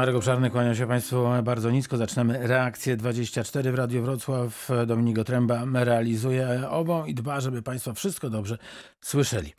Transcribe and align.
Marek 0.00 0.16
Obszarny, 0.16 0.50
kłaniam 0.50 0.74
się 0.74 0.86
Państwu 0.86 1.24
bardzo 1.42 1.70
nisko. 1.70 1.96
Zaczynamy 1.96 2.46
reakcję 2.46 2.96
24 2.96 3.72
w 3.72 3.74
Radio 3.74 4.02
Wrocław. 4.02 4.68
Dominik 4.86 5.18
Otręba 5.18 5.64
realizuje 5.74 6.68
obą 6.70 7.04
i 7.04 7.14
dba, 7.14 7.40
żeby 7.40 7.62
Państwo 7.62 7.94
wszystko 7.94 8.30
dobrze 8.30 8.58
słyszeli. 9.00 9.52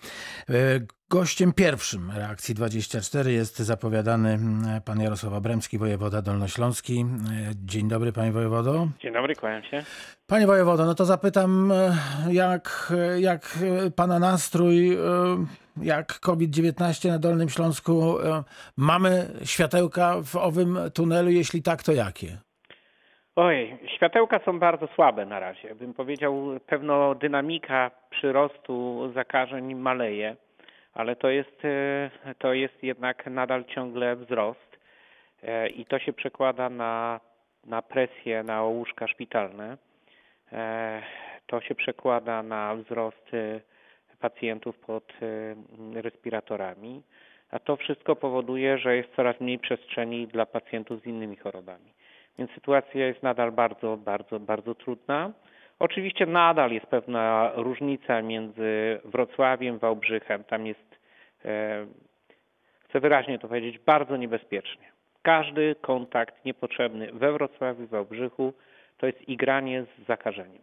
E, 1.11 1.17
Gościem 1.17 1.53
pierwszym 1.53 2.11
reakcji 2.17 2.55
24 2.55 3.31
jest 3.31 3.59
zapowiadany 3.59 4.29
mm, 4.29 4.81
pan 4.85 5.01
Jarosław 5.01 5.33
Abremski, 5.33 5.77
wojewoda 5.77 6.21
dolnośląski. 6.21 7.05
E, 7.49 7.51
Dzień 7.65 7.87
dobry, 7.87 8.11
panie 8.11 8.31
wojewodo. 8.31 8.87
Dzień 8.99 9.13
dobry, 9.13 9.35
kłaniam 9.35 9.63
się. 9.63 9.83
Panie 10.27 10.47
wojewodo, 10.47 10.85
no 10.85 10.95
to 10.95 11.05
zapytam, 11.05 11.71
e, 11.71 11.93
jak, 12.31 12.93
jak 13.19 13.57
pana 13.95 14.19
nastrój, 14.19 14.93
e, 14.93 14.97
jak 15.81 16.19
COVID-19 16.19 17.09
na 17.09 17.19
Dolnym 17.19 17.49
Śląsku? 17.49 18.19
E, 18.19 18.43
Mamy 18.77 19.27
światełka 19.45 20.15
w 20.23 20.35
owym 20.35 20.77
tunelu? 20.93 21.29
Jeśli 21.29 21.63
tak, 21.63 21.83
to 21.83 21.91
jakie? 21.91 22.37
Oj, 23.35 23.77
światełka 23.95 24.39
są 24.45 24.59
bardzo 24.59 24.87
słabe 24.95 25.25
na 25.25 25.39
razie. 25.39 25.75
Bym 25.75 25.93
powiedział, 25.93 26.59
pewno 26.67 27.15
dynamika 27.15 27.91
przyrostu 28.09 29.11
zakażeń 29.13 29.75
maleje, 29.75 30.35
ale 30.93 31.15
to 31.15 31.29
jest, 31.29 31.65
e, 31.65 32.09
to 32.39 32.53
jest 32.53 32.83
jednak 32.83 33.25
nadal 33.25 33.65
ciągle 33.65 34.15
wzrost 34.15 34.77
e, 35.43 35.69
i 35.69 35.85
to 35.85 35.99
się 35.99 36.13
przekłada 36.13 36.69
na, 36.69 37.19
na 37.65 37.81
presję 37.81 38.43
na 38.43 38.63
łóżka 38.63 39.07
szpitalne. 39.07 39.77
E, 40.51 41.01
To 41.47 41.61
się 41.61 41.75
przekłada 41.75 42.43
na 42.43 42.75
wzrost 42.75 43.31
pacjentów 44.19 44.79
pod 44.79 45.13
respiratorami, 45.93 47.03
a 47.51 47.59
to 47.59 47.75
wszystko 47.75 48.15
powoduje, 48.15 48.77
że 48.77 48.95
jest 48.95 49.15
coraz 49.15 49.39
mniej 49.39 49.59
przestrzeni 49.59 50.27
dla 50.27 50.45
pacjentów 50.45 51.01
z 51.01 51.05
innymi 51.05 51.35
chorobami. 51.35 51.93
Więc 52.37 52.51
sytuacja 52.51 53.07
jest 53.07 53.23
nadal 53.23 53.51
bardzo, 53.51 53.97
bardzo, 53.97 54.39
bardzo 54.39 54.75
trudna. 54.75 55.31
Oczywiście 55.81 56.25
nadal 56.25 56.71
jest 56.71 56.85
pewna 56.85 57.51
różnica 57.55 58.21
między 58.21 58.99
Wrocławiem, 59.05 59.77
Wałbrzychem. 59.77 60.43
Tam 60.43 60.65
jest, 60.67 60.99
e, 61.45 61.85
chcę 62.89 62.99
wyraźnie 62.99 63.39
to 63.39 63.47
powiedzieć, 63.47 63.79
bardzo 63.79 64.17
niebezpiecznie. 64.17 64.91
Każdy 65.21 65.75
kontakt 65.81 66.45
niepotrzebny 66.45 67.11
we 67.13 67.31
Wrocławiu, 67.31 67.87
Wałbrzychu 67.87 68.53
to 68.97 69.05
jest 69.05 69.29
igranie 69.29 69.83
z 69.83 70.07
zakażeniem. 70.07 70.61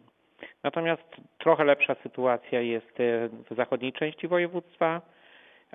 Natomiast 0.63 1.15
trochę 1.37 1.63
lepsza 1.63 1.95
sytuacja 2.03 2.61
jest 2.61 2.99
e, 2.99 3.29
w 3.49 3.55
zachodniej 3.55 3.93
części 3.93 4.27
województwa, 4.27 5.01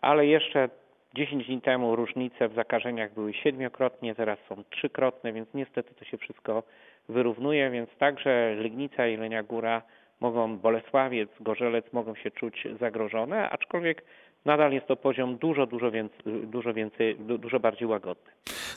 ale 0.02 0.26
jeszcze 0.26 0.68
10 1.14 1.46
dni 1.46 1.60
temu 1.60 1.96
różnice 1.96 2.48
w 2.48 2.54
zakażeniach 2.54 3.14
były 3.14 3.34
siedmiokrotnie, 3.34 4.14
teraz 4.14 4.38
są 4.48 4.64
trzykrotne, 4.70 5.32
więc 5.32 5.48
niestety 5.54 5.94
to 5.94 6.04
się 6.04 6.18
wszystko 6.18 6.62
wyrównuje, 7.08 7.70
więc 7.70 7.90
także 7.98 8.54
Legnica, 8.54 9.06
Jelenia 9.06 9.42
Góra 9.42 9.82
mogą, 10.20 10.58
Bolesławiec, 10.58 11.30
Gorzelec 11.40 11.92
mogą 11.92 12.14
się 12.14 12.30
czuć 12.30 12.68
zagrożone, 12.80 13.50
aczkolwiek 13.50 14.04
nadal 14.44 14.72
jest 14.72 14.86
to 14.86 14.96
poziom 14.96 15.36
dużo, 15.36 15.66
dużo 15.66 15.90
więcej, 15.90 16.18
dużo 16.46 16.74
więcej, 16.74 17.16
du- 17.16 17.38
dużo 17.38 17.60
bardziej 17.60 17.88
łagodny. 17.88 18.32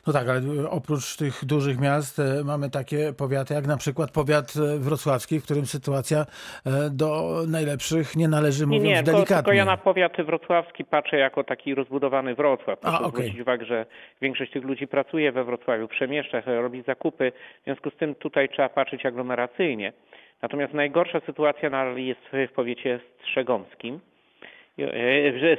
No 0.08 0.14
tak, 0.14 0.30
ale 0.30 0.40
oprócz 0.70 1.18
tych 1.18 1.46
dużych 1.46 1.80
miast 1.80 2.20
e, 2.20 2.44
mamy 2.46 2.70
takie 2.70 3.14
powiaty, 3.14 3.54
jak 3.54 3.68
na 3.68 3.78
przykład 3.78 4.12
powiat 4.12 4.54
e, 4.56 4.78
wrocławski, 4.80 5.40
w 5.40 5.44
którym 5.44 5.66
sytuacja 5.66 6.20
e, 6.66 6.90
do 6.90 7.36
najlepszych 7.48 8.16
nie 8.16 8.28
należy, 8.28 8.62
Nie, 8.68 8.68
mówiąc 8.68 8.86
nie, 8.86 8.96
tylko, 9.04 9.12
delikatnie. 9.12 9.36
tylko 9.36 9.52
ja 9.54 9.66
na 9.66 9.78
powiat 9.78 10.18
wrocławski 10.26 10.86
patrzę 10.86 11.18
jako 11.18 11.44
taki 11.44 11.76
rozbudowany 11.76 12.36
Wrocław. 12.36 12.80
Proszę 12.80 12.98
okej. 13.00 13.10
zwrócić 13.12 13.42
uwagę, 13.42 13.66
że 13.66 13.86
większość 14.22 14.52
tych 14.52 14.64
ludzi 14.64 14.88
pracuje 14.88 15.32
we 15.32 15.44
Wrocławiu, 15.44 15.88
przemieszcza 15.88 16.42
się, 16.42 16.62
robi 16.62 16.82
zakupy, 16.82 17.32
w 17.62 17.64
związku 17.64 17.90
z 17.90 17.96
tym 17.96 18.16
tutaj 18.16 18.50
trzeba 18.50 18.70
patrzeć 18.70 19.06
aglomeracyjnie. 19.06 19.94
Natomiast 20.42 20.74
najgorsza 20.74 21.20
sytuacja 21.26 21.70
nadal 21.70 21.98
jest 21.98 22.22
w 22.50 22.52
powiecie 22.56 23.00
strzegomskim, 23.22 23.96
e, 23.96 24.17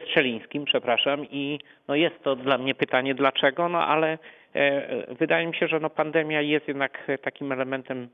strzelińskim, 0.06 0.64
przepraszam, 0.64 1.26
i 1.30 1.58
no 1.88 1.94
jest 1.94 2.22
to 2.22 2.36
dla 2.36 2.58
mnie 2.58 2.74
pytanie 2.74 3.14
dlaczego, 3.14 3.68
no 3.68 3.86
ale 3.86 4.18
e, 4.54 5.14
wydaje 5.14 5.46
mi 5.46 5.56
się, 5.56 5.68
że 5.68 5.80
no 5.80 5.90
pandemia 5.90 6.40
jest 6.40 6.68
jednak 6.68 7.06
takim 7.22 7.52
elementem 7.52 8.08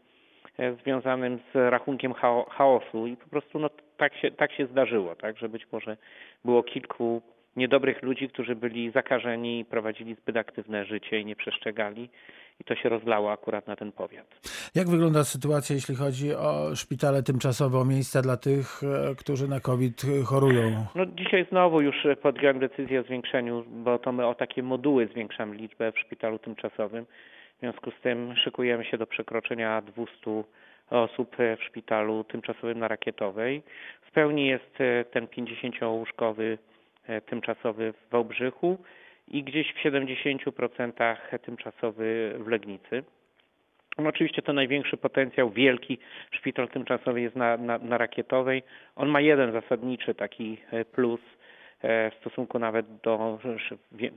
e, 0.59 0.75
związanym 0.75 1.39
z 1.55 1.71
rachunkiem 1.71 2.13
chao- 2.13 2.51
chaosu 2.51 3.07
i 3.07 3.17
po 3.17 3.29
prostu 3.29 3.59
no, 3.59 3.71
tak, 3.97 4.17
się, 4.17 4.31
tak 4.31 4.53
się 4.53 4.67
zdarzyło, 4.67 5.15
tak, 5.15 5.39
że 5.39 5.49
być 5.49 5.73
może 5.73 5.97
było 6.45 6.63
kilku 6.63 7.23
niedobrych 7.57 8.03
ludzi, 8.03 8.29
którzy 8.29 8.55
byli 8.57 8.91
zakażeni 8.91 9.61
i 9.61 9.65
prowadzili 9.65 10.15
zbyt 10.15 10.37
aktywne 10.37 10.85
życie 10.85 11.21
i 11.21 11.25
nie 11.25 11.37
przestrzegali 11.37 12.09
i 12.61 12.65
to 12.65 12.75
się 12.75 12.89
rozlało 12.89 13.33
akurat 13.33 13.67
na 13.67 13.77
ten 13.77 13.93
powiat. 13.93 14.27
Jak 14.75 14.89
wygląda 14.89 15.25
sytuacja, 15.25 15.75
jeśli 15.75 15.95
chodzi 15.95 16.35
o 16.35 16.77
szpitale 16.77 17.23
tymczasowe, 17.23 17.79
o 17.79 17.85
miejsca 17.85 18.23
dla 18.23 18.37
tych, 18.37 18.83
e, 18.83 19.15
którzy 19.15 19.49
na 19.49 19.61
COVID 19.61 20.03
chorują? 20.25 20.87
No 20.95 21.07
dzisiaj 21.07 21.47
znowu 21.51 21.81
już 21.81 21.97
podjąłem 22.23 22.59
decyzję 22.59 23.01
o 23.01 23.03
zwiększeniu, 23.03 23.65
bo 23.69 23.99
to 23.99 24.13
my 24.13 24.27
o 24.27 24.35
takie 24.35 24.63
moduły 24.63 25.07
zwiększamy 25.07 25.57
liczbę 25.57 25.93
w 25.93 25.99
szpitalu 25.99 26.39
tymczasowym. 26.39 27.07
W 27.57 27.61
związku 27.61 27.91
z 27.91 28.01
tym 28.03 28.35
szykujemy 28.37 28.85
się 28.85 28.99
do 28.99 29.07
przekroczenia 29.07 29.83
200 29.83 30.45
osób 30.91 31.37
w 31.39 31.65
szpitalu 31.65 32.25
tymczasowym 32.25 32.79
na 32.79 32.89
Rakietowej. 32.89 33.63
W 34.03 34.11
pełni 34.13 34.47
jest 34.47 34.81
e, 34.81 35.05
ten 35.05 35.27
50-łóżkowy 35.27 36.59
e, 37.07 37.21
tymczasowy 37.21 37.93
w 37.93 38.11
Wałbrzychu 38.11 38.79
i 39.29 39.43
gdzieś 39.43 39.73
w 39.73 39.85
70% 39.85 41.17
tymczasowy 41.39 42.35
w 42.39 42.49
Legnicy. 42.49 43.05
No 43.99 44.09
oczywiście 44.09 44.43
to 44.43 44.53
największy 44.53 44.97
potencjał, 44.97 45.51
wielki 45.51 45.99
szpital 46.31 46.69
tymczasowy 46.69 47.21
jest 47.21 47.37
na, 47.37 47.57
na, 47.57 47.79
na 47.79 47.99
Rakietowej. 47.99 48.63
On 48.97 49.09
ma 49.09 49.21
jeden 49.21 49.53
zasadniczy 49.53 50.15
taki 50.15 50.59
e, 50.71 50.85
plus 50.85 51.21
e, 51.83 52.11
w 52.11 52.15
stosunku 52.15 52.59
nawet 52.59 52.87
do 53.03 53.39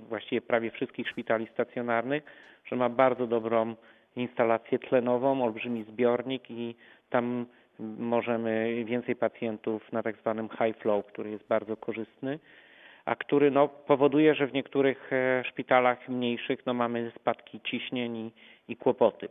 właściwie 0.09 0.41
prawie 0.41 0.71
wszystkich 0.71 1.09
szpitali 1.09 1.47
stacjonarnych, 1.53 2.23
że 2.65 2.75
ma 2.75 2.89
bardzo 2.89 3.27
dobrą 3.27 3.75
instalację 4.15 4.79
tlenową, 4.79 5.43
olbrzymi 5.43 5.83
zbiornik 5.83 6.51
i 6.51 6.75
tam 7.09 7.45
możemy 7.79 8.83
więcej 8.85 9.15
pacjentów 9.15 9.91
na 9.91 10.03
tak 10.03 10.17
zwanym 10.17 10.49
high 10.49 10.77
flow, 10.77 11.05
który 11.05 11.29
jest 11.29 11.47
bardzo 11.47 11.77
korzystny, 11.77 12.39
a 13.07 13.15
który 13.15 13.51
no, 13.51 13.67
powoduje, 13.67 14.35
że 14.35 14.47
w 14.47 14.53
niektórych 14.53 15.13
e, 15.13 15.43
szpitalach 15.43 16.09
mniejszych 16.09 16.65
no, 16.65 16.73
mamy 16.73 17.11
spadki 17.15 17.61
ciśnień 17.61 18.17
i, 18.17 18.31
i 18.67 18.75
kłopoty 18.75 19.29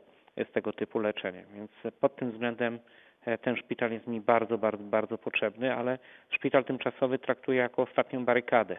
z 0.48 0.52
tego 0.52 0.72
typu 0.72 0.98
leczenia. 0.98 1.42
Więc 1.54 1.70
pod 2.00 2.16
tym 2.16 2.30
względem 2.30 2.78
e, 3.26 3.38
ten 3.38 3.56
szpital 3.56 3.92
jest 3.92 4.06
mi 4.06 4.20
bardzo, 4.20 4.58
bardzo, 4.58 4.84
bardzo 4.84 5.18
potrzebny, 5.18 5.74
ale 5.74 5.98
szpital 6.30 6.64
tymczasowy 6.64 7.18
traktuję 7.18 7.58
jako 7.58 7.82
ostatnią 7.82 8.24
barykadę. 8.24 8.76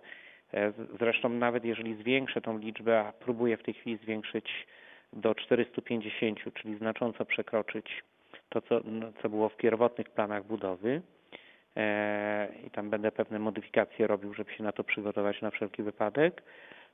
E, 0.54 0.74
Zresztą 1.00 1.30
nawet 1.30 1.66
jeżeli 1.66 1.96
zwiększę 1.96 2.42
tą 2.42 2.58
liczbę, 2.58 3.00
a 3.00 3.14
próbuję 3.20 3.58
w 3.58 3.64
tej 3.64 3.74
chwili 3.74 3.98
zwiększyć 3.98 4.68
do 5.14 5.36
450, 5.36 6.40
czyli 6.54 6.78
znacząco 6.78 7.26
przekroczyć 7.26 8.04
to, 8.50 8.62
co, 8.62 8.82
no, 8.86 9.08
co 9.22 9.30
było 9.30 9.50
w 9.50 9.58
pierwotnych 9.58 10.10
planach 10.10 10.46
budowy, 10.46 11.02
i 12.68 12.72
tam 12.72 12.90
będę 12.90 13.12
pewne 13.12 13.40
modyfikacje 13.40 14.08
robił, 14.08 14.34
żeby 14.34 14.54
się 14.54 14.64
na 14.64 14.72
to 14.72 14.84
przygotować 14.84 15.42
na 15.42 15.52
wszelki 15.52 15.84
wypadek, 15.84 16.42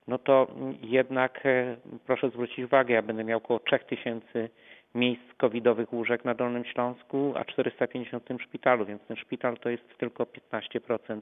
no 0.07 0.17
to 0.17 0.47
jednak 0.81 1.45
e, 1.45 1.75
proszę 2.05 2.29
zwrócić 2.29 2.59
uwagę, 2.59 2.93
ja 2.93 3.01
będę 3.01 3.23
miał 3.23 3.37
około 3.37 3.59
3000 3.59 4.49
miejsc 4.95 5.23
covidowych 5.37 5.93
łóżek 5.93 6.25
na 6.25 6.33
Dolnym 6.33 6.65
Śląsku, 6.65 7.33
a 7.35 7.45
450 7.45 8.23
w 8.23 8.27
tym 8.27 8.39
szpitalu, 8.39 8.85
więc 8.85 9.01
ten 9.01 9.17
szpital 9.17 9.57
to 9.57 9.69
jest 9.69 9.97
tylko 9.97 10.23
15% 10.51 11.21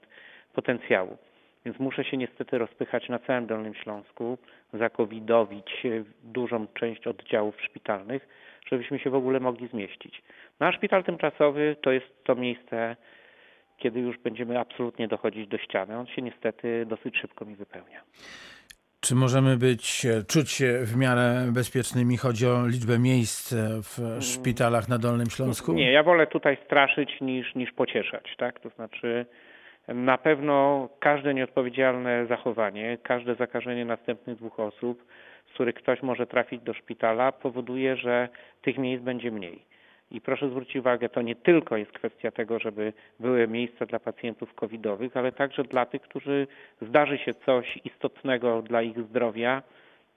potencjału. 0.54 1.18
Więc 1.66 1.80
muszę 1.80 2.04
się 2.04 2.18
niestety 2.18 2.58
rozpychać 2.58 3.10
na 3.10 3.20
całym 3.20 3.48
Dolnym 3.48 3.74
Śląsku, 3.74 4.38
zakowidowić 4.74 5.86
e, 5.86 6.04
dużą 6.24 6.68
część 6.68 7.08
oddziałów 7.08 7.62
szpitalnych, 7.62 8.28
żebyśmy 8.66 9.00
się 9.00 9.10
w 9.10 9.16
ogóle 9.16 9.40
mogli 9.40 9.68
zmieścić. 9.68 10.22
No 10.60 10.68
a 10.68 10.72
szpital 10.72 11.04
tymczasowy 11.04 11.76
to 11.82 11.92
jest 11.92 12.24
to 12.24 12.36
miejsce, 12.36 12.96
kiedy 13.84 14.00
już 14.00 14.18
będziemy 14.18 14.60
absolutnie 14.60 15.08
dochodzić 15.08 15.48
do 15.48 15.58
ściany. 15.58 15.98
On 15.98 16.08
się 16.08 16.22
niestety 16.22 16.86
dosyć 16.86 17.18
szybko 17.18 17.46
mi 17.46 17.56
wypełnia. 17.56 18.02
Czy 19.00 19.16
możemy 19.16 19.58
być, 19.58 20.06
e, 20.06 20.24
czuć 20.24 20.52
się 20.52 20.80
w 20.84 20.98
miarę 20.98 21.46
bezpiecznymi? 21.54 22.18
Chodzi 22.18 22.48
o 22.48 22.68
liczbę 22.68 23.00
miejsc 23.00 23.54
e, 23.54 23.56
w 23.82 24.24
szpitalach 24.24 24.90
na 24.90 24.98
Dolnym 24.98 25.30
Śląsku? 25.30 25.74
Nie, 25.74 25.92
ja 25.92 26.04
wolę 26.04 26.28
tutaj 26.28 26.58
straszyć 26.66 27.10
niż, 27.22 27.56
niż 27.56 27.72
pocieszać, 27.72 28.36
tak? 28.38 28.60
To 28.60 28.70
znaczy 28.70 29.26
na 29.88 30.18
pewno 30.18 30.90
każde 31.00 31.34
nieodpowiedzialne 31.34 32.26
zachowanie, 32.26 32.98
każde 33.04 33.36
zakażenie 33.36 33.86
następnych 33.86 34.38
dwóch 34.38 34.60
osób, 34.60 35.06
z 35.52 35.54
których 35.54 35.76
ktoś 35.76 36.02
może 36.02 36.28
trafić 36.28 36.62
do 36.62 36.74
szpitala, 36.74 37.32
powoduje, 37.32 37.96
że 37.96 38.30
tych 38.62 38.78
miejsc 38.78 39.04
będzie 39.04 39.32
mniej. 39.32 39.71
I 40.12 40.22
proszę 40.22 40.50
zwrócić 40.50 40.76
uwagę, 40.76 41.10
to 41.10 41.22
nie 41.22 41.36
tylko 41.36 41.78
jest 41.78 41.92
kwestia 41.92 42.32
tego, 42.32 42.60
żeby 42.60 42.94
były 43.20 43.48
miejsca 43.48 43.86
dla 43.86 44.00
pacjentów 44.00 44.54
covidowych, 44.54 45.18
ale 45.18 45.32
także 45.32 45.64
dla 45.64 45.86
tych, 45.86 46.02
którzy 46.02 46.48
zdarzy 46.82 47.18
się 47.18 47.34
coś 47.34 47.80
istotnego 47.86 48.62
dla 48.62 48.82
ich 48.82 49.00
zdrowia 49.00 49.64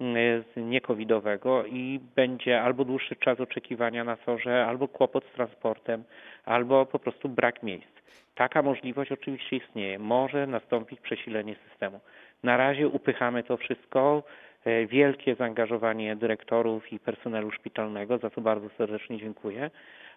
z 0.00 0.56
niekowidowego 0.56 1.64
i 1.66 2.00
będzie 2.16 2.62
albo 2.62 2.84
dłuższy 2.84 3.16
czas 3.16 3.40
oczekiwania 3.40 4.04
na 4.04 4.16
sorze, 4.16 4.66
albo 4.66 4.88
kłopot 4.88 5.24
z 5.24 5.32
transportem, 5.32 6.04
albo 6.44 6.86
po 6.86 6.98
prostu 6.98 7.28
brak 7.28 7.62
miejsc. 7.62 7.94
Taka 8.34 8.62
możliwość 8.62 9.12
oczywiście 9.12 9.56
istnieje. 9.56 9.98
Może 9.98 10.46
nastąpić 10.46 11.00
przesilenie 11.00 11.56
systemu. 11.68 12.00
Na 12.42 12.56
razie 12.56 12.88
upychamy 12.88 13.42
to 13.42 13.56
wszystko. 13.56 14.22
E, 14.64 14.86
wielkie 14.86 15.34
zaangażowanie 15.34 16.16
dyrektorów 16.16 16.92
i 16.92 16.98
personelu 16.98 17.50
szpitalnego, 17.50 18.18
za 18.18 18.30
co 18.30 18.40
bardzo 18.40 18.68
serdecznie 18.68 19.18
dziękuję, 19.18 19.70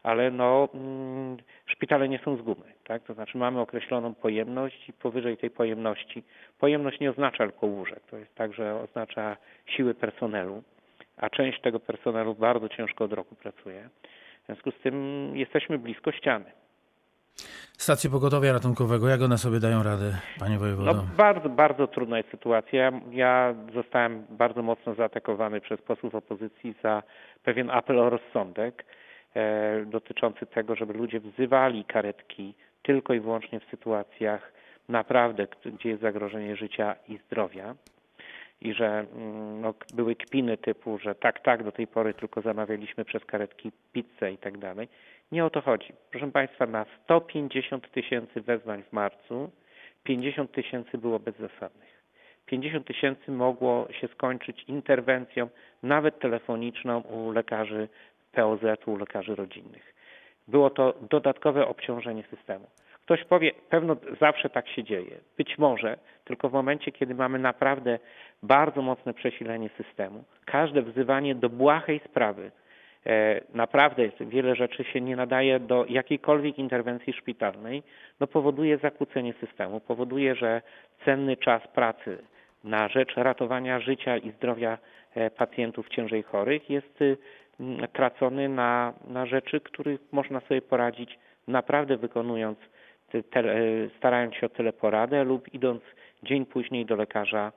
ale 0.03 0.31
no, 0.31 0.69
mm, 0.73 1.38
szpitale 1.65 2.09
nie 2.09 2.19
są 2.19 2.38
z 2.38 2.41
gumy, 2.41 2.73
tak? 2.83 3.03
To 3.03 3.13
znaczy 3.13 3.38
mamy 3.38 3.59
określoną 3.59 4.13
pojemność 4.13 4.89
i 4.89 4.94
powyżej 4.94 5.38
tej 5.38 5.49
pojemności. 5.49 6.23
Pojemność 6.59 6.99
nie 6.99 7.09
oznacza 7.09 7.47
tylko 7.47 7.67
łóżek, 7.67 7.99
to 8.11 8.17
jest 8.17 8.35
tak, 8.35 8.53
że 8.53 8.75
oznacza 8.75 9.38
siły 9.65 9.94
personelu, 9.94 10.63
a 11.17 11.29
część 11.29 11.61
tego 11.61 11.79
personelu 11.79 12.35
bardzo 12.35 12.69
ciężko 12.69 13.03
od 13.03 13.13
roku 13.13 13.35
pracuje. 13.35 13.89
W 14.43 14.45
związku 14.45 14.71
z 14.71 14.79
tym 14.79 15.31
jesteśmy 15.35 15.77
blisko 15.77 16.11
ściany. 16.11 16.51
Stacje 17.78 18.10
pogotowia 18.10 18.54
ratunkowego, 18.54 19.07
jak 19.07 19.22
one 19.22 19.38
sobie 19.38 19.60
dają 19.60 19.84
radę, 19.84 20.18
panie 20.39 20.57
wojewodo? 20.57 20.94
No, 20.94 21.04
bardzo, 21.18 21.50
bardzo 21.50 21.88
trudna 21.88 22.18
jest 22.18 22.31
sytuacja. 22.31 22.92
Ja 23.12 23.56
zostałem 23.74 24.25
bardzo 24.30 24.63
mocno 24.63 24.95
zaatakowany 24.95 25.62
przez 25.62 25.81
posłów 25.81 26.16
opozycji 26.16 26.75
za 26.84 27.04
pewien 27.44 27.69
apel 27.69 28.00
o 28.00 28.10
rozsądek 28.10 28.86
e, 29.36 29.86
dotyczący 29.86 30.45
tego, 30.45 30.75
żeby 30.75 30.94
ludzie 30.94 31.19
wzywali 31.19 31.86
karetki 31.86 32.54
tylko 32.84 33.13
i 33.13 33.19
wyłącznie 33.19 33.60
w 33.60 33.66
sytuacjach 33.72 34.51
naprawdę, 34.89 35.48
gdzie 35.66 35.89
jest 35.89 36.01
zagrożenie 36.01 36.56
życia 36.56 36.95
i 37.07 37.18
zdrowia. 37.18 37.75
I 38.62 38.74
że 38.74 39.06
mm, 39.16 39.62
no, 39.62 39.74
były 39.94 40.16
kpiny 40.16 40.57
typu, 40.57 41.00
że 41.00 41.16
tak, 41.16 41.39
tak, 41.39 41.63
do 41.63 41.72
tej 41.72 41.88
pory 41.88 42.13
tylko 42.13 42.42
zamawialiśmy 42.42 43.06
przez 43.06 43.25
karetki 43.25 43.72
pizzę 43.94 44.31
i 44.31 44.38
tak 44.38 44.57
dalej. 44.57 44.88
Nie 45.31 45.45
o 45.45 45.50
to 45.50 45.62
chodzi. 45.62 45.94
Proszę 46.12 46.31
Państwa, 46.31 46.65
na 46.65 46.85
150 47.03 47.91
tysięcy 47.91 48.41
wezwań 48.41 48.83
w 48.83 48.94
marcu 48.94 49.51
50 50.03 50.51
tysięcy 50.51 50.97
było 50.97 51.19
bezzasadnych. 51.19 52.03
50 52.45 52.88
tysięcy 52.88 53.31
mogło 53.31 53.88
się 54.01 54.07
skończyć 54.07 54.63
interwencją, 54.63 55.50
nawet 55.83 56.19
telefoniczną 56.19 57.01
u 57.01 57.31
lekarzy 57.31 57.88
POZ, 58.31 58.62
u 58.85 58.97
lekarzy 58.97 59.35
rodzinnych. 59.35 59.94
Było 60.47 60.69
to 60.69 60.94
dodatkowe 61.09 61.68
obciążenie 61.68 62.24
systemu. 62.29 62.68
Ktoś 63.03 63.24
powie, 63.24 63.51
pewno 63.69 63.97
zawsze 64.21 64.50
tak 64.50 64.68
się 64.68 64.83
dzieje. 64.83 65.18
Być 65.38 65.57
może, 65.57 65.97
tylko 66.25 66.50
w 66.50 66.53
momencie, 66.53 66.91
kiedy 66.91 67.15
mamy 67.15 67.39
naprawdę 67.39 68.00
bardzo 68.44 68.81
mocne 68.81 69.13
przesilenie 69.13 69.69
systemu, 69.77 70.24
każde 70.45 70.81
wzywanie 70.81 71.35
do 71.35 71.50
błahej 71.50 72.01
sprawy, 72.06 72.51
E, 73.07 73.42
naprawdę 73.54 74.09
wiele 74.19 74.56
rzeczy 74.56 74.83
się 74.83 75.01
nie 75.01 75.15
nadaje 75.15 75.59
do 75.59 75.86
jakiejkolwiek 75.89 76.59
interwencji 76.59 77.13
szpitalnej, 77.13 77.83
no 78.19 78.27
powoduje 78.27 78.77
zakłócenie 78.77 79.33
systemu, 79.33 79.80
powoduje, 79.80 80.36
że 80.36 80.62
cenny 81.06 81.38
czas 81.38 81.68
pracy 81.68 82.18
na 82.63 82.88
rzecz 82.88 83.15
ratowania 83.15 83.80
życia 83.80 84.18
i 84.18 84.31
zdrowia 84.31 84.77
e, 85.15 85.30
pacjentów 85.30 85.89
ciężej 85.89 86.24
chorych 86.24 86.69
jest 86.69 87.00
tracony 87.94 88.50
na, 88.50 88.94
na 89.07 89.25
rzeczy, 89.25 89.62
których 89.62 90.01
można 90.12 90.39
sobie 90.39 90.62
poradzić 90.62 91.19
naprawdę 91.48 91.98
wykonując, 91.98 92.60
e, 93.13 93.21
starając 93.98 94.36
się 94.36 94.45
o 94.45 94.50
teleporadę 94.50 95.24
lub 95.24 95.53
idąc 95.53 95.81
dzień 96.24 96.45
później 96.45 96.86
do 96.86 96.95
lekarza 96.95 97.51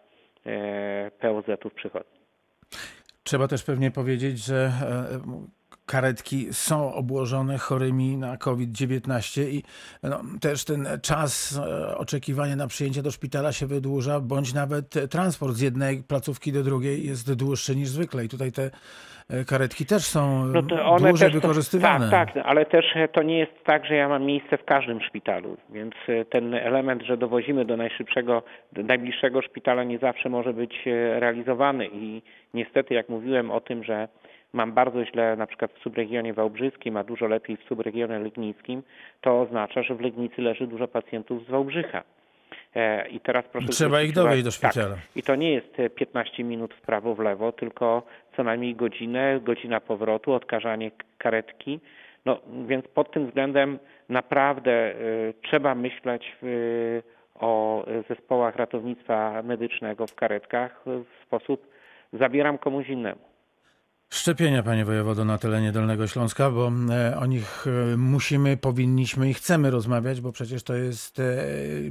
POZ-u 1.20 1.70
w 1.70 1.74
przychodni. 1.74 2.20
Trzeba 3.22 3.48
też 3.48 3.62
pewnie 3.62 3.90
powiedzieć, 3.90 4.44
że 4.44 4.72
e, 4.82 5.50
karetki 5.90 6.46
są 6.52 6.94
obłożone 6.94 7.58
chorymi 7.58 8.16
na 8.16 8.36
COVID-19 8.36 9.42
i 9.42 9.62
no, 10.02 10.20
też 10.40 10.64
ten 10.64 10.88
czas 11.02 11.60
e, 11.90 11.96
oczekiwania 11.96 12.56
na 12.56 12.66
przyjęcie 12.66 13.02
do 13.02 13.10
szpitala 13.10 13.52
się 13.52 13.66
wydłuża, 13.66 14.20
bądź 14.20 14.54
nawet 14.54 14.86
transport 15.10 15.54
z 15.54 15.60
jednej 15.60 16.02
placówki 16.08 16.52
do 16.52 16.62
drugiej 16.62 17.06
jest 17.06 17.34
dłuższy 17.34 17.76
niż 17.76 17.88
zwykle. 17.88 18.24
I 18.24 18.28
tutaj 18.28 18.52
te 18.52 18.62
e, 19.30 19.44
karetki 19.44 19.86
też 19.86 20.02
są 20.02 20.46
no 20.46 20.62
dłużej 20.62 21.30
też 21.30 21.32
wykorzystywane. 21.32 22.10
tak, 22.10 22.34
tak, 22.34 22.44
ale 22.46 22.66
też 22.66 22.84
to 23.12 23.22
nie 23.22 23.38
jest 23.38 23.52
tak, 23.64 23.86
że 23.86 23.94
ja 23.94 24.08
mam 24.08 24.24
miejsce 24.24 24.58
w 24.58 24.64
każdym 24.64 25.00
szpitalu, 25.00 25.56
więc 25.70 25.94
ten 26.30 26.54
element, 26.54 27.02
że 27.02 27.16
dowozimy 27.16 27.64
do 27.64 27.76
najszybszego, 27.76 28.42
do 28.72 28.82
najbliższego 28.82 29.42
szpitala 29.42 29.84
nie 29.84 29.98
zawsze 29.98 30.28
może 30.28 30.52
być 30.52 30.74
realizowany 31.18 31.86
i 31.92 32.22
niestety 32.54 32.94
jak 32.94 33.08
mówiłem 33.08 33.50
o 33.50 33.60
tym, 33.60 33.84
że 33.84 34.08
mam 34.52 34.72
bardzo 34.72 35.04
źle 35.04 35.36
na 35.36 35.46
przykład 35.46 35.72
w 35.72 35.82
subregionie 35.82 36.34
wałbrzyskim, 36.34 36.96
a 36.96 37.04
dużo 37.04 37.26
lepiej 37.26 37.56
w 37.56 37.62
subregionie 37.62 38.18
legnickim, 38.18 38.82
to 39.20 39.40
oznacza, 39.40 39.82
że 39.82 39.94
w 39.94 40.00
Legnicy 40.00 40.42
leży 40.42 40.66
dużo 40.66 40.88
pacjentów 40.88 41.46
z 41.46 41.50
Wałbrzycha. 41.50 42.02
E, 42.74 43.08
I 43.08 43.20
teraz 43.20 43.44
proszę 43.52 43.68
Trzeba 43.68 44.02
ich 44.02 44.12
dowieść 44.12 44.42
do 44.42 44.50
szpitala. 44.50 44.94
Tak. 44.94 45.16
I 45.16 45.22
to 45.22 45.36
nie 45.36 45.52
jest 45.52 45.76
15 45.94 46.44
minut 46.44 46.74
w 46.74 46.80
prawo, 46.80 47.14
w 47.14 47.18
lewo, 47.18 47.52
tylko 47.52 48.02
co 48.36 48.44
najmniej 48.44 48.74
godzinę, 48.74 49.40
godzina 49.42 49.80
powrotu, 49.80 50.32
odkażanie 50.32 50.90
karetki. 51.18 51.80
No 52.24 52.40
więc 52.66 52.88
pod 52.88 53.12
tym 53.12 53.26
względem 53.26 53.78
naprawdę 54.08 54.94
y, 54.94 55.34
trzeba 55.42 55.74
myśleć 55.74 56.36
y, 56.42 57.02
o 57.34 57.84
zespołach 58.08 58.56
ratownictwa 58.56 59.42
medycznego 59.42 60.06
w 60.06 60.14
karetkach 60.14 60.82
w 60.86 61.26
sposób 61.26 61.66
zabieram 62.12 62.58
komuś 62.58 62.88
innemu. 62.88 63.29
Szczepienia, 64.12 64.62
panie 64.62 64.84
wojewodo, 64.84 65.24
na 65.24 65.38
terenie 65.38 65.72
Dolnego 65.72 66.06
Śląska, 66.06 66.50
bo 66.50 66.70
e, 66.90 67.16
o 67.18 67.26
nich 67.26 67.66
e, 67.66 67.96
musimy, 67.96 68.56
powinniśmy 68.56 69.30
i 69.30 69.34
chcemy 69.34 69.70
rozmawiać, 69.70 70.20
bo 70.20 70.32
przecież 70.32 70.64
to 70.64 70.74
jest 70.74 71.18
e, 71.18 71.22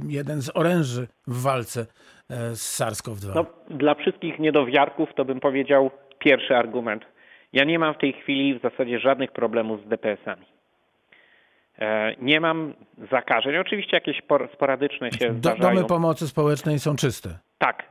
jeden 0.08 0.42
z 0.42 0.56
oręży 0.56 1.06
w 1.26 1.42
walce 1.42 1.86
z 2.28 2.80
SARS-CoV-2. 2.80 3.34
No, 3.34 3.46
dla 3.70 3.94
wszystkich 3.94 4.38
niedowiarków 4.38 5.08
to 5.16 5.24
bym 5.24 5.40
powiedział 5.40 5.90
pierwszy 6.18 6.56
argument. 6.56 7.02
Ja 7.52 7.64
nie 7.64 7.78
mam 7.78 7.94
w 7.94 7.98
tej 7.98 8.12
chwili 8.12 8.58
w 8.58 8.62
zasadzie 8.62 8.98
żadnych 8.98 9.32
problemów 9.32 9.80
z 9.84 9.88
DPS-ami. 9.88 10.46
Nie 12.20 12.40
mam 12.40 12.74
zakażeń. 13.10 13.56
Oczywiście 13.56 13.96
jakieś 13.96 14.22
sporadyczne 14.54 15.12
się 15.12 15.32
zdarzają. 15.32 15.74
Domy 15.74 15.88
pomocy 15.88 16.28
społecznej 16.28 16.78
są 16.78 16.96
czyste. 16.96 17.38
Tak, 17.58 17.86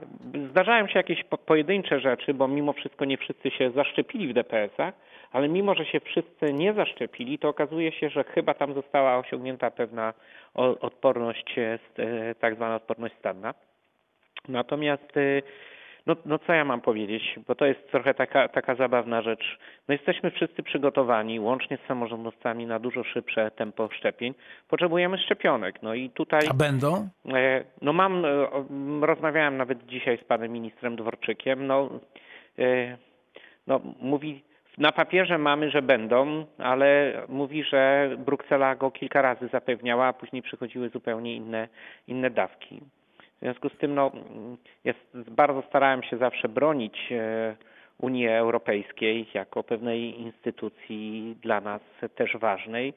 zdarzają 0.51 0.87
się 0.87 0.99
jakieś 0.99 1.23
pojedyncze 1.45 1.99
rzeczy, 1.99 2.33
bo 2.33 2.47
mimo 2.47 2.73
wszystko 2.73 3.05
nie 3.05 3.17
wszyscy 3.17 3.51
się 3.51 3.71
zaszczepili 3.71 4.27
w 4.27 4.33
DPS-ach, 4.33 4.93
ale 5.31 5.49
mimo, 5.49 5.75
że 5.75 5.85
się 5.85 5.99
wszyscy 5.99 6.53
nie 6.53 6.73
zaszczepili, 6.73 7.39
to 7.39 7.49
okazuje 7.49 7.91
się, 7.91 8.09
że 8.09 8.23
chyba 8.23 8.53
tam 8.53 8.73
została 8.73 9.17
osiągnięta 9.17 9.71
pewna 9.71 10.13
odporność, 10.81 11.55
e, 11.57 11.79
tak 12.39 12.55
zwana 12.55 12.75
odporność 12.75 13.15
stadna. 13.19 13.53
Natomiast 14.47 15.17
e, 15.17 15.41
no, 16.09 16.15
no 16.25 16.39
co 16.39 16.53
ja 16.53 16.65
mam 16.65 16.81
powiedzieć, 16.81 17.39
bo 17.47 17.55
to 17.55 17.65
jest 17.65 17.91
trochę 17.91 18.13
taka, 18.13 18.47
taka 18.47 18.75
zabawna 18.75 19.21
rzecz. 19.21 19.59
No 19.87 19.93
jesteśmy 19.93 20.31
wszyscy 20.31 20.63
przygotowani, 20.63 21.39
łącznie 21.39 21.77
z 21.77 21.87
samorządowcami, 21.87 22.65
na 22.65 22.79
dużo 22.79 23.03
szybsze 23.03 23.51
tempo 23.51 23.89
szczepień. 23.91 24.33
Potrzebujemy 24.67 25.17
szczepionek. 25.17 25.81
No 25.81 25.93
i 25.93 26.09
tutaj... 26.09 26.47
A 26.51 26.53
będą? 26.53 27.09
E, 27.33 27.63
no 27.81 27.93
mam, 27.93 28.25
e, 28.25 28.47
rozmawiałem 29.01 29.57
nawet 29.57 29.85
dzisiaj 29.85 30.17
z 30.17 30.23
panem 30.23 30.51
ministrem 30.51 30.95
Dworczykiem. 30.95 31.67
No, 31.67 31.89
e, 32.59 32.97
no 33.67 33.81
mówi, 34.01 34.43
na 34.77 34.91
papierze 34.91 35.37
mamy, 35.37 35.71
że 35.71 35.81
będą, 35.81 36.45
ale 36.57 37.13
mówi, 37.27 37.63
że 37.63 38.09
Bruksela 38.17 38.75
go 38.75 38.91
kilka 38.91 39.21
razy 39.21 39.47
zapewniała, 39.47 40.05
a 40.05 40.13
później 40.13 40.41
przychodziły 40.41 40.89
zupełnie 40.89 41.35
inne, 41.35 41.67
inne 42.07 42.29
dawki. 42.29 42.81
W 43.39 43.41
związku 43.41 43.69
z 43.69 43.77
tym 43.77 43.95
no, 43.95 44.11
jest, 44.83 45.17
bardzo 45.31 45.61
starałem 45.61 46.03
się 46.03 46.17
zawsze 46.17 46.49
bronić 46.49 47.11
e, 47.11 47.55
Unii 47.97 48.27
Europejskiej 48.27 49.27
jako 49.33 49.63
pewnej 49.63 50.19
instytucji 50.19 51.35
dla 51.41 51.61
nas 51.61 51.81
też 52.15 52.37
ważnej. 52.37 52.93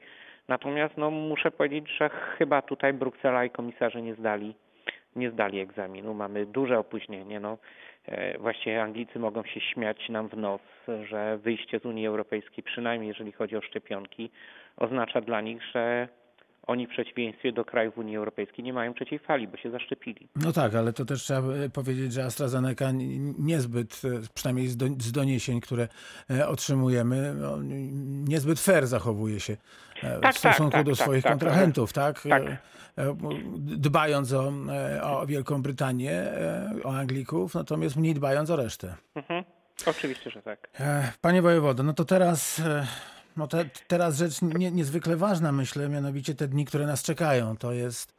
Natomiast 0.47 0.97
no, 0.97 1.11
muszę 1.11 1.51
powiedzieć, 1.51 1.89
że 1.97 2.09
chyba 2.09 2.61
tutaj 2.61 2.93
Bruksela 2.93 3.45
i 3.45 3.49
komisarze 3.49 4.01
nie 4.01 4.15
zdali, 4.15 4.55
nie 5.15 5.31
zdali 5.31 5.59
egzaminu. 5.59 6.13
Mamy 6.13 6.45
duże 6.45 6.79
opóźnienie. 6.79 7.39
No, 7.39 7.57
e, 8.05 8.37
właściwie 8.37 8.83
Anglicy 8.83 9.19
mogą 9.19 9.43
się 9.43 9.59
śmiać 9.59 10.09
nam 10.09 10.29
w 10.29 10.37
nos, 10.37 10.61
że 11.03 11.37
wyjście 11.37 11.79
z 11.79 11.85
Unii 11.85 12.07
Europejskiej, 12.07 12.63
przynajmniej 12.63 13.07
jeżeli 13.07 13.31
chodzi 13.31 13.57
o 13.57 13.61
szczepionki, 13.61 14.29
oznacza 14.77 15.21
dla 15.21 15.41
nich, 15.41 15.63
że 15.63 16.07
oni 16.67 16.87
w 16.87 16.89
przeciwieństwie 16.89 17.51
do 17.51 17.65
krajów 17.65 17.97
Unii 17.97 18.17
Europejskiej 18.17 18.65
nie 18.65 18.73
mają 18.73 18.93
trzeciej 18.93 19.19
fali, 19.19 19.47
bo 19.47 19.57
się 19.57 19.71
zaszczepili. 19.71 20.27
No 20.35 20.51
tak, 20.51 20.75
ale 20.75 20.93
to 20.93 21.05
też 21.05 21.23
trzeba 21.23 21.41
powiedzieć, 21.73 22.13
że 22.13 22.23
AstraZeneca 22.23 22.91
niezbyt, 23.39 24.01
przynajmniej 24.33 24.67
z, 24.67 24.77
do, 24.77 24.85
doniesień, 25.13 25.61
które 25.61 25.87
e, 26.29 26.47
otrzymujemy, 26.47 27.33
no, 27.33 27.57
niezbyt 28.27 28.59
fair 28.59 28.87
zachowuje 28.87 29.39
się 29.39 29.57
e, 30.03 30.19
Tak, 30.19 30.35
w 30.35 30.37
stosunku 30.37 30.71
tak, 30.71 30.85
do 30.85 30.95
tak, 30.95 30.99
swoich 30.99 31.23
tak, 31.23 31.31
kontrahentów, 31.31 31.93
tak? 31.93 32.21
Tak. 32.21 32.43
E, 32.43 32.57
Dbając 33.57 34.33
o, 34.33 34.53
o 35.01 35.25
Wielką 35.25 35.61
Brytanię, 35.61 36.23
o 36.83 36.95
Anglików, 36.95 37.55
natomiast 37.55 37.95
mniej 37.95 38.13
dbając 38.13 38.49
o 38.49 38.55
resztę. 38.55 38.95
Mhm. 39.15 39.43
Oczywiście, 39.85 40.29
że 40.29 40.41
tak. 40.41 40.69
Panie 41.21 41.41
wojewodo, 41.41 41.83
no 41.83 41.93
to 41.93 42.05
teraz, 42.05 42.61
no 43.37 43.47
te, 43.47 43.69
teraz 43.87 44.17
rzecz 44.17 44.41
nie, 44.41 44.71
niezwykle 44.71 45.15
ważna, 45.17 45.51
myślę, 45.51 45.89
mianowicie 45.89 46.35
te 46.35 46.47
dni, 46.47 46.65
które 46.65 46.85
nas 46.85 47.03
czekają. 47.03 47.57
To 47.57 47.71
jest, 47.73 48.13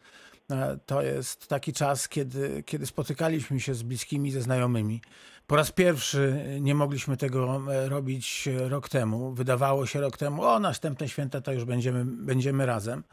e, 0.50 0.78
to 0.87 1.02
jest 1.02 1.49
taki 1.49 1.73
czas, 1.73 2.09
kiedy, 2.09 2.62
kiedy 2.62 2.87
spotykaliśmy 2.87 3.61
się 3.61 3.75
z 3.75 3.83
bliskimi, 3.83 4.30
ze 4.30 4.40
znajomymi. 4.42 5.00
Po 5.47 5.56
raz 5.56 5.73
pierwszy 5.73 6.44
nie 6.61 6.75
mogliśmy 6.75 7.16
tego 7.16 7.62
e, 7.73 7.88
robić 7.88 8.49
e, 8.49 8.68
rok 8.68 8.88
temu. 8.88 9.33
Wydawało 9.33 9.87
się 9.87 10.00
rok 10.00 10.16
temu, 10.16 10.42
o 10.44 10.59
następne 10.59 11.09
święta 11.09 11.40
to 11.40 11.52
już 11.52 11.64
będziemy, 11.64 12.04
będziemy 12.04 12.66
razem. 12.66 13.04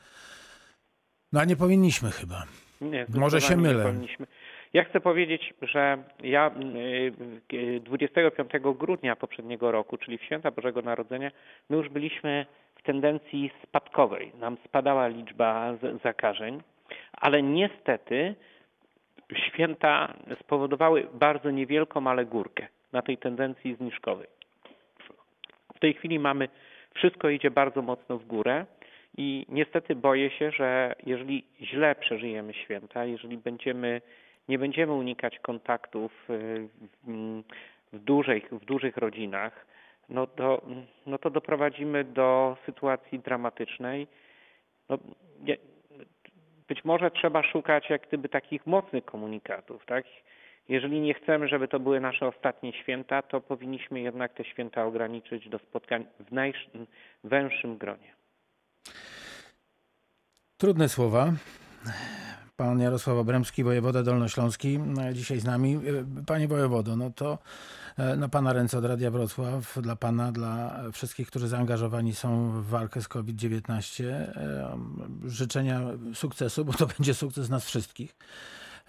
No 1.31 1.39
a 1.39 1.45
nie 1.45 1.55
powinniśmy 1.55 2.11
chyba. 2.11 2.43
Nie, 2.81 3.05
Może 3.09 3.41
się 3.41 3.47
zdecydowanie 3.47 3.67
nie 3.67 3.77
mylę. 3.77 3.83
powinniśmy. 3.85 4.27
Ja 4.73 4.83
chcę 4.83 4.99
powiedzieć, 4.99 5.53
że 5.61 5.97
ja 6.23 6.51
y, 7.51 7.57
y, 7.57 7.79
25 7.79 8.51
grudnia 8.75 9.15
poprzedniego 9.15 9.71
roku, 9.71 9.97
czyli 9.97 10.17
w 10.17 10.23
święta 10.23 10.51
Bożego 10.51 10.81
Narodzenia, 10.81 11.31
my 11.69 11.77
już 11.77 11.89
byliśmy 11.89 12.45
w 12.75 12.83
tendencji 12.83 13.51
spadkowej. 13.63 14.31
Nam 14.39 14.57
spadała 14.65 15.07
liczba 15.07 15.73
zakażeń, 16.03 16.61
ale 17.13 17.43
niestety 17.43 18.35
święta 19.35 20.13
spowodowały 20.39 21.07
bardzo 21.13 21.51
niewielką, 21.51 22.07
ale 22.07 22.25
górkę 22.25 22.67
na 22.91 23.01
tej 23.01 23.17
tendencji 23.17 23.75
zniżkowej. 23.75 24.27
W 25.75 25.79
tej 25.79 25.93
chwili 25.93 26.19
mamy, 26.19 26.49
wszystko 26.93 27.29
idzie 27.29 27.51
bardzo 27.51 27.81
mocno 27.81 28.17
w 28.17 28.25
górę 28.25 28.65
i 29.17 29.45
niestety 29.49 29.95
boję 29.95 30.29
się, 30.29 30.51
że 30.51 30.95
jeżeli 31.05 31.43
źle 31.61 31.95
przeżyjemy 31.95 32.53
święta, 32.53 33.05
jeżeli 33.05 33.37
będziemy, 33.37 34.01
nie 34.47 34.59
będziemy 34.59 34.93
unikać 34.93 35.39
kontaktów 35.39 36.29
y, 36.29 36.67
w, 37.93 37.99
dużych, 37.99 38.49
w 38.51 38.65
dużych 38.65 38.97
rodzinach, 38.97 39.65
no 40.09 40.27
to, 40.27 40.61
no 41.05 41.17
to 41.17 41.29
doprowadzimy 41.29 42.03
do 42.03 42.57
sytuacji 42.65 43.19
dramatycznej. 43.19 44.07
No, 44.89 44.97
nie, 45.39 45.57
być 46.67 46.85
może 46.85 47.11
trzeba 47.11 47.43
szukać 47.43 47.89
jak 47.89 48.07
gdyby 48.07 48.29
takich 48.29 48.67
mocnych 48.67 49.05
komunikatów, 49.05 49.85
tak? 49.85 50.05
Jeżeli 50.69 50.99
nie 50.99 51.13
chcemy, 51.13 51.47
żeby 51.47 51.67
to 51.67 51.79
były 51.79 51.99
nasze 51.99 52.27
ostatnie 52.27 52.73
święta, 52.73 53.21
to 53.21 53.41
powinniśmy 53.41 54.01
jednak 54.01 54.33
te 54.33 54.45
święta 54.45 54.85
ograniczyć 54.85 55.49
do 55.49 55.59
spotkań 55.59 56.05
w 56.19 56.31
najwęższym 56.31 57.77
gronie. 57.77 58.15
Trudne 60.57 60.89
słowa. 60.89 61.33
Pan 62.61 62.79
Jarosław 62.79 63.17
Obremski, 63.17 63.63
wojewoda 63.63 64.03
dolnośląski, 64.03 64.79
e, 65.09 65.13
dzisiaj 65.13 65.39
z 65.39 65.45
nami. 65.45 65.75
E, 65.75 65.79
Panie 66.27 66.47
wojewodo, 66.47 66.95
no 66.95 67.11
to 67.15 67.37
e, 67.97 68.15
na 68.15 68.29
Pana 68.29 68.53
ręce 68.53 68.77
od 68.77 68.85
Radia 68.85 69.11
Wrocław, 69.11 69.77
dla 69.81 69.95
Pana, 69.95 70.31
dla 70.31 70.81
wszystkich, 70.93 71.27
którzy 71.27 71.47
zaangażowani 71.47 72.13
są 72.15 72.51
w 72.51 72.65
walkę 72.65 73.01
z 73.01 73.07
COVID-19. 73.07 74.03
e, 74.05 74.77
Życzenia 75.25 75.79
sukcesu, 76.13 76.65
bo 76.65 76.73
to 76.73 76.85
będzie 76.97 77.13
sukces 77.13 77.49
nas 77.49 77.65
wszystkich. 77.65 78.15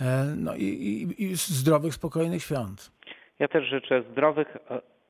E, 0.00 0.24
No 0.36 0.54
i, 0.54 0.64
i, 0.64 1.22
i 1.24 1.36
zdrowych, 1.36 1.94
spokojnych 1.94 2.42
świąt. 2.42 2.90
Ja 3.38 3.48
też 3.48 3.68
życzę 3.70 4.02
zdrowych, 4.12 4.56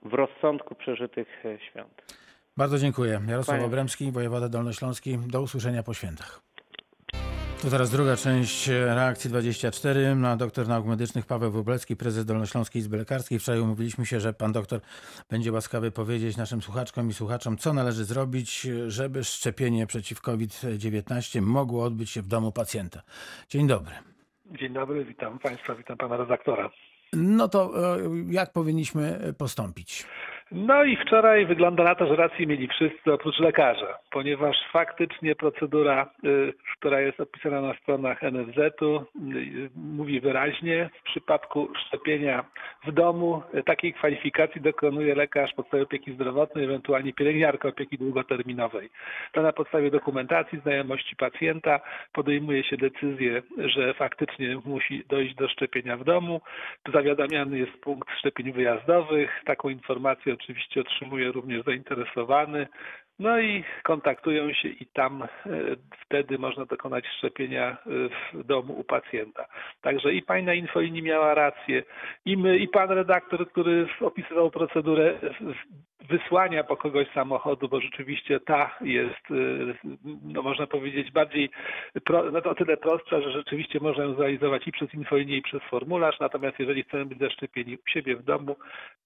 w 0.02 0.14
rozsądku 0.14 0.74
przeżytych 0.74 1.28
świąt. 1.70 2.02
Bardzo 2.56 2.78
dziękuję. 2.78 3.20
Jarosław 3.28 3.56
Panie- 3.56 3.66
Obremski, 3.66 4.12
wojewoda 4.12 4.48
dolnośląski. 4.48 5.18
Do 5.18 5.42
usłyszenia 5.42 5.82
po 5.82 5.94
świętach. 5.94 6.40
To 7.62 7.70
teraz 7.70 7.90
druga 7.90 8.16
część 8.16 8.68
reakcji 8.68 9.30
24 9.30 10.14
na 10.14 10.36
doktor 10.36 10.68
nauk 10.68 10.86
medycznych 10.86 11.26
Paweł 11.26 11.50
Wróblewski, 11.50 11.96
prezes 11.96 12.24
Dolnośląskiej 12.24 12.80
Izby 12.80 12.96
Lekarskiej. 12.96 13.38
Wczoraj 13.38 13.60
umówiliśmy 13.60 14.06
się, 14.06 14.20
że 14.20 14.32
pan 14.32 14.52
doktor 14.52 14.80
będzie 15.30 15.52
łaskawy 15.52 15.90
powiedzieć 15.90 16.36
naszym 16.36 16.62
słuchaczkom 16.62 17.08
i 17.08 17.12
słuchaczom, 17.12 17.56
co 17.56 17.72
należy 17.72 18.04
zrobić, 18.04 18.66
żeby 18.86 19.24
szczepienie 19.24 19.86
przeciw 19.86 20.20
COVID-19 20.20 21.42
mogło 21.42 21.84
odbyć 21.84 22.10
się 22.10 22.22
w 22.22 22.26
domu 22.26 22.52
pacjenta. 22.52 23.02
Dzień 23.48 23.66
dobry. 23.66 23.94
Dzień 24.46 24.72
dobry, 24.72 25.04
witam 25.04 25.38
Państwa, 25.38 25.74
witam 25.74 25.98
Pana 25.98 26.16
redaktora. 26.16 26.70
No 27.12 27.48
to 27.48 27.72
e, 27.96 27.98
jak 28.30 28.52
powinniśmy 28.52 29.34
postąpić? 29.38 30.06
No 30.54 30.84
i 30.84 30.96
wczoraj 30.96 31.46
wygląda 31.46 31.84
na 31.84 31.94
to, 31.94 32.06
że 32.06 32.16
rację 32.16 32.46
mieli 32.46 32.68
wszyscy 32.68 33.12
oprócz 33.12 33.38
lekarza, 33.38 33.98
ponieważ 34.10 34.56
faktycznie 34.72 35.34
procedura, 35.34 36.10
y, 36.24 36.52
która 36.78 37.00
jest 37.00 37.20
opisana 37.20 37.60
na 37.60 37.74
stronach 37.74 38.22
NFZ-u, 38.22 38.96
y, 38.96 39.70
mówi 39.76 40.20
wyraźnie, 40.20 40.90
w 41.00 41.02
przypadku 41.02 41.68
szczepienia 41.86 42.44
w 42.86 42.92
domu 42.92 43.42
y, 43.54 43.62
takiej 43.62 43.92
kwalifikacji 43.92 44.60
dokonuje 44.60 45.14
lekarz 45.14 45.52
podstawy 45.54 45.82
opieki 45.82 46.12
zdrowotnej, 46.12 46.64
ewentualnie 46.64 47.12
pielęgniarka 47.12 47.68
opieki 47.68 47.98
długoterminowej. 47.98 48.90
To 49.32 49.42
na 49.42 49.52
podstawie 49.52 49.90
dokumentacji, 49.90 50.60
znajomości 50.60 51.16
pacjenta 51.16 51.80
podejmuje 52.12 52.64
się 52.64 52.76
decyzję, 52.76 53.42
że 53.58 53.94
faktycznie 53.94 54.58
musi 54.64 55.04
dojść 55.08 55.34
do 55.34 55.48
szczepienia 55.48 55.96
w 55.96 56.04
domu. 56.04 56.40
Zawiadamiany 56.92 57.58
jest 57.58 57.72
punkt 57.72 58.08
szczepień 58.18 58.52
wyjazdowych. 58.52 59.42
Taką 59.44 59.68
informację 59.68 60.32
oczywiście 60.42 60.80
otrzymuje 60.80 61.32
również 61.32 61.64
zainteresowany. 61.64 62.66
No 63.18 63.40
i 63.40 63.64
kontaktują 63.82 64.52
się 64.52 64.68
i 64.68 64.86
tam 64.86 65.22
e, 65.22 65.28
wtedy 66.04 66.38
można 66.38 66.64
dokonać 66.66 67.04
szczepienia 67.18 67.70
e, 67.70 67.76
w 68.32 68.44
domu 68.44 68.72
u 68.72 68.84
pacjenta. 68.84 69.46
Także 69.82 70.12
i 70.12 70.22
pani 70.22 70.46
na 70.46 70.54
infolinii 70.54 71.02
miała 71.02 71.34
rację, 71.34 71.82
i 72.24 72.36
my, 72.36 72.58
i 72.58 72.68
pan 72.68 72.90
redaktor, 72.90 73.48
który 73.48 73.86
opisywał 74.00 74.50
procedurę 74.50 75.14
wysłania 76.08 76.64
po 76.64 76.76
kogoś 76.76 77.08
samochodu, 77.14 77.68
bo 77.68 77.80
rzeczywiście 77.80 78.40
ta 78.40 78.76
jest, 78.80 79.30
e, 79.30 79.88
no 80.24 80.42
można 80.42 80.66
powiedzieć, 80.66 81.10
bardziej 81.10 81.50
pro, 82.04 82.30
no 82.30 82.40
to 82.40 82.50
o 82.50 82.54
tyle 82.54 82.76
prostsza, 82.76 83.20
że 83.20 83.32
rzeczywiście 83.32 83.80
można 83.80 84.04
ją 84.04 84.14
zrealizować 84.14 84.66
i 84.66 84.72
przez 84.72 84.94
infolinię, 84.94 85.36
i 85.36 85.42
przez 85.42 85.62
formularz. 85.62 86.20
Natomiast 86.20 86.58
jeżeli 86.58 86.82
chcemy 86.82 87.06
być 87.06 87.18
zaszczepieni 87.18 87.76
u 87.76 87.90
siebie 87.90 88.16
w 88.16 88.22
domu, 88.22 88.56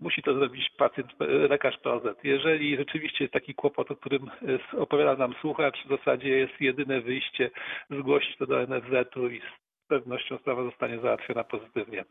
musi 0.00 0.22
to 0.22 0.34
zrobić 0.34 0.70
pacjent, 0.78 1.10
e, 1.20 1.24
lekarz 1.26 1.78
POZ. 1.78 2.02
Jeżeli 2.24 2.76
rzeczywiście 2.76 3.24
jest 3.24 3.34
taki 3.34 3.54
kłopot, 3.54 3.90
o 3.90 3.96
którym 3.96 4.30
e, 4.74 4.78
opowiada 4.78 5.16
nam 5.16 5.34
słuchacz, 5.40 5.84
w 5.84 5.88
zasadzie 5.88 6.28
jest 6.28 6.60
jedyne 6.60 7.00
wyjście 7.00 7.50
zgłosić 7.90 8.36
to 8.36 8.46
do 8.46 8.62
NFZ-u 8.66 9.28
i 9.28 9.40
pewnością 9.88 10.38
sprawa 10.38 10.64
zostanie 10.64 11.00
załatwiona 11.00 11.44
pozytywnie. 11.44 12.04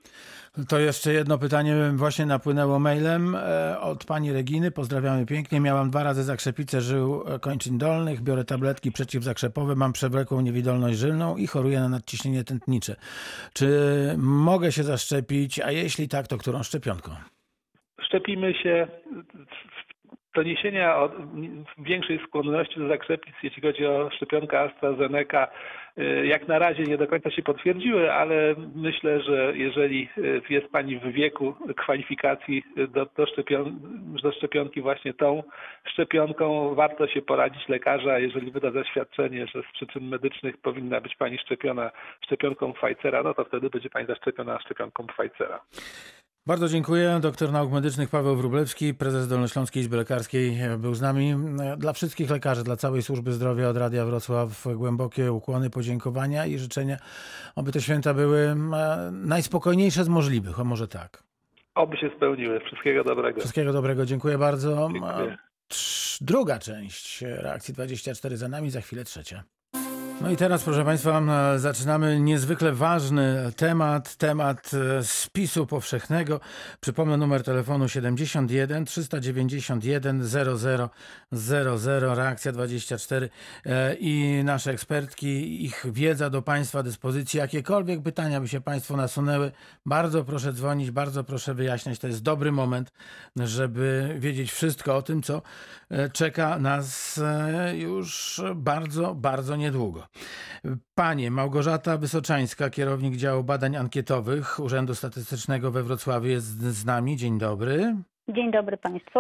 To 0.70 0.80
jeszcze 0.80 1.14
jedno 1.14 1.38
pytanie 1.38 1.76
właśnie 1.96 2.26
napłynęło 2.26 2.80
mailem 2.80 3.36
e, 3.36 3.80
od 3.80 4.06
pani 4.06 4.34
Reginy. 4.34 4.72
Pozdrawiamy 4.72 5.26
pięknie. 5.26 5.60
Miałam 5.60 5.90
dwa 5.90 6.04
razy 6.04 6.24
zakrzepicę 6.24 6.82
żył 6.82 7.24
e, 7.28 7.40
kończyn 7.40 7.78
dolnych, 7.78 8.22
biorę 8.22 8.44
tabletki 8.44 8.92
przeciwzakrzepowe, 8.92 9.76
mam 9.76 9.94
przewlekłą 9.94 10.42
niewidolność 10.42 10.98
żylną 10.98 11.38
i 11.38 11.48
choruję 11.48 11.80
na 11.80 11.90
nadciśnienie 11.90 12.44
tętnicze. 12.44 12.96
Czy 13.54 13.68
mogę 14.18 14.72
się 14.72 14.84
zaszczepić, 14.84 15.60
a 15.60 15.72
jeśli 15.72 16.08
tak, 16.08 16.28
to 16.28 16.38
którą 16.38 16.64
szczepionką? 16.64 17.12
Szczepimy 18.02 18.54
się. 18.54 18.88
Doniesienia 20.36 20.98
o 20.98 21.12
większej 21.78 22.20
skłonności 22.28 22.80
do 22.80 22.88
zakrzepic, 22.88 23.36
jeśli 23.44 23.62
chodzi 23.62 23.86
o 23.86 24.10
szczepionkę 24.16 24.60
AstraZeneca, 24.60 25.48
jak 26.24 26.48
na 26.48 26.60
razie 26.60 26.84
nie 26.84 26.98
do 26.98 27.08
końca 27.08 27.32
się 27.32 27.44
potwierdziły, 27.44 28.14
ale 28.14 28.56
myślę, 28.76 29.22
że 29.22 29.54
jeżeli 29.56 30.10
jest 30.50 30.68
Pani 30.68 31.00
w 31.00 31.12
wieku 31.12 31.54
kwalifikacji 31.78 32.64
do, 32.88 33.08
do, 33.18 33.26
szczepion, 33.26 33.80
do 34.24 34.32
szczepionki 34.32 34.82
właśnie 34.82 35.14
tą 35.14 35.44
szczepionką, 35.86 36.76
warto 36.76 37.08
się 37.08 37.22
poradzić 37.22 37.70
lekarza, 37.70 38.20
jeżeli 38.20 38.52
wyda 38.52 38.72
zaświadczenie, 38.72 39.48
że 39.48 39.62
z 39.62 39.74
przyczyn 39.74 40.08
medycznych 40.08 40.58
powinna 40.58 41.02
być 41.02 41.16
Pani 41.16 41.38
szczepiona 41.38 41.92
szczepionką 42.26 42.74
Pfizera, 42.74 43.24
no 43.24 43.34
to 43.34 43.46
wtedy 43.46 43.70
będzie 43.70 43.90
Pani 43.90 44.08
zaszczepiona 44.08 44.60
szczepionką 44.60 45.08
Pfizera. 45.08 45.60
Bardzo 46.48 46.68
dziękuję. 46.70 47.20
Doktor 47.22 47.52
nauk 47.52 47.72
medycznych 47.72 48.10
Paweł 48.10 48.36
Wróblewski, 48.36 48.94
prezes 48.94 49.28
Dolnośląskiej 49.28 49.82
Izby 49.82 49.98
Lekarskiej 49.98 50.58
był 50.78 50.96
z 50.96 51.02
nami. 51.02 51.36
Dla 51.78 51.94
wszystkich 51.94 52.30
lekarzy, 52.30 52.64
dla 52.64 52.76
całej 52.76 53.02
służby 53.02 53.34
zdrowia 53.34 53.70
od 53.70 53.78
Radia 53.78 54.06
Wrocław 54.06 54.68
głębokie 54.76 55.32
ukłony, 55.32 55.70
podziękowania 55.70 56.46
i 56.46 56.58
życzenia, 56.60 56.98
aby 57.56 57.72
te 57.72 57.82
święta 57.82 58.14
były 58.14 58.40
e, 58.40 58.56
najspokojniejsze 59.12 60.04
z 60.04 60.10
możliwych, 60.10 60.60
o 60.60 60.64
może 60.64 60.88
tak. 60.88 61.24
Oby 61.76 61.98
się 61.98 62.10
spełniły. 62.18 62.60
Wszystkiego 62.60 63.04
dobrego. 63.04 63.40
Wszystkiego 63.40 63.74
dobrego. 63.74 64.06
Dziękuję 64.06 64.38
bardzo. 64.38 64.90
Dziękuję. 64.94 65.38
Trz- 65.70 66.18
Druga 66.22 66.60
część 66.60 67.22
reakcji 67.22 67.74
24 67.74 68.38
za 68.38 68.48
nami, 68.48 68.70
za 68.70 68.82
chwilę 68.82 69.04
trzecia. 69.04 69.44
No 70.22 70.32
i 70.32 70.38
teraz, 70.38 70.64
proszę 70.64 70.86
Państwa, 70.86 71.22
e, 71.22 71.60
zaczynamy 71.60 72.20
niezwykle 72.20 72.72
ważny 72.72 73.52
temat, 73.56 74.16
temat 74.16 74.72
e, 74.74 75.04
spisu 75.04 75.68
powszechnego. 75.68 76.40
Przypomnę 76.80 77.18
numer 77.18 77.44
telefonu 77.44 77.90
71 77.90 78.86
391 78.86 80.24
00 80.24 80.90
00, 81.32 82.16
reakcja 82.16 82.52
24 82.52 83.30
e, 83.66 83.96
i 83.96 84.44
nasze 84.44 84.72
ekspertki, 84.72 85.66
ich 85.66 85.86
wiedza 85.92 86.30
do 86.30 86.42
Państwa 86.42 86.84
dyspozycji. 86.84 87.38
Jakiekolwiek 87.38 88.02
pytania 88.02 88.42
by 88.42 88.48
się 88.48 88.62
Państwu 88.62 88.98
nasunęły, 88.98 89.52
bardzo 89.86 90.24
proszę 90.24 90.54
dzwonić, 90.54 90.92
bardzo 90.92 91.24
proszę 91.24 91.54
wyjaśniać. 91.54 92.00
To 92.00 92.08
jest 92.08 92.24
dobry 92.24 92.52
moment, 92.52 92.92
żeby 93.36 94.16
wiedzieć 94.20 94.52
wszystko 94.52 94.96
o 94.96 95.02
tym, 95.02 95.22
co 95.22 95.42
czeka 96.14 96.60
nas 96.60 97.20
już 97.74 98.42
bardzo, 98.56 99.16
bardzo 99.16 99.56
niedługo. 99.56 100.05
Panie 100.96 101.32
Małgorzata 101.32 101.98
Wysoczańska, 101.98 102.70
kierownik 102.70 103.16
działu 103.16 103.44
badań 103.44 103.76
ankietowych 103.76 104.60
Urzędu 104.60 104.96
Statystycznego 104.96 105.72
we 105.72 105.84
Wrocławiu 105.84 106.28
jest 106.28 106.60
z 106.62 106.86
nami. 106.86 107.18
Dzień 107.18 107.38
dobry. 107.38 107.96
Dzień 108.30 108.52
dobry 108.52 108.78
Państwu. 108.78 109.20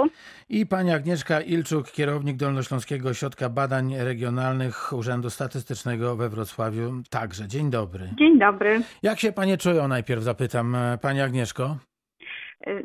I 0.49 0.65
pani 0.65 0.91
Agnieszka 0.91 1.41
Ilczuk, 1.41 1.91
kierownik 1.91 2.37
Dolnośląskiego 2.37 3.09
Ośrodka 3.09 3.49
Badań 3.49 3.95
Regionalnych 3.97 4.93
Urzędu 4.93 5.29
Statystycznego 5.29 6.15
we 6.15 6.29
Wrocławiu. 6.29 6.93
Także 7.09 7.47
dzień 7.47 7.69
dobry. 7.69 8.09
Dzień 8.19 8.39
dobry. 8.39 8.81
Jak 9.03 9.19
się 9.19 9.31
panie 9.31 9.57
czują, 9.57 9.87
najpierw 9.87 10.23
zapytam, 10.23 10.77
pani 11.01 11.21
Agnieszko? 11.21 11.77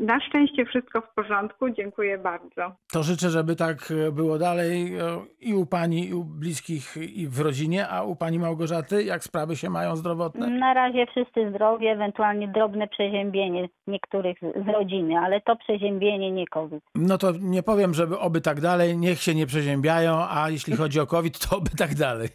Na 0.00 0.20
szczęście 0.20 0.64
wszystko 0.64 1.00
w 1.00 1.14
porządku, 1.14 1.70
dziękuję 1.70 2.18
bardzo. 2.18 2.72
To 2.92 3.02
życzę, 3.02 3.30
żeby 3.30 3.56
tak 3.56 3.92
było 4.12 4.38
dalej 4.38 4.92
i 5.40 5.54
u 5.54 5.66
pani, 5.66 6.08
i 6.08 6.14
u 6.14 6.24
bliskich, 6.24 6.96
i 6.96 7.28
w 7.28 7.40
rodzinie, 7.40 7.88
a 7.88 8.02
u 8.02 8.16
pani 8.16 8.38
Małgorzaty, 8.38 9.04
jak 9.04 9.24
sprawy 9.24 9.56
się 9.56 9.70
mają 9.70 9.96
zdrowotne? 9.96 10.46
Na 10.46 10.74
razie 10.74 11.06
wszyscy 11.06 11.50
zdrowi, 11.50 11.86
ewentualnie 11.86 12.48
drobne 12.48 12.88
przeziębienie 12.88 13.68
niektórych 13.86 14.38
z 14.66 14.68
rodziny, 14.68 15.18
ale 15.18 15.40
to 15.40 15.56
przeziębienie 15.56 16.30
nie 16.30 16.46
COVID. 16.46 16.84
No 16.94 17.18
to 17.18 17.32
nie 17.40 17.62
powiem, 17.62 17.94
żeby 17.94 18.18
oby 18.18 18.40
tak 18.40 18.60
dalej, 18.60 18.96
niech 18.96 19.22
się 19.22 19.34
nie 19.34 19.46
przeziębiają, 19.46 20.24
a 20.30 20.50
jeśli 20.50 20.76
chodzi 20.76 21.00
o 21.00 21.06
COVID, 21.06 21.48
to 21.48 21.56
oby 21.56 21.70
tak 21.78 21.94
dalej. 21.94 22.28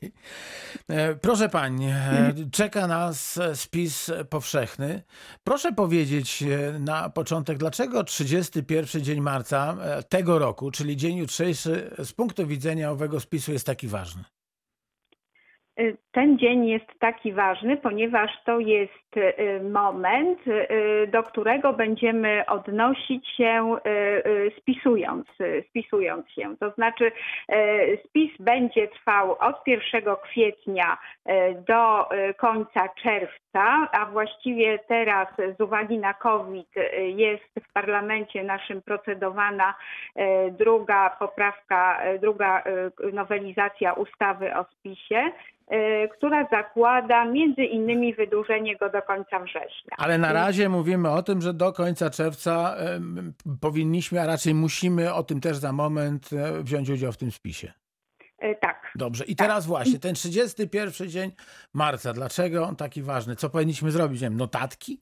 E, 0.90 1.16
proszę 1.16 1.50
pani, 1.50 1.86
e, 1.88 2.34
czeka 2.52 2.88
nas 2.88 3.40
spis 3.54 4.12
powszechny. 4.30 5.02
Proszę 5.44 5.72
powiedzieć 5.72 6.44
e, 6.44 6.80
na 6.80 7.10
początku, 7.10 7.35
początek, 7.36 7.58
dlaczego 7.58 8.04
31 8.04 9.04
dzień 9.04 9.22
marca 9.22 9.78
e, 9.82 10.04
tego 10.04 10.40
roku, 10.40 10.72
czyli 10.72 10.98
dzień 10.98 11.18
jutrzejszy, 11.18 11.96
z 12.04 12.14
punktu 12.14 12.48
widzenia 12.48 12.92
owego 12.92 13.20
spisu 13.20 13.52
jest 13.52 13.66
taki 13.66 13.88
ważny? 13.88 14.24
Y, 15.80 15.98
ten 16.12 16.40
dzień 16.40 16.68
jest 16.68 17.00
taki 17.00 17.34
ważny, 17.34 17.78
ponieważ 17.78 18.32
to 18.46 18.60
jest 18.60 19.18
y, 19.18 19.64
moment, 19.70 20.40
y, 20.48 21.08
do 21.08 21.24
którego 21.24 21.74
będziemy 21.74 22.46
odnosić 22.48 23.28
się 23.28 23.76
spisując, 24.58 25.28
spisując 25.70 26.30
się. 26.32 26.58
To 26.60 26.72
znaczy 26.72 27.12
spis 28.06 28.32
będzie 28.40 28.88
trwał 28.88 29.32
od 29.40 29.68
1 29.68 30.16
kwietnia 30.24 30.98
do 31.68 32.10
końca 32.38 32.90
czerwca, 32.90 33.90
a 33.92 34.06
właściwie 34.06 34.80
teraz 34.80 35.28
z 35.58 35.62
uwagi 35.62 35.98
na 35.98 36.14
COVID 36.14 36.70
jest 37.16 37.68
w 37.70 37.74
parlamencie 37.74 38.44
naszym 38.44 38.82
procedowana 38.82 39.76
druga 40.52 41.10
poprawka, 41.20 42.02
druga 42.22 42.64
nowelizacja 43.14 43.94
ustawy 43.94 44.56
o 44.56 44.64
spisie. 44.64 45.32
Y, 45.72 46.10
która 46.18 46.48
zakłada 46.52 47.26
między 47.26 47.64
innymi 47.64 48.16
wydłużenie 48.16 48.78
go 48.78 48.90
do 48.90 49.02
końca 49.02 49.40
września. 49.40 49.96
Ale 49.98 50.18
na 50.18 50.34
razie 50.34 50.70
mówimy 50.70 51.10
o 51.10 51.24
tym, 51.24 51.42
że 51.42 51.54
do 51.54 51.74
końca 51.74 52.10
czerwca 52.10 52.76
powinniśmy, 53.62 54.22
a 54.22 54.26
raczej 54.26 54.54
musimy 54.54 55.14
o 55.14 55.24
tym 55.24 55.42
też 55.42 55.58
za 55.58 55.72
moment 55.72 56.30
e, 56.34 56.64
wziąć 56.64 56.90
udział 56.90 57.12
w 57.12 57.18
tym 57.18 57.32
spisie. 57.32 57.74
Y, 58.44 58.56
tak. 58.62 58.92
Dobrze. 58.96 59.26
I 59.26 59.36
teraz 59.36 59.64
tak. 59.64 59.68
właśnie 59.68 60.00
ten 60.00 60.16
31 60.16 61.10
dzień 61.10 61.32
marca. 61.74 62.14
Dlaczego 62.14 62.64
on 62.64 62.76
taki 62.76 63.02
ważny? 63.02 63.36
Co 63.36 63.50
powinniśmy 63.50 63.92
zrobić? 63.92 64.22
Nie 64.22 64.30
wiem, 64.30 64.38
notatki? 64.38 65.00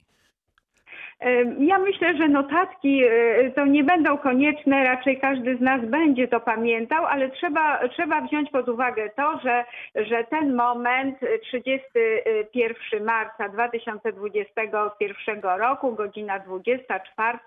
Ja 1.59 1.79
myślę, 1.79 2.17
że 2.17 2.27
notatki 2.27 3.03
e, 3.03 3.51
to 3.51 3.65
nie 3.65 3.83
będą 3.83 4.17
konieczne, 4.17 4.83
raczej 4.83 5.19
każdy 5.19 5.57
z 5.57 5.61
nas 5.61 5.85
będzie 5.85 6.27
to 6.27 6.39
pamiętał, 6.39 7.05
ale 7.05 7.29
trzeba, 7.29 7.87
trzeba 7.89 8.21
wziąć 8.21 8.49
pod 8.49 8.69
uwagę 8.69 9.09
to, 9.15 9.39
że, 9.43 9.65
że 9.95 10.23
ten 10.23 10.55
moment 10.55 11.17
31 11.43 13.03
marca 13.03 13.49
2021 13.49 15.41
roku, 15.41 15.95
godzina 15.95 16.39
24, 16.39 17.37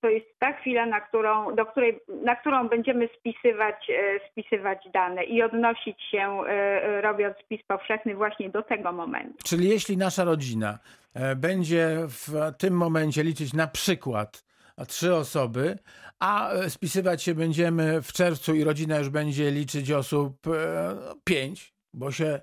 to 0.00 0.08
jest 0.08 0.26
ta 0.38 0.52
chwila, 0.52 0.86
na 0.86 1.00
którą, 1.00 1.54
do 1.54 1.66
której, 1.66 2.00
na 2.24 2.36
którą 2.36 2.68
będziemy 2.68 3.08
spisywać, 3.18 3.90
e, 3.90 4.30
spisywać 4.30 4.88
dane 4.94 5.24
i 5.24 5.42
odnosić 5.42 6.02
się, 6.02 6.40
e, 6.46 7.00
robiąc 7.00 7.36
spis 7.36 7.62
powszechny 7.68 8.14
właśnie 8.14 8.50
do 8.50 8.62
tego 8.62 8.92
momentu. 8.92 9.34
Czyli 9.44 9.68
jeśli 9.68 9.96
nasza 9.96 10.24
rodzina 10.24 10.78
E, 11.05 11.05
będzie 11.36 11.98
w 12.08 12.52
tym 12.58 12.74
momencie 12.74 13.24
liczyć 13.24 13.52
na 13.52 13.66
przykład 13.66 14.44
trzy 14.88 15.14
osoby, 15.14 15.78
a 16.18 16.52
e, 16.52 16.70
spisywać 16.70 17.22
się 17.22 17.34
będziemy 17.34 18.02
w 18.02 18.12
czerwcu 18.12 18.54
i 18.54 18.64
rodzina 18.64 18.98
już 18.98 19.08
będzie 19.08 19.50
liczyć 19.50 19.90
osób 19.90 20.46
e, 20.46 20.96
pięć, 21.24 21.74
bo 21.94 22.12
się 22.12 22.40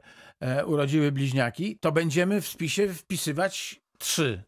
urodziły 0.65 1.11
bliźniaki, 1.11 1.77
to 1.79 1.91
będziemy 1.91 2.41
w 2.41 2.47
spisie 2.47 2.93
wpisywać 2.93 3.81
trzy. 3.97 4.43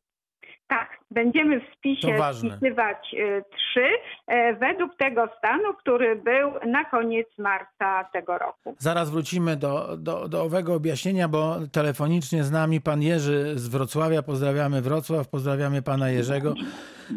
Będziemy 1.16 1.60
w 1.60 1.64
spisie 1.78 2.08
wpisywać 2.40 3.14
y, 3.14 3.44
trzy 3.58 3.88
e, 4.28 4.54
według 4.56 4.96
tego 4.98 5.28
stanu, 5.38 5.74
który 5.74 6.16
był 6.16 6.52
na 6.72 6.86
koniec 6.86 7.28
marca 7.38 8.04
tego 8.14 8.38
roku. 8.38 8.76
Zaraz 8.78 9.10
wrócimy 9.10 9.56
do, 9.56 9.98
do, 9.98 10.28
do 10.28 10.44
owego 10.44 10.74
objaśnienia, 10.74 11.28
bo 11.28 11.56
telefonicznie 11.72 12.44
z 12.44 12.52
nami 12.52 12.82
pan 12.82 13.02
Jerzy 13.02 13.52
z 13.56 13.68
Wrocławia. 13.68 14.22
Pozdrawiamy 14.24 14.82
Wrocław, 14.82 15.30
pozdrawiamy 15.30 15.82
pana 15.82 16.10
Jerzego. 16.10 16.54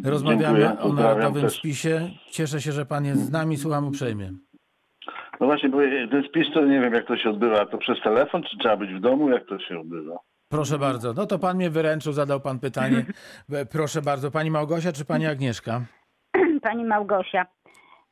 Rozmawiamy 0.04 0.60
Dziękuję, 0.60 0.90
o 0.90 0.92
narodowym 0.92 1.42
też. 1.42 1.58
spisie. 1.58 2.10
Cieszę 2.30 2.60
się, 2.60 2.72
że 2.72 2.86
pan 2.86 3.04
jest 3.04 3.26
z 3.26 3.30
nami. 3.30 3.56
Słucham 3.56 3.86
uprzejmie. 3.88 4.32
No 5.40 5.46
właśnie, 5.46 5.68
bo 5.68 5.78
ten 6.10 6.22
spis 6.28 6.46
to 6.54 6.64
nie 6.64 6.80
wiem 6.80 6.94
jak 6.94 7.06
to 7.06 7.16
się 7.16 7.30
odbywa. 7.30 7.66
To 7.66 7.78
przez 7.78 8.00
telefon, 8.04 8.42
czy 8.42 8.58
trzeba 8.58 8.76
być 8.76 8.94
w 8.94 9.00
domu? 9.00 9.30
Jak 9.30 9.46
to 9.46 9.58
się 9.58 9.80
odbywa? 9.80 10.18
Proszę 10.48 10.78
bardzo. 10.78 11.12
No 11.12 11.26
to 11.26 11.38
pan 11.38 11.56
mnie 11.56 11.70
wyręczył, 11.70 12.12
zadał 12.12 12.40
pan 12.40 12.58
pytanie. 12.58 13.04
Proszę 13.72 14.02
bardzo. 14.02 14.30
Pani 14.30 14.50
Małgosia 14.50 14.92
czy 14.92 15.04
pani 15.04 15.26
Agnieszka? 15.26 15.80
Pani 16.62 16.84
Małgosia. 16.84 17.46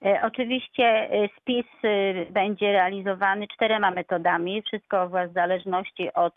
E, 0.04 0.22
oczywiście 0.22 0.84
e, 0.84 1.28
spis 1.40 1.66
e, 1.82 2.32
będzie 2.32 2.72
realizowany 2.72 3.48
czterema 3.48 3.90
metodami. 3.90 4.62
Wszystko 4.62 5.08
w 5.08 5.32
zależności 5.34 6.12
od 6.14 6.34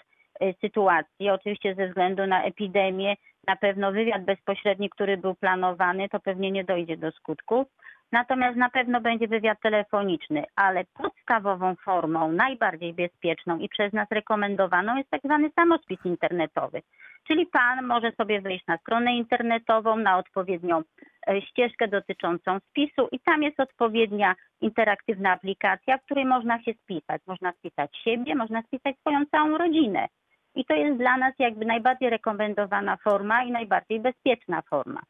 sytuacji. 0.61 1.29
Oczywiście 1.29 1.75
ze 1.75 1.87
względu 1.87 2.27
na 2.27 2.43
epidemię, 2.43 3.15
na 3.47 3.55
pewno 3.55 3.91
wywiad 3.91 4.25
bezpośredni, 4.25 4.89
który 4.89 5.17
był 5.17 5.35
planowany, 5.35 6.09
to 6.09 6.19
pewnie 6.19 6.51
nie 6.51 6.63
dojdzie 6.63 6.97
do 6.97 7.11
skutku. 7.11 7.65
Natomiast 8.11 8.57
na 8.57 8.69
pewno 8.69 9.01
będzie 9.01 9.27
wywiad 9.27 9.61
telefoniczny, 9.61 10.43
ale 10.55 10.83
podstawową 10.93 11.75
formą, 11.75 12.31
najbardziej 12.31 12.93
bezpieczną 12.93 13.57
i 13.57 13.69
przez 13.69 13.93
nas 13.93 14.07
rekomendowaną 14.11 14.97
jest 14.97 15.09
tak 15.09 15.21
zwany 15.23 15.49
samospis 15.55 16.05
internetowy. 16.05 16.81
Czyli 17.27 17.45
pan 17.45 17.85
może 17.85 18.11
sobie 18.11 18.41
wejść 18.41 18.67
na 18.67 18.77
stronę 18.77 19.15
internetową, 19.15 19.97
na 19.97 20.17
odpowiednią 20.17 20.81
e, 21.27 21.41
ścieżkę 21.41 21.87
dotyczącą 21.87 22.59
spisu 22.59 23.07
i 23.11 23.19
tam 23.19 23.43
jest 23.43 23.59
odpowiednia 23.59 24.35
interaktywna 24.61 25.31
aplikacja, 25.31 25.97
w 25.97 26.05
której 26.05 26.25
można 26.25 26.63
się 26.63 26.73
spisać. 26.73 27.21
Można 27.27 27.51
spisać 27.51 27.97
siebie, 27.97 28.35
można 28.35 28.61
spisać 28.61 28.99
swoją 28.99 29.25
całą 29.25 29.57
rodzinę. 29.57 30.07
I 30.55 30.65
to 30.65 30.73
jest 30.73 30.97
dla 30.97 31.17
nas 31.17 31.33
jakby 31.39 31.65
najbardziej 31.65 32.09
rekomendowana 32.09 32.97
forma 32.97 33.43
i 33.43 33.51
najbardziej 33.51 33.99
bezpieczna 33.99 34.61
forma. 34.61 35.01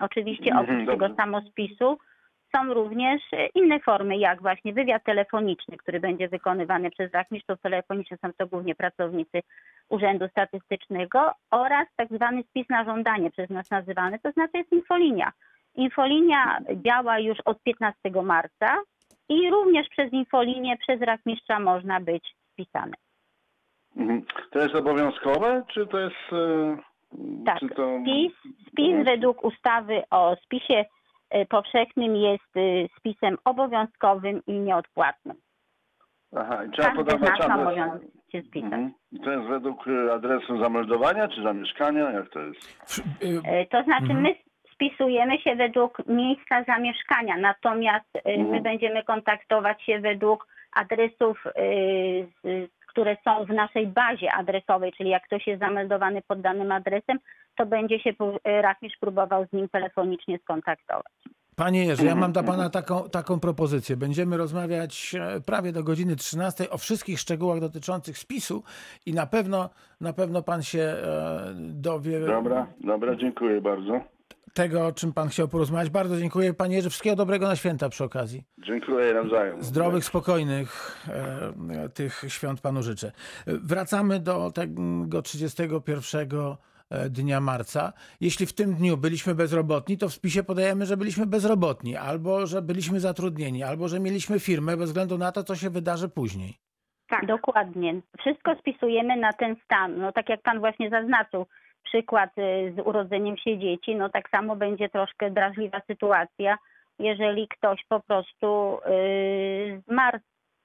Oczywiście 0.00 0.54
oprócz 0.54 0.80
mhm, 0.80 0.86
tego 0.86 1.14
samospisu 1.14 1.98
są 2.56 2.74
również 2.74 3.22
inne 3.54 3.80
formy, 3.80 4.16
jak 4.16 4.42
właśnie 4.42 4.72
wywiad 4.72 5.04
telefoniczny, 5.04 5.76
który 5.76 6.00
będzie 6.00 6.28
wykonywany 6.28 6.90
przez 6.90 7.12
rachmistrzów 7.12 7.60
telefonicznych, 7.60 8.20
są 8.20 8.32
to 8.38 8.46
głównie 8.46 8.74
pracownicy 8.74 9.40
Urzędu 9.88 10.28
Statystycznego 10.28 11.32
oraz 11.50 11.86
tak 11.96 12.08
zwany 12.08 12.42
spis 12.42 12.68
na 12.68 12.84
żądanie, 12.84 13.30
przez 13.30 13.50
nas 13.50 13.70
nazywany, 13.70 14.18
to 14.18 14.32
znaczy 14.32 14.58
jest 14.58 14.72
infolinia. 14.72 15.32
Infolinia 15.74 16.58
działa 16.86 17.18
już 17.18 17.38
od 17.44 17.62
15 17.62 18.10
marca 18.22 18.78
i 19.28 19.50
również 19.50 19.88
przez 19.88 20.12
infolinię, 20.12 20.76
przez 20.76 21.00
rachmistrza 21.00 21.60
można 21.60 22.00
być 22.00 22.34
spisany. 22.52 22.94
Mhm. 23.96 24.22
To 24.50 24.58
jest 24.58 24.74
obowiązkowe, 24.74 25.62
czy 25.74 25.86
to 25.86 25.98
jest... 25.98 26.32
E, 26.32 26.76
tak, 27.46 27.58
to... 27.76 27.98
spis, 28.02 28.32
spis 28.68 29.04
według 29.04 29.44
ustawy 29.44 30.02
o 30.10 30.36
spisie 30.36 30.84
E, 30.84 30.95
powszechnym 31.48 32.16
jest 32.16 32.56
e, 32.56 32.60
spisem 32.98 33.36
obowiązkowym 33.44 34.42
i 34.46 34.52
nieodpłatnym. 34.52 35.36
Aha, 36.36 36.64
i 36.64 36.70
trzeba 36.70 36.88
Każdy 36.88 37.04
podawać 37.04 37.40
adres. 37.40 37.58
obowiązek 37.60 38.08
się 38.32 38.42
spisać. 38.42 38.64
Mhm. 38.72 38.92
I 39.12 39.20
to 39.20 39.30
jest 39.30 39.44
według 39.48 39.86
y, 39.86 40.12
adresu 40.12 40.62
zameldowania 40.62 41.28
czy 41.28 41.42
zamieszkania? 41.42 42.10
Jak 42.10 42.28
to 42.30 42.40
jest? 42.40 42.78
Y, 43.22 43.40
E, 43.44 43.66
To 43.66 43.82
znaczy 43.82 44.14
my 44.14 44.34
spisujemy 44.72 45.38
się 45.38 45.56
według 45.56 46.06
miejsca 46.06 46.64
zamieszkania, 46.64 47.36
natomiast 47.36 48.16
e, 48.16 48.20
my 48.38 48.44
Mhm. 48.44 48.62
będziemy 48.62 49.04
kontaktować 49.04 49.82
się 49.82 50.00
według 50.00 50.46
adresów, 50.76 51.42
e, 51.46 51.52
z- 52.44 52.75
które 52.96 53.16
są 53.24 53.44
w 53.44 53.48
naszej 53.48 53.86
bazie 53.86 54.32
adresowej, 54.32 54.92
czyli 54.92 55.10
jak 55.10 55.22
ktoś 55.22 55.46
jest 55.46 55.60
zameldowany 55.60 56.22
pod 56.28 56.40
danym 56.40 56.72
adresem, 56.72 57.18
to 57.56 57.66
będzie 57.66 58.00
się 58.00 58.10
e, 58.44 58.62
rachmistrz 58.62 58.98
próbował 58.98 59.46
z 59.46 59.52
nim 59.52 59.68
telefonicznie 59.68 60.38
skontaktować. 60.38 61.12
Panie 61.56 61.84
Jerzy, 61.84 62.06
ja 62.06 62.14
mam 62.14 62.32
dla 62.32 62.42
Pana 62.42 62.70
taką, 62.70 63.08
taką 63.08 63.40
propozycję. 63.40 63.96
Będziemy 63.96 64.36
rozmawiać 64.36 65.14
e, 65.20 65.40
prawie 65.40 65.72
do 65.72 65.84
godziny 65.84 66.16
13 66.16 66.70
o 66.70 66.78
wszystkich 66.78 67.20
szczegółach 67.20 67.60
dotyczących 67.60 68.18
spisu 68.18 68.62
i 69.06 69.14
na 69.14 69.26
pewno, 69.26 69.70
na 70.00 70.12
pewno 70.12 70.42
Pan 70.42 70.62
się 70.62 70.80
e, 70.80 71.54
dowie 71.58 72.20
Dobra, 72.20 72.66
dobra, 72.80 73.16
dziękuję 73.16 73.60
bardzo. 73.60 74.15
Tego, 74.56 74.86
o 74.86 74.92
czym 74.92 75.12
Pan 75.12 75.28
chciał 75.28 75.48
porozmawiać. 75.48 75.90
Bardzo 75.90 76.18
dziękuję 76.18 76.54
Panie 76.54 76.76
Jerzy. 76.76 76.90
Wszystkiego 76.90 77.16
dobrego 77.16 77.48
na 77.48 77.56
święta 77.56 77.88
przy 77.88 78.04
okazji. 78.04 78.44
Dziękuję 78.58 79.14
nawzajem. 79.14 79.62
Zdrowych, 79.62 80.04
spokojnych 80.04 80.96
e, 81.08 81.88
tych 81.88 82.24
świąt 82.28 82.60
Panu 82.60 82.82
życzę. 82.82 83.12
Wracamy 83.46 84.20
do 84.20 84.50
tego 84.50 85.22
31 85.22 86.28
e, 86.90 87.10
dnia 87.10 87.40
marca. 87.40 87.92
Jeśli 88.20 88.46
w 88.46 88.52
tym 88.52 88.74
dniu 88.74 88.96
byliśmy 88.96 89.34
bezrobotni, 89.34 89.98
to 89.98 90.08
w 90.08 90.12
spisie 90.12 90.42
podajemy, 90.42 90.86
że 90.86 90.96
byliśmy 90.96 91.26
bezrobotni, 91.26 91.96
albo 91.96 92.46
że 92.46 92.62
byliśmy 92.62 93.00
zatrudnieni, 93.00 93.62
albo 93.62 93.88
że 93.88 94.00
mieliśmy 94.00 94.40
firmę, 94.40 94.76
bez 94.76 94.86
względu 94.86 95.18
na 95.18 95.32
to, 95.32 95.44
co 95.44 95.56
się 95.56 95.70
wydarzy 95.70 96.08
później. 96.08 96.54
Tak. 97.08 97.26
Dokładnie. 97.26 98.00
Wszystko 98.18 98.54
spisujemy 98.58 99.16
na 99.16 99.32
ten 99.32 99.56
stan. 99.64 99.98
No 99.98 100.12
tak 100.12 100.28
jak 100.28 100.42
pan 100.42 100.60
właśnie 100.60 100.90
zaznaczył, 100.90 101.46
przykład 101.86 102.30
y, 102.38 102.74
z 102.76 102.86
urodzeniem 102.86 103.36
się 103.36 103.58
dzieci, 103.58 103.96
no 103.96 104.08
tak 104.08 104.30
samo 104.30 104.56
będzie 104.56 104.88
troszkę 104.88 105.30
drażliwa 105.30 105.80
sytuacja, 105.86 106.58
jeżeli 106.98 107.48
ktoś 107.48 107.84
po 107.88 108.00
prostu 108.00 108.78
y, 108.86 109.82
zmarł 109.88 110.18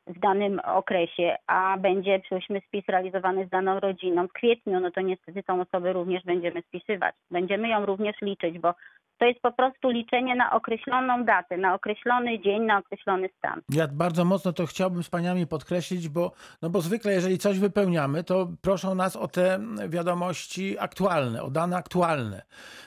w 0.07 0.19
danym 0.19 0.59
okresie, 0.59 1.35
a 1.47 1.77
będzie, 1.77 2.19
przyjśmy 2.19 2.61
spis 2.67 2.85
realizowany 2.87 3.45
z 3.45 3.49
daną 3.49 3.79
rodziną 3.79 4.27
w 4.27 4.33
kwietniu, 4.33 4.79
no 4.79 4.91
to 4.91 5.01
niestety 5.01 5.43
tą 5.43 5.61
osobę 5.61 5.93
również 5.93 6.23
będziemy 6.23 6.61
spisywać. 6.61 7.15
Będziemy 7.31 7.67
ją 7.67 7.85
również 7.85 8.15
liczyć, 8.21 8.59
bo 8.59 8.73
to 9.21 9.25
jest 9.25 9.41
po 9.41 9.51
prostu 9.51 9.89
liczenie 9.89 10.35
na 10.35 10.51
określoną 10.51 11.25
datę, 11.25 11.57
na 11.57 11.73
określony 11.73 12.39
dzień, 12.39 12.63
na 12.63 12.77
określony 12.77 13.29
stan. 13.37 13.61
Ja 13.69 13.87
bardzo 13.87 14.25
mocno 14.25 14.53
to 14.53 14.65
chciałbym 14.65 15.03
z 15.03 15.09
paniami 15.09 15.47
podkreślić, 15.47 16.09
bo, 16.09 16.31
no 16.61 16.69
bo 16.69 16.81
zwykle, 16.81 17.13
jeżeli 17.13 17.37
coś 17.37 17.59
wypełniamy, 17.59 18.23
to 18.23 18.47
proszą 18.61 18.95
nas 18.95 19.15
o 19.15 19.27
te 19.27 19.59
wiadomości 19.89 20.79
aktualne, 20.79 21.43
o 21.43 21.51
dane 21.51 21.77
aktualne. 21.77 22.41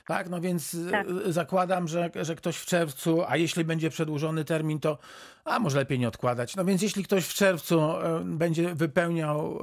Tak, 0.06 0.28
no 0.30 0.40
więc 0.40 0.90
Tak. 0.90 1.06
e, 1.26 1.32
zakładam, 1.32 1.88
że, 1.88 2.10
że 2.14 2.34
ktoś 2.34 2.56
w 2.56 2.66
czerwcu, 2.66 3.22
a 3.28 3.36
jeśli 3.36 3.64
będzie 3.64 3.90
przedłużony 3.90 4.44
termin, 4.44 4.80
to 4.80 4.98
a 5.44 5.58
może 5.58 5.78
lepiej 5.78 5.98
nie 5.98 6.08
odkładać. 6.08 6.56
No 6.56 6.64
więc 6.64 6.82
jeśli 6.82 7.04
ktoś 7.04 7.26
w 7.26 7.34
czerwcu 7.34 7.80
e, 7.80 8.20
będzie 8.24 8.74
wypełniał 8.74 9.58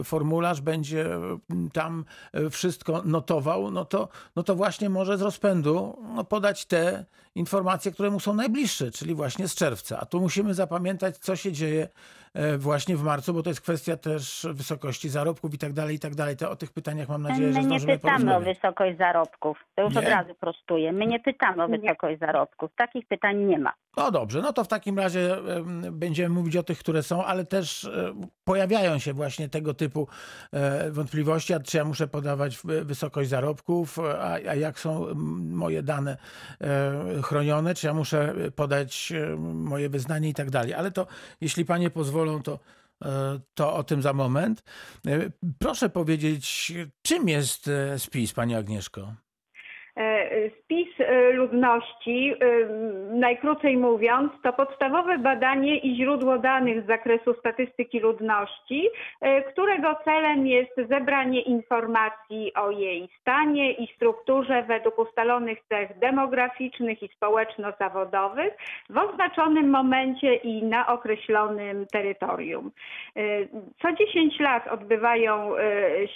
e, 0.00 0.04
formularz, 0.04 0.60
będzie 0.60 1.06
tam 1.72 2.04
wszystko 2.50 3.02
notował, 3.04 3.70
no 3.70 3.84
to, 3.84 4.08
no 4.36 4.42
to 4.42 4.54
właśnie 4.54 4.90
może 4.90 5.18
z 5.18 5.22
rozpędu 5.22 5.98
no, 6.16 6.24
podać 6.24 6.64
te 6.64 7.04
informacje, 7.34 7.92
które 7.92 8.10
mu 8.10 8.20
są 8.20 8.34
najbliższe, 8.34 8.90
czyli 8.90 9.14
właśnie 9.14 9.48
z 9.48 9.54
czerwca. 9.54 10.00
A 10.00 10.06
tu 10.06 10.20
musimy 10.20 10.54
zapamiętać, 10.54 11.18
co 11.18 11.36
się 11.36 11.52
dzieje 11.52 11.88
właśnie 12.58 12.96
w 12.96 13.02
marcu, 13.02 13.34
bo 13.34 13.42
to 13.42 13.50
jest 13.50 13.60
kwestia 13.60 13.96
też 13.96 14.46
wysokości 14.50 15.08
zarobków 15.08 15.54
i 15.54 15.58
tak 15.58 15.72
dalej, 15.72 15.96
i 15.96 15.98
tak 15.98 16.14
dalej. 16.14 16.36
To 16.36 16.50
o 16.50 16.56
tych 16.56 16.72
pytaniach 16.72 17.08
mam 17.08 17.22
nadzieję, 17.22 17.52
że 17.52 17.62
My 17.62 17.66
nie 17.68 17.80
pytamy 17.80 18.36
o 18.36 18.40
wysokość 18.40 18.98
zarobków. 18.98 19.58
To 19.74 19.82
już 19.82 19.94
Nie? 19.94 20.00
od 20.00 20.08
razu 20.08 20.34
prostuję. 20.40 20.92
My 20.92 21.06
nie 21.06 21.20
pytamy 21.20 21.64
o 21.64 21.68
wysokość 21.68 22.20
zarobków. 22.20 22.70
Takich 22.76 23.06
pytań 23.08 23.36
nie 23.36 23.58
ma. 23.58 23.72
No 23.96 24.10
dobrze, 24.10 24.40
no 24.42 24.52
to 24.52 24.64
w 24.64 24.68
takim 24.68 24.98
razie 24.98 25.36
em, 25.36 25.82
będziemy 25.92 26.34
mówić 26.34 26.56
o 26.56 26.62
tych, 26.62 26.78
które 26.78 27.02
są, 27.02 27.24
ale 27.24 27.44
też 27.44 27.84
e, 27.84 28.14
pojawiają 28.44 28.98
się 28.98 29.12
właśnie 29.12 29.48
tego 29.48 29.74
typu 29.74 30.08
e, 30.52 30.90
wątpliwości, 30.90 31.54
a 31.54 31.60
czy 31.60 31.76
ja 31.76 31.84
muszę 31.84 32.08
podawać 32.08 32.58
wysokość 32.64 33.30
zarobków, 33.30 33.98
a, 34.20 34.38
jak 34.38 34.78
są 34.78 35.14
moje 35.40 35.82
dane 35.82 36.16
e, 36.60 37.22
chronione, 37.22 37.74
czy 37.74 37.86
ja 37.86 37.94
muszę 37.94 38.34
podać 38.56 39.12
e, 39.12 39.36
moje 39.36 39.88
wyznanie 39.88 40.28
i 40.28 40.34
tak 40.34 40.50
dalej. 40.50 40.74
Ale 40.74 40.90
to, 40.90 41.06
jeśli 41.40 41.64
panie 41.64 41.90
pozwolą, 41.90 42.25
to 42.44 42.58
e, 43.04 43.40
to 43.54 43.74
o 43.74 43.84
tym 43.84 44.02
za 44.02 44.12
moment. 44.12 44.62
E, 45.06 45.30
Proszę 45.58 45.88
powiedzieć, 45.88 46.72
czym 47.02 47.28
jest 47.28 47.68
e, 47.68 47.98
spis, 47.98 48.32
pani 48.32 48.54
Agnieszko? 48.54 49.14
E, 49.96 50.50
Spis 50.50 50.88
e, 51.00 51.32
ludności, 51.32 52.32
e, 52.32 52.66
najkrócej 53.14 53.76
mówiąc, 53.76 54.32
to 54.42 54.52
podstawowe 54.52 55.18
badanie 55.18 55.78
i 55.78 55.96
źródło 55.96 56.38
danych 56.38 56.82
z 56.82 56.86
zakresu 56.86 57.34
statystyki 57.34 58.00
ludności, 58.00 58.88
którego 59.52 59.96
celem 60.04 60.46
jest 60.46 60.70
zebranie 60.88 61.40
informacji 61.40 62.54
o 62.54 62.70
jej 62.70 63.08
stanie 63.20 63.72
i 63.72 63.94
strukturze 63.96 64.62
według 64.62 64.98
ustalonych 64.98 65.58
cech 65.68 65.98
demograficznych 65.98 67.02
i 67.02 67.08
społeczno-zawodowych 67.08 68.54
w 68.90 68.98
oznaczonym 68.98 69.70
momencie 69.70 70.34
i 70.34 70.62
na 70.62 70.86
określonym 70.86 71.86
terytorium. 71.86 72.70
Co 73.82 73.92
10 73.92 74.40
lat 74.40 74.68
odbywają 74.68 75.52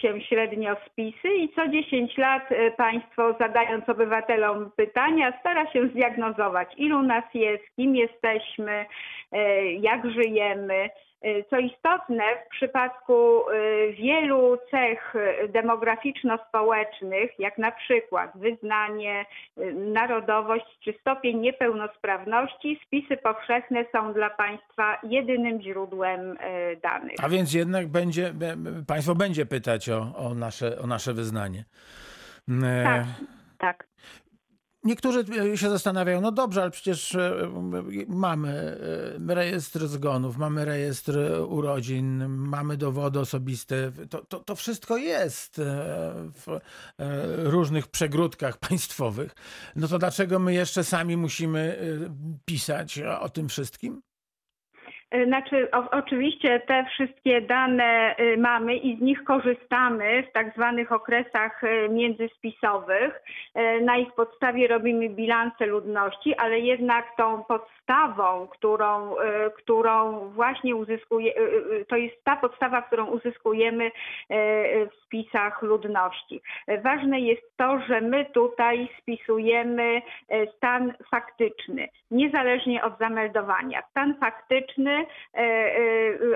się 0.00 0.20
średnio 0.20 0.76
spisy 0.86 1.28
i 1.28 1.48
co 1.48 1.68
10 1.68 2.18
lat 2.18 2.48
państwo 2.76 3.34
zadając 3.70 3.88
obywatelom 3.88 4.70
pytania 4.76 5.32
stara 5.40 5.72
się 5.72 5.88
zdiagnozować 5.88 6.68
ilu 6.76 7.02
nas 7.02 7.24
jest, 7.34 7.64
kim 7.76 7.96
jesteśmy, 7.96 8.86
e, 9.32 9.64
jak 9.72 10.10
żyjemy. 10.10 10.90
E, 11.22 11.44
Co 11.44 11.58
istotne, 11.58 12.22
w 12.46 12.50
przypadku 12.50 13.50
e, 13.50 13.92
wielu 13.92 14.58
cech 14.70 15.14
demograficzno-społecznych, 15.48 17.30
jak 17.38 17.58
na 17.58 17.72
przykład 17.72 18.30
wyznanie, 18.34 19.26
narodowość 19.74 20.64
czy 20.84 20.94
stopień 21.00 21.38
niepełnosprawności, 21.38 22.80
spisy 22.86 23.16
powszechne 23.16 23.84
są 23.92 24.12
dla 24.12 24.30
państwa 24.30 24.98
jedynym 25.02 25.62
źródłem 25.62 26.38
danych. 26.82 27.16
A 27.22 27.28
więc 27.28 27.54
jednak 27.54 27.88
będzie, 27.88 28.32
państwo 28.86 29.14
będzie 29.14 29.46
pytać 29.46 29.88
o, 29.88 30.12
o, 30.16 30.34
nasze, 30.34 30.78
o 30.78 30.86
nasze 30.86 31.14
wyznanie. 31.14 31.64
Tak. 32.84 33.04
Tak. 33.60 33.88
Niektórzy 34.84 35.24
e, 35.52 35.56
się 35.56 35.70
zastanawiają, 35.70 36.20
no 36.20 36.32
dobrze, 36.32 36.62
ale 36.62 36.70
przecież 36.70 37.14
e, 37.14 37.50
mamy 38.08 38.78
e, 39.30 39.34
rejestr 39.34 39.86
zgonów, 39.86 40.36
mamy 40.36 40.64
rejestr 40.64 41.18
urodzin, 41.48 42.28
mamy 42.28 42.76
dowody 42.76 43.20
osobiste. 43.20 43.92
To, 44.10 44.24
to, 44.24 44.40
to 44.40 44.56
wszystko 44.56 44.96
jest 44.96 45.60
w 46.34 46.60
różnych 47.38 47.88
przegródkach 47.88 48.58
państwowych. 48.68 49.34
No 49.76 49.88
to 49.88 49.98
dlaczego 49.98 50.38
my 50.38 50.54
jeszcze 50.54 50.84
sami 50.84 51.16
musimy 51.16 51.78
pisać 52.44 52.98
o 52.98 53.28
tym 53.28 53.48
wszystkim? 53.48 54.02
Y, 55.14 55.26
Znaczy, 55.26 55.70
o, 55.70 55.90
oczywiście 55.90 56.60
te 56.60 56.84
wszystkie 56.84 57.40
dane 57.40 58.14
y, 58.20 58.36
mamy 58.36 58.76
i 58.76 58.96
z 58.96 59.00
nich 59.00 59.24
korzystamy 59.24 60.22
w 60.22 60.32
tak 60.32 60.54
zwanych 60.54 60.92
okresach 60.92 61.64
y, 61.64 61.88
międzyspisowych. 61.88 63.22
Y, 63.58 63.80
Na 63.80 63.96
ich 63.96 64.12
podstawie 64.12 64.68
robimy 64.68 65.08
bilanse 65.08 65.66
ludności, 65.66 66.34
ale 66.36 66.58
jednak 66.58 67.16
tą 67.16 67.44
podstawą, 67.44 68.46
którą, 68.46 69.14
y, 69.14 69.16
którą 69.56 70.28
właśnie 70.28 70.76
uzyskuje, 70.76 71.32
to 71.88 71.96
jest 71.96 72.24
ta 72.24 72.36
podstawa, 72.36 72.82
którą 72.82 73.06
uzyskujemy 73.06 73.90
w 74.90 75.04
spisach 75.04 75.62
ludności. 75.62 76.40
Y, 76.68 76.80
Ważne 76.80 77.20
jest 77.20 77.56
to, 77.56 77.80
że 77.88 78.00
my 78.00 78.24
tutaj 78.24 78.88
spisujemy 79.00 80.02
stan 80.56 80.92
faktyczny, 81.10 81.88
niezależnie 82.10 82.84
od 82.84 82.98
zameldowania. 82.98 83.82
Stan 83.90 84.14
faktyczny 84.20 84.90
e, 84.90 84.99
e, 84.99 84.99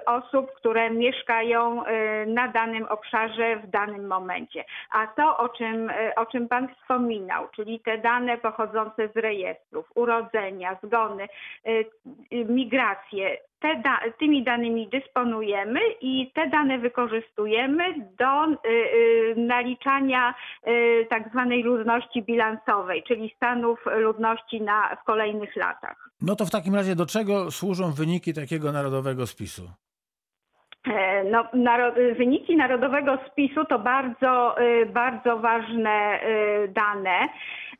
osób, 0.06 0.52
które 0.52 0.90
mieszkają 0.90 1.84
e, 1.84 2.26
na 2.26 2.48
danym 2.48 2.84
obszarze 2.84 3.56
w 3.56 3.70
danym 3.70 4.06
momencie. 4.06 4.64
A 4.90 5.06
to, 5.06 5.36
o 5.38 5.48
czym, 5.48 5.90
e, 5.90 6.14
o 6.14 6.26
czym 6.26 6.48
Pan 6.48 6.68
wspominał, 6.74 7.48
czyli 7.56 7.80
te 7.80 7.98
dane 7.98 8.38
pochodzące 8.38 9.08
z 9.08 9.16
rejestrów, 9.16 9.86
urodzenia, 9.94 10.76
zgony, 10.82 11.22
e, 11.24 11.28
e, 11.68 11.84
migracje, 12.30 13.36
te 13.60 13.80
da, 13.84 14.00
tymi 14.18 14.44
danymi 14.44 14.88
dysponujemy 14.88 15.80
i 16.00 16.32
te 16.34 16.48
dane 16.48 16.78
wykorzystujemy 16.78 17.84
do 18.18 18.44
y, 18.46 18.68
y, 18.68 19.34
naliczania 19.36 20.34
y, 20.66 21.06
tak 21.10 21.30
zwanej 21.30 21.62
ludności 21.62 22.22
bilansowej, 22.22 23.02
czyli 23.02 23.32
stanów 23.36 23.78
ludności 23.96 24.62
na, 24.62 24.96
w 24.96 25.04
kolejnych 25.04 25.56
latach. 25.56 26.10
No 26.20 26.36
to 26.36 26.46
w 26.46 26.50
takim 26.50 26.74
razie 26.74 26.96
do 26.96 27.06
czego 27.06 27.50
służą 27.50 27.92
wyniki 27.92 28.34
takiego 28.34 28.72
narodowego 28.72 29.26
spisu? 29.26 29.70
E, 30.86 31.24
No, 31.24 31.44
narod, 31.52 31.94
wyniki 31.94 32.56
narodowego 32.56 33.18
spisu 33.30 33.64
to 33.64 33.78
bardzo, 33.78 34.60
y, 34.62 34.86
bardzo 34.86 35.38
ważne 35.38 36.20
y, 36.22 36.68
dane. 36.68 37.28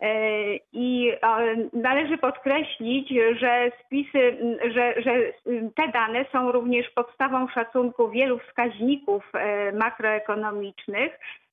E, 0.00 0.56
i 0.72 1.12
e, 1.22 1.56
należy 1.72 2.18
podkreślić, 2.18 3.14
że 3.40 3.70
spisy, 3.84 4.36
że, 4.74 5.02
że 5.02 5.12
te 5.74 5.88
dane 5.88 6.24
są 6.32 6.52
również 6.52 6.90
podstawą 6.90 7.48
szacunku 7.48 8.10
wielu 8.10 8.38
wskaźników 8.38 9.24
e, 9.34 9.72
makroekonomicznych, 9.72 11.12
e, 11.12 11.43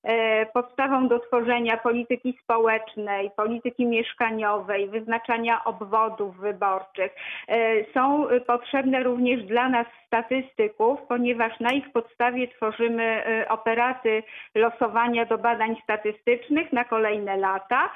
podstawą 0.53 1.07
do 1.07 1.19
tworzenia 1.19 1.77
polityki 1.77 2.37
społecznej, 2.43 3.31
polityki 3.35 3.85
mieszkaniowej, 3.85 4.89
wyznaczania 4.89 5.63
obwodów 5.63 6.37
wyborczych. 6.37 7.15
E, 7.47 7.93
Są 7.93 8.27
potrzebne 8.47 9.03
również 9.03 9.43
dla 9.43 9.69
nas 9.69 9.87
statystyków, 10.11 10.99
ponieważ 11.07 11.59
na 11.59 11.71
ich 11.71 11.91
podstawie 11.91 12.47
tworzymy 12.47 13.23
y, 13.27 13.47
operaty 13.47 14.23
losowania 14.55 15.25
do 15.25 15.37
badań 15.37 15.75
statystycznych 15.83 16.73
na 16.73 16.83
kolejne 16.83 17.37
lata. 17.37 17.89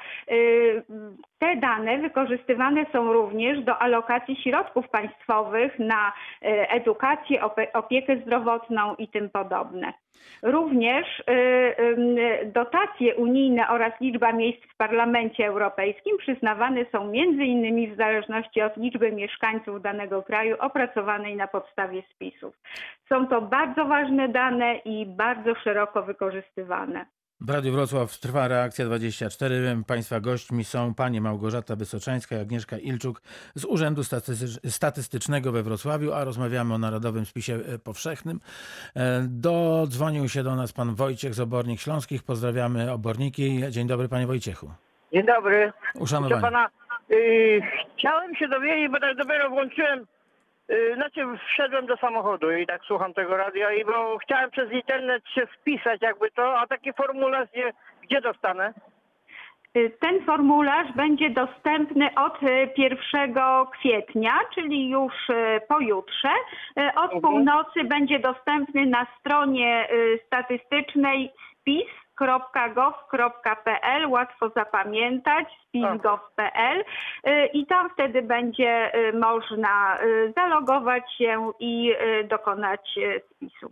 Te 1.46 1.56
dane 1.56 1.98
wykorzystywane 1.98 2.86
są 2.92 3.14
również 3.14 3.64
do 3.64 3.78
alokacji 3.78 4.36
środków 4.36 4.90
państwowych 4.90 5.80
na 5.80 6.10
y, 6.10 6.70
edukację, 6.70 7.42
opie- 7.42 7.72
opiekę 7.74 8.18
zdrowotną 8.18 8.96
i 8.96 9.08
tym 9.08 9.30
podobne. 9.30 9.94
Również 10.44 11.20
y, 11.20 12.52
dotacje 12.54 13.16
unijne 13.16 13.70
oraz 13.70 13.94
liczba 14.02 14.32
miejsc 14.32 14.64
w 14.74 14.78
Parlamencie 14.78 15.48
Europejskim 15.48 16.18
przyznawane 16.18 16.86
są 16.92 17.12
innymi 17.12 17.88
w 17.88 17.98
zależności 17.98 18.62
od 18.62 18.78
liczby 18.78 19.12
mieszkańców 19.12 19.82
danego 19.82 20.24
kraju 20.24 20.56
opracowanej 20.60 21.36
na 21.36 21.48
podstawie 21.48 22.04
spisów. 22.16 22.56
Są 23.10 23.28
to 23.28 23.42
bardzo 23.42 23.86
ważne 23.86 24.30
dane 24.30 24.76
i 24.76 25.06
bardzo 25.06 25.56
szeroko 25.56 26.04
wykorzystywane. 26.04 27.06
W 27.42 27.50
Radiu 27.50 27.72
Wrocław 27.72 28.18
trwa 28.20 28.48
reakcja 28.48 28.86
24. 28.86 29.78
Państwa 29.88 30.20
gośćmi 30.20 30.64
są 30.64 30.94
pani 30.94 31.22
Małgorzata 31.22 31.76
Wysoczańska 31.76 32.36
i 32.36 32.40
Agnieszka 32.40 32.78
Ilczuk 32.78 33.22
z 33.56 33.66
Urzędu 33.66 34.02
Statystycz- 34.02 34.70
Statystycznego 34.70 35.52
we 35.52 35.64
Wrocławiu, 35.64 36.14
a 36.14 36.24
rozmawiamy 36.24 36.74
o 36.74 36.78
Narodowym 36.78 37.26
Spisie 37.26 37.54
e, 37.56 37.80
Powszechnym. 37.80 38.40
E, 38.96 39.22
Dodzwonił 39.30 40.30
się 40.30 40.44
do 40.44 40.56
nas 40.56 40.74
pan 40.74 40.96
Wojciech 40.96 41.34
z 41.34 41.40
Obornik 41.40 41.80
Śląskich. 41.80 42.24
Pozdrawiamy 42.24 42.92
oborniki. 42.92 43.62
Dzień 43.70 43.88
dobry 43.88 44.10
panie 44.10 44.28
Wojciechu. 44.28 44.72
Dzień 45.14 45.26
dobry. 45.26 45.74
Uszanowanie. 45.96 46.42
pana, 46.42 46.70
y, 47.12 47.62
chciałem 47.98 48.36
się 48.36 48.48
dowiedzieć, 48.48 48.92
bo 48.92 49.00
tak 49.00 49.18
dopiero 49.18 49.50
włączyłem, 49.50 50.06
y, 50.72 50.94
znaczy 50.96 51.22
wszedłem 51.48 51.86
do 51.86 51.98
samochodu 51.98 52.52
i 52.52 52.66
tak 52.68 52.82
słucham 52.84 53.14
tego 53.14 53.38
radia 53.38 53.72
i 53.74 53.86
bo 53.86 54.18
chciałem 54.18 54.52
przez 54.52 54.72
internet 54.72 55.24
się 55.36 55.46
wpisać 55.48 56.02
jakby 56.02 56.32
to, 56.32 56.60
a 56.60 56.68
taki 56.68 56.94
formularz 56.94 57.50
gdzie, 57.54 57.74
gdzie 58.04 58.22
dostanę? 58.22 58.74
Y, 59.78 59.92
Ten 60.00 60.26
formularz 60.26 60.92
będzie 60.96 61.30
dostępny 61.30 62.10
od 62.16 62.44
y, 62.44 62.70
1 62.78 63.36
kwietnia, 63.72 64.32
czyli 64.56 64.90
już 64.90 65.30
y, 65.30 65.62
pojutrze. 65.68 66.30
Y, 66.80 66.82
Od 66.96 67.14
Mhm. 67.14 67.22
północy 67.22 67.84
będzie 67.84 68.20
dostępny 68.20 68.86
na 68.86 69.08
stronie 69.20 69.88
y, 69.92 70.20
statystycznej 70.28 71.32
spis.gov.pl, 73.06 74.08
łatwo 74.10 74.50
zapamiętać, 74.50 75.48
spis.gov.pl 75.68 76.80
y, 77.28 77.46
i 77.46 77.66
tam 77.66 77.90
wtedy 77.90 78.22
będzie 78.22 78.96
y, 78.96 79.14
można 79.14 79.98
y, 80.04 80.34
zalogować 80.36 81.04
się 81.18 81.52
i 81.60 81.96
dokonać 82.30 82.96
spisu. 83.36 83.72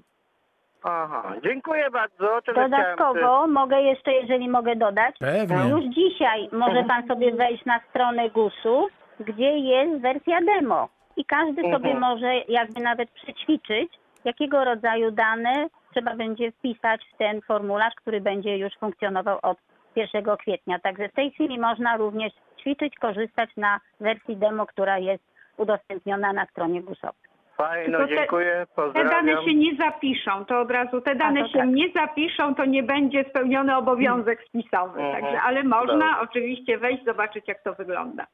Aha, 0.84 1.34
dziękuję 1.44 1.90
bardzo. 1.92 2.42
Tyle 2.42 2.70
Dodatkowo 2.70 3.48
mogę 3.48 3.82
jeszcze, 3.82 4.12
jeżeli 4.14 4.50
mogę 4.50 4.76
dodać, 4.76 5.16
Pewnie. 5.20 5.70
już 5.70 5.84
dzisiaj 5.96 6.50
może 6.52 6.84
pan 6.84 7.08
sobie 7.08 7.32
wejść 7.32 7.66
na 7.66 7.80
stronę 7.90 8.30
GUS-u, 8.30 8.88
gdzie 9.20 9.58
jest 9.58 10.02
wersja 10.02 10.40
demo 10.42 10.90
i 11.18 11.26
każdy 11.26 11.62
Mhm. 11.62 11.74
sobie 11.74 12.00
może 12.00 12.36
jakby 12.48 12.82
nawet 12.82 13.12
przećwiczyć, 13.12 13.94
jakiego 14.26 14.64
rodzaju 14.66 15.12
dane 15.12 15.68
trzeba 15.94 16.16
będzie 16.16 16.52
wpisać 16.52 17.02
w 17.14 17.18
ten 17.18 17.42
formularz, 17.42 17.94
który 17.96 18.22
będzie 18.22 18.58
już 18.58 18.74
funkcjonował 18.80 19.40
od 19.42 19.58
1 19.96 20.38
kwietnia. 20.38 20.80
Także 20.80 21.10
w 21.10 21.14
tej 21.14 21.32
chwili 21.32 21.60
można 21.60 21.98
również 21.98 22.34
ćwiczyć, 22.62 22.96
korzystać 22.96 23.50
na 23.58 23.80
wersji 24.00 24.38
demo, 24.38 24.66
która 24.66 24.98
jest 25.00 25.24
udostępniona 25.58 26.34
na 26.34 26.46
stronie 26.46 26.82
GUS-owej. 26.82 27.34
Fajno, 27.58 27.98
te- 27.98 28.08
dziękuję, 28.08 28.66
Te 28.76 28.84
dane 28.84 28.94
pozdrawiam. 28.94 29.46
się 29.46 29.54
nie 29.56 29.76
zapiszą, 29.76 30.46
to 30.46 30.60
od 30.60 30.72
razu 30.72 31.02
te 31.02 31.16
dane 31.16 31.50
się 31.50 31.58
tak. 31.60 31.70
nie 31.70 31.90
zapiszą, 31.96 32.56
to 32.56 32.66
nie 32.66 32.84
będzie 32.84 33.24
spełniony 33.30 33.78
obowiązek 33.78 34.44
spisowy. 34.48 35.02
Mhm. 35.02 35.22
Także, 35.24 35.42
ale 35.42 35.64
można 35.64 35.94
Dobra. 35.94 36.20
oczywiście 36.22 36.78
wejść, 36.78 37.04
zobaczyć 37.06 37.48
jak 37.48 37.64
to 37.64 37.74
wygląda. 37.74 38.28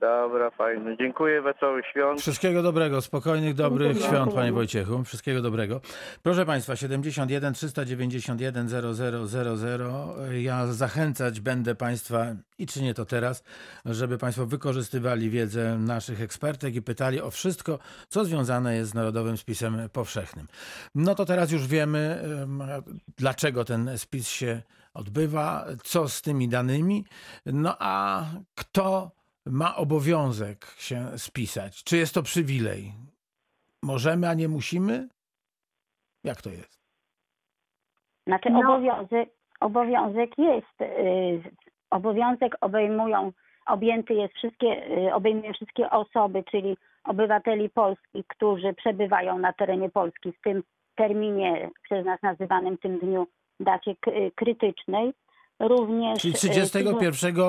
Dobra, 0.00 0.50
fajno. 0.50 0.96
Dziękuję, 0.96 1.42
wesołych 1.42 1.86
świąt. 1.86 2.20
Wszystkiego 2.20 2.62
dobrego, 2.62 3.00
spokojnych, 3.00 3.54
dobrych 3.54 3.92
Dziękuję. 3.92 4.08
świąt, 4.10 4.34
panie 4.34 4.52
Wojciechu. 4.52 5.04
Wszystkiego 5.04 5.42
dobrego. 5.42 5.80
Proszę 6.22 6.46
państwa, 6.46 6.76
71 6.76 7.54
391 7.54 8.68
0000. 8.68 10.42
Ja 10.42 10.66
zachęcać 10.66 11.40
będę 11.40 11.74
państwa, 11.74 12.26
i 12.58 12.66
czynię 12.66 12.94
to 12.94 13.04
teraz, 13.04 13.42
żeby 13.84 14.18
państwo 14.18 14.46
wykorzystywali 14.46 15.30
wiedzę 15.30 15.78
naszych 15.78 16.20
ekspertek 16.20 16.74
i 16.74 16.82
pytali 16.82 17.20
o 17.20 17.30
wszystko, 17.30 17.78
co 18.08 18.24
związane 18.24 18.76
jest 18.76 18.90
z 18.90 18.94
Narodowym 18.94 19.36
Spisem 19.36 19.88
Powszechnym. 19.92 20.46
No 20.94 21.14
to 21.14 21.24
teraz 21.24 21.50
już 21.50 21.66
wiemy, 21.66 22.20
em, 22.42 22.62
dlaczego 23.16 23.64
ten 23.64 23.98
spis 23.98 24.28
się 24.28 24.62
odbywa, 24.94 25.66
co 25.84 26.08
z 26.08 26.22
tymi 26.22 26.48
danymi, 26.48 27.04
no 27.46 27.76
a 27.78 28.24
kto 28.54 29.10
ma 29.46 29.76
obowiązek 29.76 30.66
się 30.78 31.18
spisać. 31.18 31.84
Czy 31.84 31.96
jest 31.96 32.14
to 32.14 32.22
przywilej? 32.22 32.92
Możemy, 33.82 34.28
a 34.28 34.34
nie 34.34 34.48
musimy? 34.48 35.08
Jak 36.24 36.42
to 36.42 36.50
jest? 36.50 36.80
Znaczy 38.26 38.50
No. 38.50 38.58
obowiązek, 38.60 39.28
obowiązek 39.60 40.30
jest. 40.38 40.80
y, 40.80 41.42
Obowiązek 41.90 42.56
obejmują, 42.60 43.32
objęty 43.66 44.14
jest 44.14 44.34
wszystkie, 44.34 44.98
y, 45.08 45.14
obejmuje 45.14 45.52
wszystkie 45.54 45.90
osoby, 45.90 46.44
czyli 46.50 46.76
obywateli 47.04 47.70
Polski, 47.70 48.24
którzy 48.28 48.74
przebywają 48.74 49.38
na 49.38 49.52
terenie 49.52 49.90
Polski 49.90 50.32
w 50.32 50.40
tym 50.40 50.62
terminie 50.96 51.70
przez 51.82 52.06
nas 52.06 52.22
nazywanym 52.22 52.78
tym 52.78 52.98
dniu 52.98 53.26
dacie 53.60 53.90
y, 54.08 54.30
krytycznej. 54.34 55.12
Również 55.68 56.20
Czyli 56.22 56.34
y, 56.34 56.36
31 56.36 57.36
e, 57.40 57.42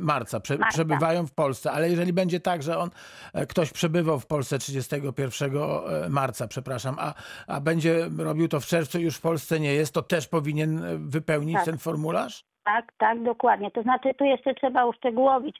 marca, 0.00 0.40
prze, 0.40 0.58
Marca. 0.58 0.72
przebywają 0.74 1.26
w 1.26 1.34
Polsce, 1.34 1.72
ale 1.72 1.90
jeżeli 1.90 2.12
będzie 2.12 2.40
tak, 2.40 2.62
że 2.62 2.78
on, 2.78 2.90
e, 3.34 3.46
ktoś 3.46 3.72
przebywał 3.72 4.20
w 4.20 4.26
Polsce 4.26 4.58
31 4.58 5.56
e, 5.56 5.60
marca, 6.08 6.48
przepraszam, 6.48 6.96
a, 6.98 7.14
a 7.46 7.60
będzie 7.60 8.08
robił 8.18 8.48
to 8.48 8.60
w 8.60 8.66
czerwcu 8.66 8.98
już 9.00 9.16
w 9.16 9.20
Polsce 9.20 9.60
nie 9.60 9.74
jest, 9.74 9.94
to 9.94 10.02
też 10.02 10.28
powinien 10.28 10.82
wypełnić 11.08 11.56
Tak. 11.56 11.64
ten 11.64 11.78
formularz? 11.78 12.44
Tak, 12.64 12.92
tak, 12.98 13.22
dokładnie. 13.22 13.70
To 13.70 13.82
znaczy 13.82 14.14
tu 14.18 14.24
jeszcze 14.24 14.54
trzeba 14.54 14.84
uszczegółowić, 14.86 15.56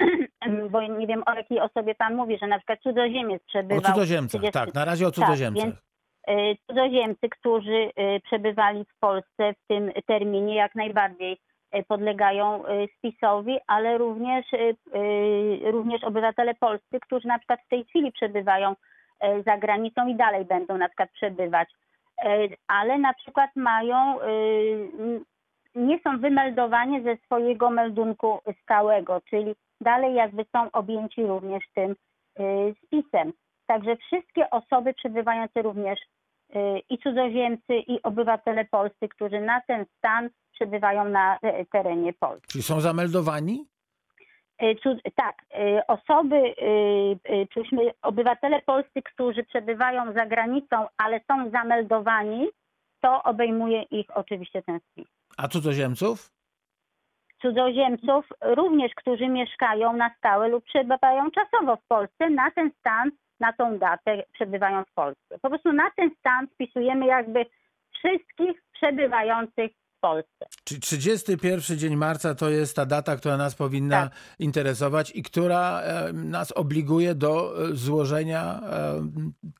bo 0.72 0.82
nie 0.82 1.06
wiem 1.06 1.22
o 1.26 1.34
jakiej 1.34 1.60
osobie 1.60 1.94
pan 1.94 2.14
mówi, 2.14 2.38
że 2.38 2.46
na 2.46 2.58
przykład 2.58 2.80
cudzoziemiec 2.82 3.42
O 3.42 3.46
przebywał. 3.48 3.80
cudzoziemcach, 3.94 4.40
30 4.40 4.52
tak, 4.52 4.74
na 4.74 4.84
razie 4.84 5.06
o 5.06 5.10
Tak, 5.10 5.14
cudzoziemcach. 5.14 5.64
więc 5.64 5.76
y, 5.76 5.78
cudzoziemcy, 6.66 7.28
którzy 7.28 7.90
y, 7.98 8.20
przebywali 8.24 8.84
w 8.84 8.98
Polsce 9.00 9.52
w 9.52 9.66
tym 9.68 9.92
terminie, 10.06 10.54
jak 10.54 10.74
najbardziej 10.74 11.38
y, 11.76 11.82
podlegają 11.88 12.62
spisowi, 12.96 13.58
ale 13.66 13.98
również, 13.98 14.46
również 15.62 16.04
obywatele 16.04 16.54
polscy, 16.54 17.00
którzy 17.00 17.28
na 17.28 17.38
przykład 17.38 17.60
w 17.60 17.68
tej 17.68 17.84
chwili 17.84 18.12
przebywają 18.12 18.74
za 19.46 19.58
granicą 19.58 20.06
i 20.06 20.14
dalej 20.14 20.44
będą 20.44 20.78
na 20.78 20.88
przykład 20.88 21.10
przebywać, 21.10 21.68
ale 22.68 22.98
na 22.98 23.14
przykład 23.14 23.50
mają, 23.56 24.18
nie 25.74 25.98
są 25.98 26.18
wymeldowani 26.18 27.02
ze 27.02 27.16
swojego 27.16 27.70
meldunku 27.70 28.40
stałego, 28.62 29.20
czyli 29.30 29.54
dalej 29.80 30.14
jakby 30.14 30.44
są 30.52 30.70
objęci 30.72 31.26
również 31.26 31.64
tym 31.74 31.96
spisem. 32.84 33.32
Także 33.66 33.96
wszystkie 33.96 34.50
osoby 34.50 34.94
przebywające 34.94 35.62
również 35.62 36.00
i 36.90 36.98
cudzoziemcy, 36.98 37.74
i 37.74 38.02
obywatele 38.02 38.64
polscy, 38.64 39.08
którzy 39.08 39.40
na 39.40 39.60
ten 39.60 39.86
stan 39.98 40.30
przebywają 40.52 41.04
na 41.04 41.38
e, 41.42 41.64
terenie 41.64 42.12
Polski. 42.12 42.48
Czyli 42.48 42.62
są 42.62 42.80
zameldowani? 42.80 43.66
Y, 44.62 44.76
Tak, 45.16 45.34
y, 45.58 45.86
osoby, 45.86 46.36
y, 46.36 47.32
y, 47.34 47.46
czyśmy 47.54 47.90
obywatele 48.02 48.62
polscy, 48.62 49.02
którzy 49.02 49.44
przebywają 49.44 50.12
za 50.12 50.26
granicą, 50.26 50.86
ale 50.96 51.20
są 51.28 51.50
zameldowani, 51.50 52.48
to 53.00 53.22
obejmuje 53.22 53.82
ich 53.82 54.16
oczywiście 54.16 54.62
ten 54.62 54.80
spis. 54.80 55.08
A 55.36 55.48
cudzoziemców? 55.48 56.30
Cudzoziemców 57.42 58.26
również, 58.40 58.92
którzy 58.94 59.28
mieszkają 59.28 59.92
na 59.92 60.14
stałe 60.18 60.48
lub 60.48 60.64
przebywają 60.64 61.30
czasowo 61.30 61.76
w 61.76 61.86
Polsce, 61.88 62.30
na 62.30 62.50
ten 62.50 62.70
stan 62.78 63.10
na 63.40 63.52
tą 63.52 63.78
datę 63.78 64.22
przebywają 64.32 64.84
w 64.84 64.92
Polsce. 64.94 65.38
Po 65.42 65.48
prostu 65.48 65.72
na 65.72 65.90
ten 65.96 66.10
stan 66.18 66.46
wpisujemy 66.48 67.06
jakby 67.06 67.46
wszystkich 67.98 68.62
przebywających 68.72 69.70
w 69.96 70.00
Polsce. 70.00 70.46
Czyli 70.64 70.80
31 70.80 71.78
dzień 71.78 71.96
marca 71.96 72.34
to 72.34 72.50
jest 72.50 72.76
ta 72.76 72.86
data, 72.86 73.16
która 73.16 73.36
nas 73.36 73.54
powinna 73.54 74.02
Tak. 74.02 74.12
interesować 74.38 75.12
i 75.14 75.22
która 75.22 75.80
e, 75.80 76.12
nas 76.12 76.52
obliguje 76.52 77.14
do 77.14 77.64
e, 77.64 77.74
złożenia 77.76 78.60
e, 78.62 79.00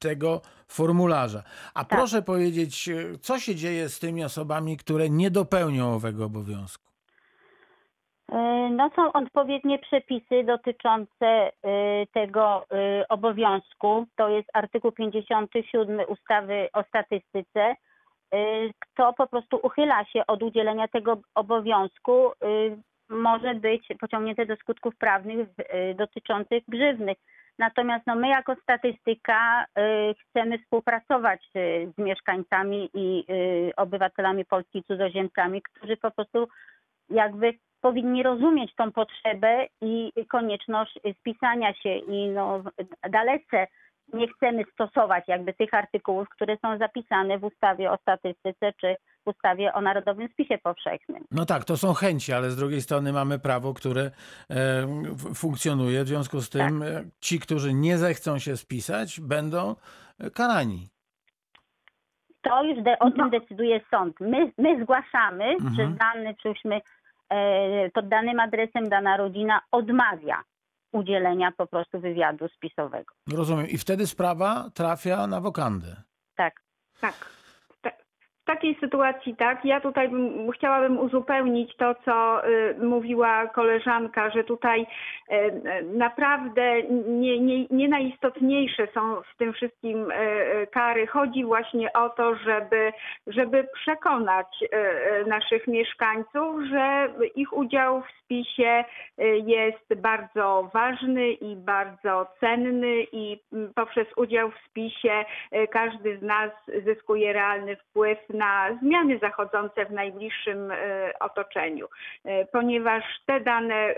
tego 0.00 0.40
formularza. 0.68 1.42
A 1.74 1.84
Tak. 1.84 1.98
proszę 1.98 2.22
powiedzieć, 2.22 2.88
co 3.22 3.38
się 3.38 3.54
dzieje 3.54 3.88
z 3.88 3.98
tymi 3.98 4.24
osobami, 4.24 4.76
które 4.76 5.10
nie 5.10 5.30
dopełnią 5.30 5.94
owego 5.94 6.24
obowiązku? 6.24 6.89
E, 8.30 8.70
No 8.70 8.90
są 8.96 9.12
odpowiednie 9.12 9.78
przepisy 9.78 10.44
dotyczące 10.44 11.26
e, 11.26 11.52
tego 12.12 12.66
e, 12.70 13.08
obowiązku. 13.08 14.06
To 14.16 14.28
jest 14.28 14.48
artykuł 14.52 14.92
57 14.92 16.00
ustawy 16.08 16.68
o 16.72 16.82
statystyce. 16.82 17.76
Kto 18.80 19.12
po 19.12 19.26
prostu 19.26 19.60
uchyla 19.62 20.04
się 20.04 20.26
od 20.26 20.42
udzielenia 20.42 20.88
tego 20.88 21.18
obowiązku, 21.34 22.32
może 23.08 23.54
być 23.54 23.88
pociągnięty 24.00 24.46
do 24.46 24.56
skutków 24.56 24.96
prawnych 24.96 25.48
dotyczących 25.94 26.62
grzywny. 26.68 27.16
Natomiast 27.58 28.06
no, 28.06 28.14
my 28.14 28.28
jako 28.28 28.54
statystyka 28.62 29.64
chcemy 30.20 30.58
współpracować 30.58 31.50
z 31.94 31.98
mieszkańcami 31.98 32.90
i 32.94 33.24
obywatelami 33.76 34.44
Polski 34.44 34.84
cudzoziemcami, 34.84 35.62
którzy 35.62 35.96
po 35.96 36.10
prostu 36.10 36.48
jakby 37.08 37.54
powinni 37.80 38.22
rozumieć 38.22 38.74
tą 38.74 38.92
potrzebę 38.92 39.66
i 39.80 40.12
konieczność 40.28 40.98
spisania 41.20 41.74
się 41.74 41.94
i 41.94 42.28
no 42.28 42.62
dalece 43.10 43.66
nie 44.12 44.28
chcemy 44.28 44.64
stosować 44.72 45.24
jakby 45.28 45.52
tych 45.54 45.74
artykułów, 45.74 46.28
które 46.28 46.56
są 46.62 46.78
zapisane 46.78 47.38
w 47.38 47.44
ustawie 47.44 47.90
o 47.90 47.96
statystyce 47.96 48.72
czy 48.80 48.96
w 49.24 49.28
ustawie 49.28 49.72
o 49.74 49.80
Narodowym 49.80 50.28
Spisie 50.28 50.58
Powszechnym. 50.58 51.24
No 51.30 51.46
tak, 51.46 51.64
to 51.64 51.76
są 51.76 51.94
chęci, 51.94 52.32
ale 52.32 52.50
z 52.50 52.56
drugiej 52.56 52.80
strony 52.80 53.12
mamy 53.12 53.38
prawo, 53.38 53.74
które 53.74 54.00
e, 54.02 54.10
funkcjonuje. 55.34 56.04
W 56.04 56.08
związku 56.08 56.40
z 56.40 56.50
tym 56.50 56.82
e, 56.82 56.86
ci, 57.20 57.40
którzy 57.40 57.74
nie 57.74 57.98
zechcą 57.98 58.38
się 58.38 58.56
spisać, 58.56 59.20
będą 59.20 59.74
e, 60.20 60.30
karani. 60.30 60.88
To 62.42 62.64
już 62.64 62.82
de, 62.82 62.98
o 62.98 63.10
tym 63.10 63.30
decyduje 63.30 63.80
sąd. 63.90 64.20
My, 64.20 64.52
my 64.58 64.82
zgłaszamy, 64.82 65.44
Mhm. 65.44 65.74
że 65.74 65.86
dany, 65.86 66.28
e, 66.28 66.80
pod 67.94 68.08
danym 68.08 68.40
adresem 68.40 68.88
dana 68.88 69.16
rodzina 69.16 69.60
odmawia 69.72 70.42
udzielenia 70.92 71.52
po 71.56 71.66
prostu 71.66 72.00
wywiadu 72.00 72.48
spisowego. 72.48 73.14
Rozumiem. 73.32 73.68
I 73.68 73.78
wtedy 73.78 74.06
sprawa 74.06 74.70
trafia 74.74 75.26
na 75.26 75.40
wokandę. 75.40 76.02
Tak. 76.36 76.60
Tak. 77.00 77.39
Takiej 78.50 78.76
sytuacji 78.80 79.36
tak. 79.36 79.64
Ja 79.64 79.80
tutaj 79.80 80.08
bym, 80.08 80.50
chciałabym 80.50 80.98
uzupełnić 80.98 81.76
to, 81.76 81.94
co 82.04 82.46
y, 82.48 82.74
mówiła 82.78 83.46
koleżanka, 83.46 84.30
że 84.30 84.44
tutaj 84.44 84.82
y, 84.82 85.34
y, 85.34 85.82
naprawdę 85.82 86.82
nie, 87.08 87.40
nie, 87.40 87.66
nie 87.70 87.88
najistotniejsze 87.88 88.88
są 88.94 89.16
w 89.16 89.36
tym 89.38 89.52
wszystkim 89.52 90.10
y, 90.10 90.14
y, 90.14 90.66
kary. 90.66 91.06
Chodzi 91.06 91.44
właśnie 91.44 91.92
o 91.92 92.08
to, 92.08 92.34
żeby, 92.34 92.92
żeby 93.26 93.68
przekonać 93.74 94.46
y, 94.62 95.28
naszych 95.28 95.66
mieszkańców, 95.66 96.62
że 96.70 97.08
ich 97.34 97.52
udział 97.52 98.02
w 98.02 98.24
spisie 98.24 98.84
jest 99.46 99.94
bardzo 99.96 100.70
ważny 100.74 101.32
i 101.32 101.56
bardzo 101.56 102.26
cenny 102.40 103.02
i 103.12 103.40
mm, 103.52 103.72
poprzez 103.74 104.06
udział 104.16 104.50
w 104.50 104.70
spisie 104.70 105.24
każdy 105.70 106.18
z 106.18 106.22
nas 106.22 106.50
zyskuje 106.84 107.32
realny 107.32 107.76
wpływ 107.76 108.18
na 108.28 108.39
zmiany 108.82 109.18
zachodzące 109.18 109.86
w 109.86 109.90
najbliższym 109.90 110.70
y, 110.70 110.76
otoczeniu, 111.20 111.86
Y, 112.26 112.46
ponieważ 112.52 113.04
te 113.26 113.40
dane 113.40 113.90
y, 113.90 113.94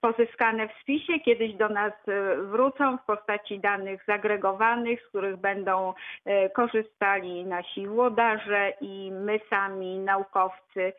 pozyskane 0.00 0.68
w 0.68 0.72
spisie 0.82 1.20
kiedyś 1.20 1.54
do 1.54 1.68
nas 1.68 1.92
wrócą 2.42 2.98
w 2.98 3.04
postaci 3.04 3.60
danych 3.60 4.04
zagregowanych, 4.06 5.02
z 5.02 5.08
których 5.08 5.36
będą 5.36 5.94
korzystali 6.54 7.44
nasi 7.44 7.86
włodarze 7.86 8.72
i 8.80 9.12
my 9.12 9.40
sami, 9.50 9.98
naukowcy 9.98 10.92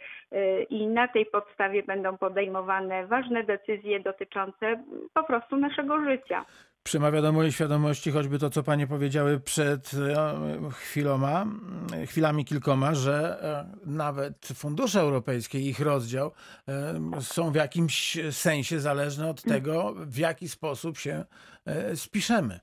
i 0.70 0.88
na 0.88 1.08
tej 1.08 1.26
podstawie 1.26 1.84
będą 1.84 2.18
podejmowane 2.18 3.08
ważne 3.08 3.44
decyzje 3.44 4.00
dotyczące 4.00 4.84
po 5.14 5.24
prostu 5.24 5.58
naszego 5.58 6.06
życia. 6.06 6.46
Przemawia 6.84 7.22
do 7.22 7.32
mojej 7.32 7.52
świadomości 7.52 8.12
choćby 8.12 8.40
to, 8.40 8.50
co 8.50 8.64
panie 8.64 8.88
powiedziały 8.88 9.40
przed 9.40 9.92
e, 9.94 10.70
chwiloma, 10.72 11.42
m, 11.42 11.88
chwilami 12.08 12.46
kilkoma, 12.46 12.94
że 12.96 13.38
e, 13.86 13.90
nawet 13.92 14.48
fundusze 14.56 15.00
europejskie, 15.00 15.60
ich 15.60 15.80
rozdział 15.80 16.32
e, 16.68 17.22
są 17.22 17.52
w 17.52 17.56
jakimś 17.56 18.18
sensie 18.32 18.80
zależne 18.80 19.30
od 19.30 19.42
tego, 19.44 19.94
w 19.98 20.18
jaki 20.18 20.50
sposób 20.50 20.98
się 20.98 21.26
e, 21.66 21.96
spiszemy. 21.96 22.60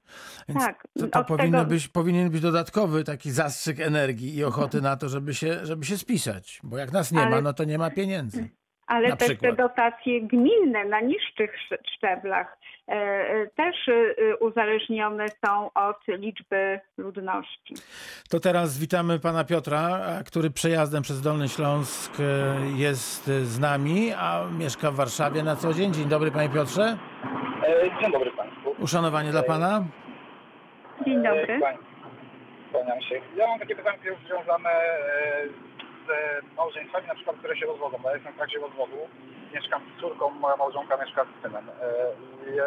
Więc 0.49 0.61
Tak, 0.65 0.89
to, 0.99 1.07
to 1.09 1.25
powinno 1.25 1.59
tego- 1.59 1.71
być, 1.71 1.89
powinien 1.89 2.31
być 2.31 2.41
dodatkowy 2.41 3.05
taki 3.05 3.31
zastrzyk 3.31 3.81
energii 3.81 4.37
i 4.37 4.45
ochoty 4.45 4.81
na 4.81 4.97
to, 4.97 5.09
żeby 5.09 5.35
się, 5.35 5.67
żeby 5.67 5.85
się 5.85 5.99
spisać. 5.99 6.61
Bo 6.63 6.79
jak 6.79 6.93
nas 6.93 7.13
nie 7.13 7.21
Ale- 7.21 7.31
ma, 7.31 7.41
no 7.41 7.53
to 7.53 7.65
nie 7.65 7.79
ma 7.79 7.91
pieniędzy. 7.91 8.49
Ale 8.87 9.09
Na 9.09 9.17
też 9.17 9.29
przykład. 9.29 9.51
te 9.57 9.63
dotacje 9.63 10.21
gminne 10.27 10.85
na 10.85 11.01
niższych 11.01 11.51
sz- 11.67 11.81
szczeblach 11.97 12.47
e, 12.49 12.55
e, 12.55 12.78
też 13.57 13.89
e, 13.89 14.37
uzależnione 14.37 15.27
są 15.47 15.73
od 15.73 15.97
liczby 16.09 16.81
ludności. 16.99 17.75
To 18.31 18.41
teraz 18.41 18.79
witamy 18.79 19.19
pana 19.19 19.45
Piotra, 19.45 20.01
który 20.27 20.51
przejazdem 20.51 21.03
przez 21.03 21.21
Dolny 21.23 21.49
Śląsk 21.49 22.13
e, 22.21 22.25
jest 22.77 23.29
e, 23.29 23.41
z 23.45 23.59
nami, 23.61 24.13
a 24.19 24.45
mieszka 24.59 24.91
w 24.91 24.95
Warszawie 24.95 25.43
na 25.43 25.57
co 25.57 25.73
dzień. 25.75 25.93
Dzień 25.95 26.09
dobry 26.09 26.31
panie 26.31 26.49
Piotrze. 26.49 26.99
E, 27.67 28.01
Dzień 28.01 28.13
dobry 28.13 28.31
Państwu. 28.31 28.75
Uszanowanie 28.79 29.31
dla 29.31 29.43
pana. 29.43 29.85
Dzień 31.07 31.23
dobry. 31.23 31.55
E, 31.55 31.79
Kłaniam 32.73 33.01
się. 33.03 33.21
Ja 33.37 33.47
mam 33.47 33.59
takie 33.59 33.77
pytanie 33.77 33.99
związane 34.27 34.71
e, 34.71 35.49
z 36.07 36.57
małżeństwami, 36.57 37.07
na 37.07 37.15
przykład, 37.15 37.37
które 37.37 37.57
się 37.57 37.67
rozwodzą. 37.67 37.99
bo 38.03 38.09
Ja 38.09 38.15
jestem 38.15 38.33
w 38.33 38.37
trakcie 38.37 38.59
rozwodu, 38.59 38.97
mieszkam 39.55 39.81
z 39.97 40.01
córką, 40.01 40.31
moja 40.31 40.57
małżonka 40.57 40.97
mieszka 40.97 41.25
z 41.25 41.43
synem. 41.43 41.69
E, 41.69 41.93
i, 42.51 42.59
e, 42.59 42.65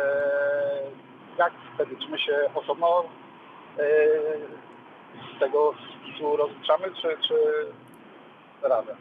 Jak 1.38 1.54
wtedy, 1.76 1.96
czy 1.98 2.08
my 2.10 2.20
się 2.20 2.34
osobno 2.56 3.04
e, 3.78 3.84
z 5.36 5.40
tego 5.40 5.74
spisu 6.02 6.36
rozliczamy, 6.36 6.88
czy, 7.02 7.18
czy 7.28 7.36
razem? 8.62 8.96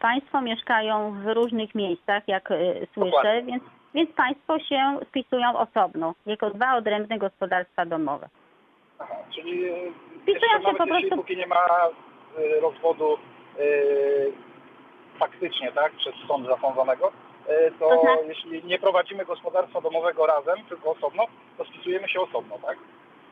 Państwo 0.00 0.40
mieszkają 0.40 1.12
w 1.22 1.26
różnych 1.26 1.74
miejscach, 1.74 2.22
jak 2.28 2.48
słyszę, 2.94 3.10
Dokładnie. 3.10 3.42
więc, 3.42 3.62
więc 3.94 4.10
Państwo 4.10 4.58
się 4.58 4.98
spisują 5.08 5.58
osobno, 5.58 6.14
jako 6.26 6.50
dwa 6.50 6.76
odrębne 6.76 7.18
gospodarstwa 7.18 7.86
domowe. 7.86 8.28
Aha, 8.98 9.14
czyli 9.34 9.62
jeszcze 10.26 10.46
się 10.48 10.60
po 10.62 10.70
jeśli 10.70 10.86
prostu- 10.86 11.16
póki 11.16 11.36
nie 11.36 11.46
ma 11.46 11.66
rozwodu 12.60 13.18
faktycznie, 15.18 15.72
tak, 15.72 15.92
przez 15.92 16.14
sąd 16.28 16.46
zasądzonego, 16.46 17.12
e, 17.48 17.70
to 17.70 17.88
To 17.88 18.00
znaczy- 18.00 18.26
jeśli 18.28 18.64
nie 18.64 18.78
prowadzimy 18.78 19.24
gospodarstwa 19.24 19.80
domowego 19.80 20.26
razem, 20.26 20.56
tylko 20.68 20.90
osobno, 20.90 21.24
to 21.58 21.64
spisujemy 21.64 22.08
się 22.08 22.20
osobno, 22.20 22.58
tak? 22.66 22.76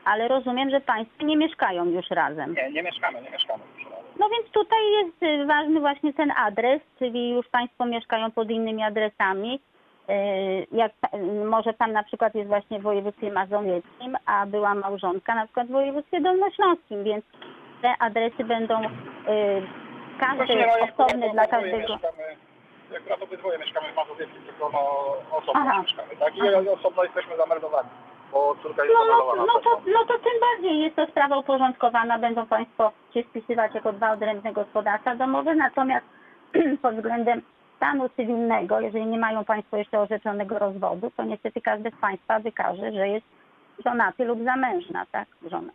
Ale 0.05 0.27
rozumiem, 0.27 0.69
że 0.69 0.81
Państwo 0.81 1.25
nie 1.25 1.37
mieszkają 1.37 1.85
już 1.85 2.09
razem. 2.09 2.53
Nie, 2.53 2.71
nie 2.71 2.83
mieszkamy, 2.83 3.21
nie 3.21 3.29
mieszkamy 3.29 3.63
już 3.75 3.83
razem. 3.91 4.05
No 4.19 4.29
więc 4.29 4.51
tutaj 4.51 4.79
jest 4.91 5.23
y, 5.23 5.45
ważny 5.45 5.79
właśnie 5.79 6.13
ten 6.13 6.31
adres, 6.37 6.81
czyli 6.99 7.29
już 7.29 7.47
Państwo 7.47 7.85
mieszkają 7.85 8.31
pod 8.31 8.49
innymi 8.51 8.83
adresami. 8.83 9.59
Y, 10.09 10.67
Jak 10.71 10.91
y, 11.13 11.45
może 11.45 11.73
Pan 11.73 11.91
na 11.91 12.03
przykład 12.03 12.35
jest 12.35 12.47
właśnie 12.47 12.79
w 12.79 12.83
województwie 12.83 13.31
mazowieckim, 13.31 14.17
a 14.25 14.45
była 14.45 14.75
małżonka 14.75 15.35
na 15.35 15.45
przykład 15.45 15.67
w 15.67 15.71
województwie 15.71 16.21
dolnośląskim, 16.21 17.03
więc 17.03 17.25
te 17.81 17.93
adresy 17.99 18.43
będą 18.43 18.81
każdy 20.19 20.53
jak 20.53 20.99
osobny 20.99 21.29
dla 21.29 21.47
każdego. 21.47 21.99
Jak 22.91 23.01
akurat 23.01 23.21
obydwoje 23.21 23.59
mieszkamy 23.59 23.91
w 23.91 23.95
Mazowieckim, 23.95 24.43
tylko 24.43 24.69
no, 24.73 24.79
osobno 25.37 25.61
Aha. 25.61 25.81
mieszkamy, 25.81 26.15
tak? 26.19 26.35
I 26.35 26.41
Aha. 26.41 26.71
osobno 26.79 27.03
jesteśmy 27.03 27.37
zameldowani, 27.37 27.89
bo 28.31 28.55
córka 28.63 28.85
jest 28.85 28.95
No, 28.95 29.35
no, 29.35 29.45
no, 29.45 29.59
to, 29.59 29.81
no 29.93 30.05
to 30.05 30.13
tym 30.13 30.33
bardziej 30.41 30.79
jest 30.79 30.95
to 30.95 31.05
sprawa 31.05 31.37
uporządkowana. 31.37 32.19
Będą 32.19 32.45
Państwo 32.45 32.91
się 33.13 33.23
spisywać 33.23 33.75
jako 33.75 33.93
dwa 33.93 34.11
odrębne 34.11 34.53
gospodarstwa 34.53 35.15
domowe, 35.15 35.55
natomiast 35.55 36.05
pod 36.81 36.95
względem 36.95 37.41
stanu 37.77 38.09
cywilnego, 38.09 38.79
jeżeli 38.79 39.05
nie 39.05 39.19
mają 39.19 39.45
Państwo 39.45 39.77
jeszcze 39.77 39.99
orzeczonego 39.99 40.59
rozwodu, 40.59 41.11
to 41.17 41.23
niestety 41.23 41.61
każdy 41.61 41.91
z 41.91 42.01
Państwa 42.01 42.39
wykaże, 42.39 42.91
że 42.91 43.07
jest 43.07 43.25
żonaty 43.85 44.25
lub 44.25 44.43
zamężna, 44.43 45.05
tak? 45.11 45.27
Żona. 45.51 45.71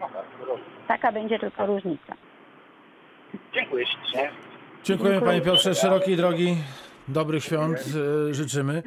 No 0.00 0.08
tak. 0.08 0.24
Taka 0.88 1.12
będzie 1.12 1.38
tylko 1.38 1.66
różnica. 1.66 2.14
Dziękuję 3.54 3.86
ślicznie. 3.86 4.30
Dziękujemy 4.84 5.20
panie 5.20 5.40
Piotrze, 5.40 5.74
szerokiej 5.74 6.16
drogi, 6.16 6.56
dobrych 7.08 7.44
świąt 7.44 7.78
e, 8.30 8.34
życzymy. 8.34 8.82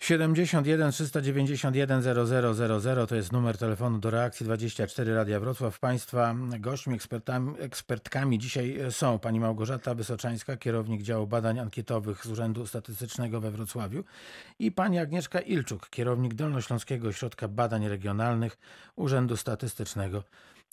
71 0.00 0.92
391 0.92 2.02
0000 2.02 3.06
to 3.06 3.14
jest 3.14 3.32
numer 3.32 3.58
telefonu 3.58 3.98
do 3.98 4.10
reakcji 4.10 4.44
24 4.46 5.14
Radia 5.14 5.40
Wrocław. 5.40 5.78
Państwa 5.78 6.34
gośćmi, 6.60 6.94
ekspertami, 6.94 7.54
ekspertkami 7.58 8.38
dzisiaj 8.38 8.78
są 8.90 9.18
pani 9.18 9.40
Małgorzata 9.40 9.94
Wysoczańska, 9.94 10.56
kierownik 10.56 11.02
działu 11.02 11.26
badań 11.26 11.58
ankietowych 11.58 12.24
z 12.24 12.26
Urzędu 12.26 12.66
Statystycznego 12.66 13.40
we 13.40 13.50
Wrocławiu 13.50 14.04
i 14.58 14.72
pani 14.72 14.98
Agnieszka 14.98 15.40
Ilczuk, 15.40 15.90
kierownik 15.90 16.34
Dolnośląskiego 16.34 17.08
Ośrodka 17.08 17.48
Badań 17.48 17.88
Regionalnych 17.88 18.58
Urzędu 18.96 19.36
Statystycznego 19.36 20.22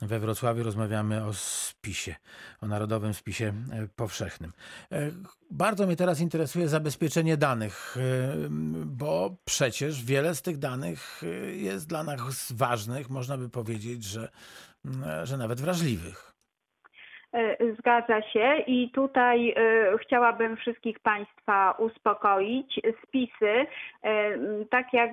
we 0.02 0.20
Wrocławiu 0.20 0.64
rozmawiamy 0.64 1.26
o 1.26 1.34
spisie, 1.34 2.16
o 2.62 2.68
Narodowym 2.68 3.14
Spisie 3.14 3.54
e, 3.72 3.88
Powszechnym. 3.95 4.54
E, 4.91 5.12
bardzo 5.52 5.88
mnie 5.88 5.95
teraz 5.95 6.20
interesuje 6.20 6.70
zabezpieczenie 6.70 7.38
danych, 7.38 7.97
e, 7.97 8.02
bo 8.86 9.36
przecież 9.45 10.04
wiele 10.04 10.36
z 10.36 10.41
tych 10.41 10.58
danych 10.58 11.22
jest 11.54 11.88
dla 11.88 12.04
nas 12.04 12.52
ważnych, 12.52 13.10
można 13.10 13.38
by 13.38 13.49
powiedzieć, 13.49 14.04
że, 14.04 14.30
że 15.24 15.38
nawet 15.38 15.62
wrażliwych. 15.62 16.30
E, 17.34 17.73
zgadza 17.79 18.21
się 18.21 18.57
i 18.67 18.89
tutaj 18.89 19.49
e, 19.49 19.53
chciałabym 19.97 20.57
wszystkich 20.57 20.99
Państwa 20.99 21.71
uspokoić. 21.71 22.79
Spisy, 23.07 23.65
e, 24.03 24.38
tak 24.69 24.93
jak 24.93 25.11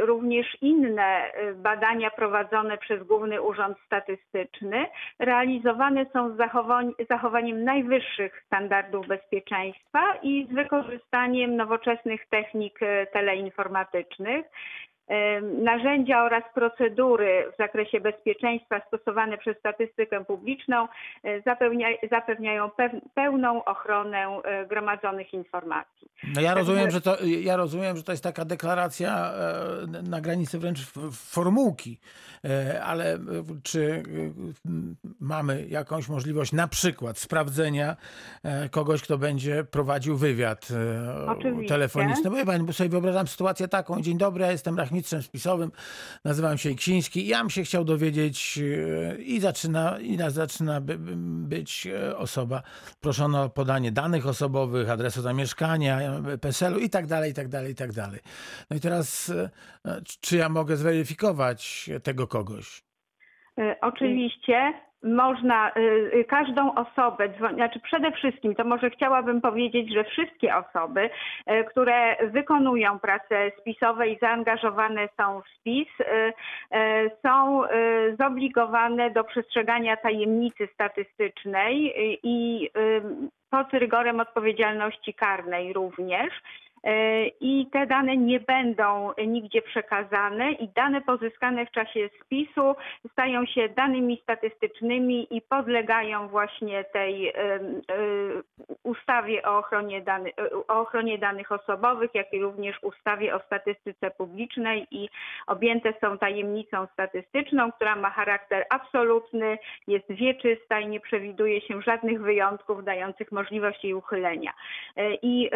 również 0.00 0.56
inne 0.62 1.32
badania 1.54 2.10
prowadzone 2.10 2.78
przez 2.78 3.02
Główny 3.02 3.42
Urząd 3.42 3.78
Statystyczny, 3.86 4.86
realizowane 5.18 6.06
są 6.12 6.36
z 6.36 6.36
zachowaniem 7.10 7.64
najwyższych 7.64 8.42
standardów 8.46 9.06
bezpieczeństwa 9.06 10.14
i 10.22 10.46
z 10.50 10.54
wykorzystaniem 10.54 11.56
nowoczesnych 11.56 12.26
technik 12.28 12.78
teleinformatycznych. 13.12 14.46
Narzędzia 15.62 16.24
oraz 16.24 16.44
procedury 16.54 17.44
w 17.54 17.56
zakresie 17.56 18.00
bezpieczeństwa 18.00 18.80
stosowane 18.88 19.38
przez 19.38 19.58
statystykę 19.58 20.24
publiczną 20.24 20.88
e, 21.24 21.42
zapewniają 22.10 22.70
pełną 23.14 23.64
ochronę 23.64 24.40
e, 24.44 24.66
gromadzonych 24.66 25.34
informacji. 25.34 26.08
No 26.34 26.40
ja 26.40 26.54
rozumiem, 26.54 26.90
że 26.90 27.00
to, 27.00 27.16
ja 27.40 27.56
rozumiem, 27.56 27.96
że 27.96 28.02
to 28.02 28.12
jest 28.12 28.24
taka 28.24 28.44
deklaracja 28.44 29.32
e, 29.92 30.02
na 30.02 30.20
granicy 30.20 30.58
wręcz 30.58 30.78
formułki, 31.12 31.98
ale 32.84 33.18
czy 33.62 34.02
mamy 35.20 35.66
jakąś 35.68 36.08
możliwość 36.08 36.52
na 36.52 36.68
przykład 36.68 37.18
sprawdzenia 37.18 37.96
kogoś, 38.70 39.02
kto 39.02 39.18
będzie 39.18 39.64
prowadził 39.64 40.16
wywiad 40.16 40.68
Oczywiście. 41.28 41.68
telefoniczny? 41.68 42.30
Bo 42.30 42.36
ja 42.36 42.72
sobie 42.72 42.90
wyobrażam 42.90 43.26
sytuację 43.26 43.68
taką, 43.68 44.00
dzień 44.00 44.18
dobry, 44.18 44.44
ja 44.44 44.52
jestem 44.52 44.78
Rachmin 44.78 44.93
mistrzem 44.94 45.22
spisowym, 45.22 45.70
nazywam 46.24 46.58
się 46.58 46.70
Iksiński. 46.70 47.26
Ja 47.26 47.38
bym 47.38 47.50
się 47.50 47.62
chciał 47.62 47.84
dowiedzieć 47.84 48.58
e, 48.58 49.22
i 49.22 49.40
zaczyna, 49.40 49.98
i 50.00 50.18
zaczyna 50.28 50.80
być 51.24 51.86
e, 51.86 52.16
osoba 52.16 52.62
proszona 53.00 53.42
o 53.42 53.48
podanie 53.48 53.92
danych 53.92 54.26
osobowych, 54.26 54.90
adresu 54.90 55.22
zamieszkania, 55.22 56.00
PESEL-u 56.40 56.78
i 56.78 56.90
tak 56.90 57.06
dalej, 57.06 57.30
i 57.30 57.34
tak 57.34 57.48
dalej, 57.48 57.72
i 57.72 57.74
tak 57.74 57.92
dalej. 57.92 58.20
No 58.70 58.76
i 58.76 58.80
teraz, 58.80 59.30
e, 59.30 59.50
czy 60.20 60.36
ja 60.36 60.48
mogę 60.48 60.76
zweryfikować 60.76 61.90
tego 62.02 62.26
kogoś? 62.26 62.82
Oczywiście 63.80 64.72
można 65.04 65.70
y, 65.76 65.80
y, 66.14 66.24
każdą 66.24 66.74
osobę, 66.74 67.28
znaczy 67.54 67.80
przede 67.80 68.12
wszystkim, 68.12 68.54
to 68.54 68.64
może 68.64 68.90
chciałabym 68.90 69.40
powiedzieć, 69.40 69.94
że 69.94 70.04
wszystkie 70.04 70.56
osoby, 70.56 71.10
y, 71.50 71.64
które 71.64 72.16
wykonują 72.30 72.98
pracę 72.98 73.50
spisowe 73.60 74.08
i 74.08 74.18
zaangażowane 74.18 75.08
są 75.20 75.40
w 75.40 75.48
spis, 75.48 75.88
są 77.22 77.62
zobligowane 78.18 79.10
do 79.10 79.24
przestrzegania 79.24 79.96
tajemnicy 79.96 80.68
statystycznej 80.74 81.94
i 82.22 82.70
pod 83.50 83.72
rygorem 83.72 84.20
odpowiedzialności 84.20 85.14
karnej 85.14 85.72
również 85.72 86.30
i 87.40 87.66
te 87.72 87.86
dane 87.86 88.16
nie 88.16 88.40
będą 88.40 89.12
nigdzie 89.26 89.62
przekazane 89.62 90.52
i 90.52 90.68
dane 90.68 91.00
pozyskane 91.00 91.66
w 91.66 91.70
czasie 91.70 92.10
spisu 92.24 92.74
stają 93.12 93.46
się 93.46 93.68
danymi 93.68 94.20
statystycznymi 94.22 95.26
i 95.36 95.42
podlegają 95.42 96.28
właśnie 96.28 96.84
tej 96.84 97.32
ustawie 98.82 99.42
o 99.42 99.58
ochronie, 99.58 100.00
dany, 100.00 100.30
o 100.68 100.80
ochronie 100.80 101.18
danych 101.18 101.52
osobowych, 101.52 102.10
jak 102.14 102.32
i 102.32 102.42
również 102.42 102.76
ustawie 102.82 103.34
o 103.34 103.40
statystyce 103.40 104.10
publicznej 104.10 104.86
i 104.90 105.08
objęte 105.46 105.94
są 106.00 106.18
tajemnicą 106.18 106.86
statystyczną, 106.92 107.72
która 107.72 107.96
ma 107.96 108.10
charakter 108.10 108.64
absolutny, 108.70 109.58
jest 109.86 110.12
wieczysta 110.12 110.80
i 110.80 110.88
nie 110.88 111.00
przewiduje 111.00 111.60
się 111.60 111.82
żadnych 111.82 112.22
wyjątków 112.22 112.84
dających 112.84 113.32
możliwość 113.32 113.84
jej 113.84 113.94
uchylenia. 113.94 114.52
I 115.22 115.50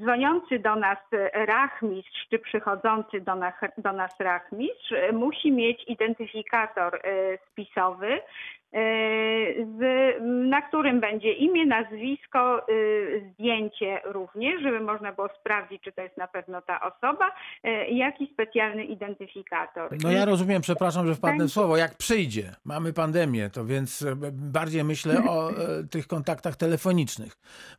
dzwoniący 0.00 0.58
do 0.58 0.76
nas 0.76 0.98
rachmistrz, 1.34 2.26
czy 2.30 2.38
przychodzący 2.38 3.20
do 3.20 3.34
nas, 3.34 3.54
do 3.78 3.92
nas 3.92 4.20
rachmistrz 4.20 4.94
musi 5.12 5.52
mieć 5.52 5.84
identyfikator 5.88 6.94
e, 6.94 7.38
spisowy, 7.38 8.12
e, 8.12 8.20
z, 9.78 10.14
na 10.50 10.62
którym 10.62 11.00
będzie 11.00 11.32
imię, 11.32 11.66
nazwisko, 11.66 12.58
e, 12.58 12.72
zdjęcie 13.32 14.00
również, 14.04 14.62
żeby 14.62 14.80
można 14.80 15.12
było 15.12 15.28
sprawdzić, 15.40 15.82
czy 15.82 15.92
to 15.92 16.02
jest 16.02 16.16
na 16.16 16.28
pewno 16.28 16.62
ta 16.62 16.80
osoba, 16.80 17.30
jak 17.88 18.20
i 18.20 18.30
specjalny 18.32 18.84
identyfikator. 18.84 19.90
No 20.02 20.10
ja 20.10 20.24
rozumiem, 20.24 20.62
przepraszam, 20.62 21.06
że 21.06 21.14
wpadnę 21.14 21.44
w 21.44 21.50
słowo, 21.50 21.76
jak 21.76 21.94
przyjdzie, 21.96 22.54
mamy 22.64 22.92
pandemię, 22.92 23.50
to 23.50 23.64
więc 23.64 24.06
bardziej 24.32 24.84
myślę 24.84 25.14
o 25.28 25.50
tych 25.90 26.06
kontaktach 26.06 26.56
telefonicznych, 26.56 27.32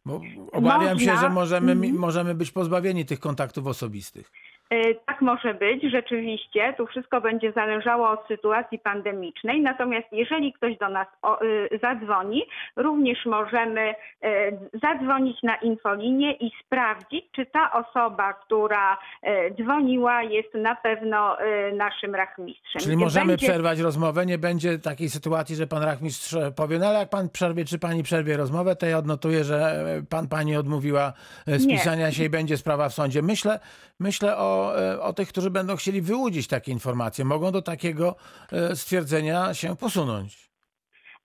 bo 0.05 0.21
obawiam 0.51 0.93
Można. 0.93 1.13
się, 1.13 1.19
że 1.19 1.29
możemy, 1.29 1.71
mhm. 1.71 1.95
możemy 1.95 2.35
być 2.35 2.51
pozbawieni 2.51 3.05
tych 3.05 3.19
kontaktów 3.19 3.67
osobistych. 3.67 4.31
E, 4.69 4.95
tak 4.95 5.21
może 5.21 5.53
być, 5.53 5.91
rzeczywiście. 5.91 6.73
Tu 6.77 6.87
wszystko 6.87 7.21
będzie 7.21 7.51
zależało 7.51 8.09
od 8.09 8.27
sytuacji 8.27 8.79
pandemicznej. 8.79 9.61
Natomiast 9.61 10.07
jeżeli 10.11 10.53
ktoś 10.53 10.77
do 10.77 10.89
nas 10.89 11.07
y, 11.71 11.79
zadzwoni, 11.83 12.45
również 12.75 13.25
możemy 13.25 13.81
e, 14.21 14.51
zadzwonić 14.83 15.43
na 15.43 15.55
infolinię 15.55 16.31
i 16.31 16.51
sprawdzić, 16.65 17.25
czy 17.31 17.45
ta 17.45 17.71
osoba, 17.71 18.33
która 18.33 18.97
e, 19.21 19.51
dzwoniła, 19.51 20.23
jest 20.23 20.53
na 20.53 20.75
pewno 20.75 21.37
naszym 21.73 22.15
rachmistrzem. 22.15 22.81
Czyli 22.81 22.97
możemy 22.97 23.27
będzie... 23.27 23.47
przerwać 23.47 23.79
rozmowę. 23.79 24.25
Nie 24.25 24.37
będzie 24.37 24.79
takiej 24.79 25.09
sytuacji, 25.09 25.55
że 25.55 25.67
pan 25.67 25.83
rachmistrz 25.83 26.35
powie, 26.55 26.79
no 26.79 26.85
ale 26.87 26.99
jak 26.99 27.09
pan 27.09 27.29
przerwie, 27.29 27.65
czy 27.65 27.79
pani 27.79 28.03
przerwie 28.03 28.37
rozmowę, 28.37 28.75
to 28.75 28.85
ja 28.85 28.97
odnotuję, 28.97 29.43
że 29.43 29.85
pan 30.09 30.27
pani 30.27 30.55
odmówiła 30.55 31.13
spisania 31.59 32.07
Nie. 32.07 32.13
się 32.13 32.23
i 32.23 32.29
będzie 32.29 32.57
sprawa 32.57 32.89
w 32.89 32.93
sądzie. 32.93 33.21
Myślę, 33.21 33.59
myślę 33.99 34.37
o 34.37 34.54
o, 35.01 35.13
tych, 35.13 35.29
którzy 35.29 35.49
będą 35.49 35.75
chcieli 35.75 36.01
wyłudzić 36.01 36.47
takie 36.47 36.71
informacje. 36.71 37.25
Mogą 37.25 37.51
do 37.51 37.61
takiego 37.61 38.15
e, 38.51 38.75
stwierdzenia 38.75 39.53
się 39.53 39.75
posunąć. 39.75 40.44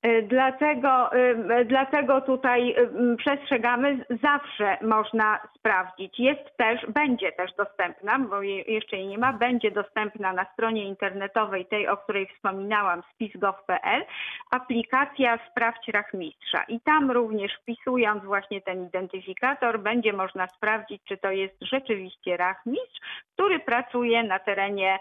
E, 0.03 0.23
dlatego, 0.23 1.13
e, 1.13 1.65
dlatego 1.65 2.21
tutaj 2.21 2.75
przestrzegamy, 3.19 4.05
zawsze 4.23 4.79
można 4.83 5.41
sprawdzić. 5.59 6.19
Jest 6.19 6.57
też, 6.57 6.87
będzie 6.87 7.33
też 7.33 7.51
dostępna, 7.59 8.19
bo 8.19 8.43
jeszcze 8.43 8.97
jej 8.97 9.07
nie 9.07 9.19
ma, 9.19 9.33
będzie 9.33 9.71
dostępna 9.71 10.33
na 10.33 10.47
stronie 10.53 10.85
internetowej 10.85 11.67
tej, 11.67 11.89
o 11.89 11.97
której 11.97 12.27
wspominałam, 12.27 13.03
spisgov.pl, 13.15 14.05
aplikacja 14.51 15.39
Sprawdź 15.51 15.89
Rachmistrza. 15.89 16.63
I 16.69 16.81
tam 16.81 17.11
również 17.11 17.53
wpisując 17.63 18.25
właśnie 18.25 18.61
ten 18.61 18.87
identyfikator, 18.87 19.81
będzie 19.81 20.13
można 20.13 20.47
sprawdzić, 20.47 21.03
czy 21.05 21.17
to 21.17 21.31
jest 21.31 21.55
rzeczywiście 21.61 22.37
rachmistrz, 22.37 23.01
który 23.35 23.59
pracuje 23.59 24.23
na 24.23 24.39
terenie 24.39 24.99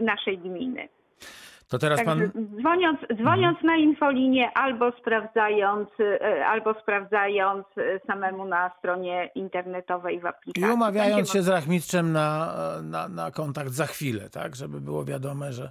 naszej 0.00 0.38
gminy. 0.38 0.88
To 1.72 1.78
teraz 1.78 2.04
pan... 2.04 2.30
Dzwoniąc, 2.60 3.00
dzwoniąc 3.00 3.56
mhm. 3.56 3.66
na 3.66 3.76
infolinię 3.76 4.50
albo 4.54 4.92
sprawdzając, 4.92 5.88
e, 6.00 6.46
albo 6.46 6.74
sprawdzając 6.74 7.66
e, 7.76 8.00
samemu 8.06 8.44
na 8.44 8.70
stronie 8.78 9.30
internetowej 9.34 10.20
w 10.20 10.26
aplikacji. 10.26 10.70
I 10.70 10.74
umawiając 10.74 11.32
się 11.32 11.42
z 11.42 11.48
rachmistrzem 11.48 12.12
na, 12.12 12.54
na, 12.82 13.08
na 13.08 13.30
kontakt 13.30 13.70
za 13.70 13.86
chwilę, 13.86 14.30
tak? 14.30 14.56
Żeby 14.56 14.80
było 14.80 15.04
wiadome, 15.04 15.52
że, 15.52 15.70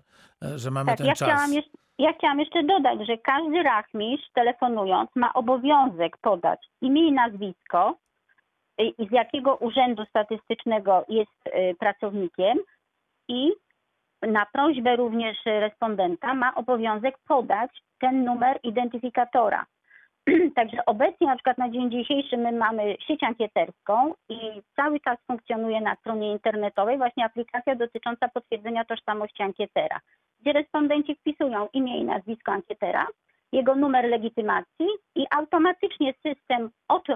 że 0.56 0.72
mamy 0.72 0.88
tak, 0.88 0.97
ten 0.97 1.08
ja 1.08 1.14
czas. 1.14 1.30
Chciałam 1.30 1.54
jeszcze, 1.54 1.78
ja 1.99 2.14
chciałam 2.14 2.39
jeszcze 2.39 2.64
dodać, 2.64 3.08
że 3.08 3.18
każdy 3.18 3.64
rachmistrz 3.64 4.30
telefonując 4.34 5.10
ma 5.16 5.34
obowiązek 5.34 6.18
podać 6.18 6.60
imię 6.82 7.08
i 7.08 7.12
nazwisko 7.12 7.95
i 8.78 9.08
z 9.10 9.12
jakiego 9.12 9.56
urzędu 9.56 10.06
statystycznego 10.06 11.06
jest 11.10 11.41
e, 11.45 11.76
pracownikiem 11.76 12.58
i 13.28 13.52
na 14.28 14.46
prośbę 14.54 14.96
również 14.96 15.38
respondenta 15.46 16.34
ma 16.34 16.56
obowiązek 16.56 17.18
podać 17.28 17.72
ten 18.00 18.24
numer 18.24 18.60
identyfikatora. 18.64 19.66
Także 20.56 20.86
obecnie 20.86 21.28
na 21.28 21.36
przykład 21.36 21.58
na 21.58 21.70
dzień 21.70 21.92
dzisiejszy 21.92 22.38
my 22.38 22.52
mamy 22.52 22.96
sieć 23.08 23.24
ankieterską 23.24 24.14
i 24.30 24.62
cały 24.76 25.00
czas 25.00 25.18
funkcjonuje 25.28 25.82
na 25.82 25.96
stronie 25.96 26.32
internetowej 26.32 26.98
właśnie 26.98 27.26
aplikacja 27.26 27.76
dotycząca 27.76 28.28
potwierdzenia 28.28 28.86
tożsamości 28.86 29.44
ankietera, 29.44 30.00
gdzie 30.42 30.54
respondenci 30.54 31.16
wpisują 31.16 31.68
imię 31.74 31.98
i 31.98 32.04
nazwisko 32.04 32.52
ankietera, 32.52 33.08
jego 33.52 33.76
numer 33.76 34.06
legitymacji 34.10 34.88
i 35.16 35.26
automatycznie 35.32 36.14
system 36.14 36.70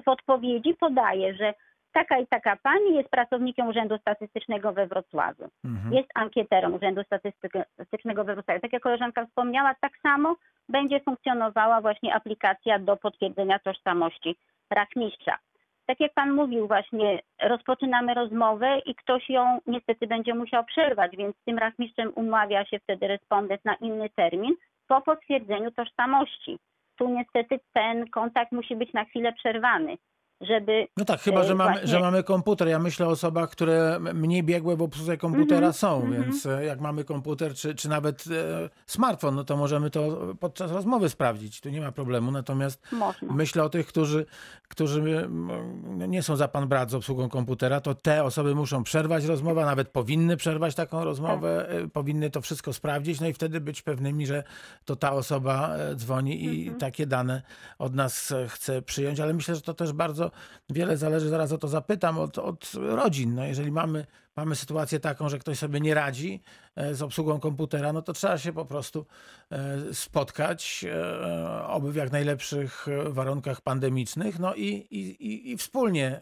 w 0.06 0.08
odpowiedzi 0.08 0.74
podaje, 0.74 1.34
że 1.36 1.54
taka 1.96 2.20
i 2.20 2.28
taka 2.28 2.56
pani 2.56 2.96
jest 2.96 3.10
pracownikiem 3.10 3.68
Urzędu 3.68 3.98
Statystycznego 3.98 4.74
we 4.74 4.88
Wrocławiu. 4.88 5.46
Mhm. 5.66 5.94
Jest 5.94 6.10
ankieterem 6.16 6.74
Urzędu 6.74 7.04
Statystycznego 7.04 8.24
we 8.24 8.36
Wrocławiu. 8.36 8.62
Tak 8.62 8.74
jak 8.74 8.84
koleżanka 8.84 9.26
wspomniała, 9.26 9.76
tak 9.82 9.92
samo 10.04 10.36
będzie 10.70 11.00
funkcjonowała 11.00 11.82
właśnie 11.82 12.16
aplikacja 12.16 12.80
do 12.80 12.98
potwierdzenia 12.98 13.60
tożsamości 13.60 14.36
rachmistrza. 14.70 15.38
Tak 15.86 16.00
jak 16.00 16.14
Pan 16.14 16.32
mówił, 16.32 16.68
właśnie 16.68 17.20
rozpoczynamy 17.42 18.14
rozmowę 18.14 18.80
i 18.86 18.96
ktoś 18.96 19.30
ją 19.30 19.60
niestety 19.68 20.08
będzie 20.08 20.34
musiał 20.36 20.66
przerwać, 20.66 21.18
więc 21.18 21.36
z 21.36 21.44
tym 21.44 21.58
rachmistrzem 21.58 22.12
umawia 22.16 22.66
się 22.66 22.80
wtedy 22.80 23.08
respondent 23.08 23.66
na 23.66 23.76
inny 23.76 24.10
termin 24.10 24.56
po 24.88 25.02
potwierdzeniu 25.02 25.72
tożsamości. 25.72 26.60
Tu 26.98 27.10
niestety 27.10 27.60
ten 27.74 28.10
kontakt 28.10 28.52
musi 28.52 28.76
być 28.76 28.94
na 28.94 29.06
chwilę 29.06 29.34
przerwany, 29.34 29.98
żeby 30.42 30.88
No 30.98 31.06
tak, 31.06 31.22
chyba, 31.22 31.44
że 31.44 31.52
E, 31.52 31.56
mamy, 31.56 31.72
właśnie- 31.72 31.88
że 31.88 32.00
mamy 32.00 32.24
komputer. 32.24 32.68
Ja 32.68 32.80
myślę 32.80 33.08
o 33.08 33.10
osobach, 33.10 33.50
które 33.50 34.00
mniej 34.14 34.44
biegłe 34.44 34.76
w 34.76 34.82
obsłudze 34.82 35.18
komputera 35.18 35.56
Mhm, 35.68 35.74
są, 35.74 36.04
mhm. 36.04 36.24
więc 36.24 36.46
e, 36.46 36.66
jak 36.66 36.80
mamy 36.82 37.04
komputer 37.04 37.54
czy, 37.54 37.76
czy 37.76 37.90
nawet 37.90 38.24
e, 38.28 38.70
smartfon, 38.88 39.36
no 39.36 39.44
to 39.44 39.58
możemy 39.58 39.90
to 39.90 40.18
podczas 40.40 40.72
rozmowy 40.72 41.10
sprawdzić. 41.10 41.62
Tu 41.62 41.70
nie 41.70 41.82
ma 41.82 41.92
problemu. 41.92 42.32
Natomiast 42.32 42.92
można. 42.92 43.34
myślę 43.34 43.64
o 43.64 43.70
tych, 43.70 43.88
którzy, 43.88 44.26
którzy 44.68 45.00
mm, 45.02 46.12
nie 46.12 46.24
są 46.24 46.36
za 46.36 46.48
pan 46.48 46.68
brat 46.68 46.92
z 46.92 46.94
obsługą 46.94 47.30
komputera, 47.30 47.82
to 47.82 47.96
te 47.96 48.24
osoby 48.24 48.56
muszą 48.56 48.84
przerwać 48.84 49.26
rozmowę, 49.26 49.66
nawet 49.66 49.90
powinny 49.90 50.38
przerwać 50.38 50.76
taką 50.76 51.04
rozmowę, 51.04 51.66
Tak. 51.70 51.76
e, 51.86 51.88
powinny 51.88 52.30
to 52.30 52.42
wszystko 52.42 52.74
sprawdzić, 52.74 53.22
no 53.22 53.28
i 53.28 53.34
wtedy 53.34 53.62
być 53.62 53.82
pewnymi, 53.82 54.28
że 54.28 54.44
to 54.86 54.96
ta 54.96 55.12
osoba 55.12 55.76
dzwoni 55.96 56.44
i 56.44 56.62
Mhm. 56.62 56.80
takie 56.80 57.08
dane 57.08 57.42
od 57.80 57.96
nas 57.96 58.34
chce 58.48 58.82
przyjąć, 58.82 59.20
ale 59.20 59.34
myślę, 59.34 59.56
że 59.56 59.62
to 59.62 59.74
też 59.74 59.94
bardzo 59.94 60.25
wiele 60.70 60.98
zależy, 60.98 61.30
zaraz 61.30 61.52
o 61.52 61.58
to 61.58 61.68
zapytam, 61.68 62.20
od, 62.20 62.38
od 62.38 62.72
rodzin. 62.74 63.36
No 63.36 63.46
jeżeli 63.46 63.72
mamy, 63.72 64.06
mamy 64.36 64.56
sytuację 64.56 65.00
taką, 65.00 65.30
że 65.30 65.40
ktoś 65.40 65.58
sobie 65.58 65.80
nie 65.80 65.94
radzi 65.94 66.42
e, 66.76 66.96
z 66.96 67.02
obsługą 67.02 67.40
komputera, 67.40 67.94
no 67.94 68.02
to 68.02 68.14
trzeba 68.14 68.38
się 68.38 68.54
po 68.54 68.66
prostu 68.66 69.06
e, 69.52 69.94
spotkać, 69.94 70.86
e, 70.90 71.68
oby 71.68 71.92
w 71.92 71.96
jak 71.96 72.12
najlepszych 72.12 72.88
warunkach 73.06 73.62
pandemicznych, 73.62 74.40
no 74.40 74.56
i, 74.56 74.68
i, 74.68 75.52
i, 75.52 75.58
wspólnie 75.58 76.22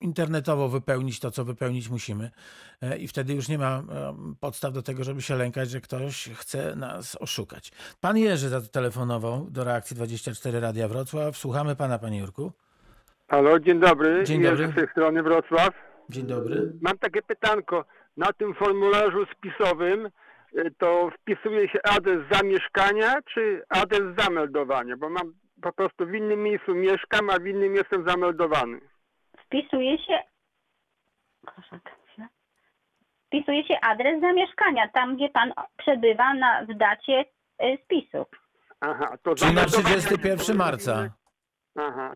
internetowo 0.00 0.68
wypełnić 0.68 1.20
to, 1.20 1.30
co 1.30 1.44
wypełnić 1.44 1.88
musimy. 1.88 2.30
I 2.98 3.08
wtedy 3.08 3.34
już 3.34 3.48
nie 3.48 3.58
ma 3.58 3.82
podstaw 4.40 4.72
do 4.72 4.82
tego, 4.82 5.04
żeby 5.04 5.22
się 5.22 5.36
lękać, 5.36 5.70
że 5.70 5.80
ktoś 5.80 6.28
chce 6.34 6.76
nas 6.76 7.16
oszukać. 7.20 7.72
Pan 8.00 8.18
Jerzy 8.18 8.48
zatelefonował 8.48 9.50
do 9.50 9.64
reakcji 9.64 9.96
24 9.96 10.60
Radia 10.60 10.88
Wrocław. 10.88 11.36
Słuchamy 11.36 11.76
pana, 11.76 11.98
panie 11.98 12.18
Jurku. 12.18 12.52
Halo, 13.32 13.58
dzień 13.60 13.80
dobry. 13.80 14.24
Dzień 14.24 14.42
Jerzy 14.42 14.62
dobry. 14.66 14.72
z 14.72 14.74
tej 14.74 14.88
strony 14.88 15.22
Wrocław. 15.22 15.70
Dzień 16.10 16.26
dobry. 16.26 16.72
Mam 16.82 16.98
takie 16.98 17.22
pytanko. 17.22 17.84
Na 18.16 18.32
tym 18.32 18.54
formularzu 18.54 19.26
spisowym 19.26 20.06
y, 20.58 20.70
to 20.78 21.10
wpisuje 21.20 21.68
się 21.68 21.78
adres 21.82 22.20
zamieszkania 22.32 23.14
czy 23.34 23.62
adres 23.68 24.02
zameldowania? 24.18 24.96
Bo 24.96 25.08
mam 25.08 25.32
po 25.62 25.72
prostu 25.72 26.06
w 26.06 26.14
innym 26.14 26.42
miejscu 26.42 26.74
mieszkam, 26.74 27.30
a 27.30 27.38
w 27.38 27.46
innym 27.46 27.74
jestem 27.74 28.08
zameldowany. 28.08 28.80
Wpisuje 29.46 29.98
się. 29.98 30.18
Proszę, 31.46 31.80
chwilę. 32.06 32.28
Wpisuje 33.26 33.64
się 33.64 33.74
adres 33.80 34.20
zamieszkania, 34.20 34.88
tam 34.88 35.16
gdzie 35.16 35.28
pan 35.28 35.52
przebywa 35.76 36.34
na, 36.34 36.64
w 36.64 36.74
dacie 36.78 37.24
y, 37.62 37.78
spisu. 37.84 38.26
Aha, 38.80 39.16
to 39.22 39.34
Czyli 39.34 39.54
na 39.54 39.60
zameldowanie- 39.62 39.96
31 40.00 40.56
marca. 40.56 41.10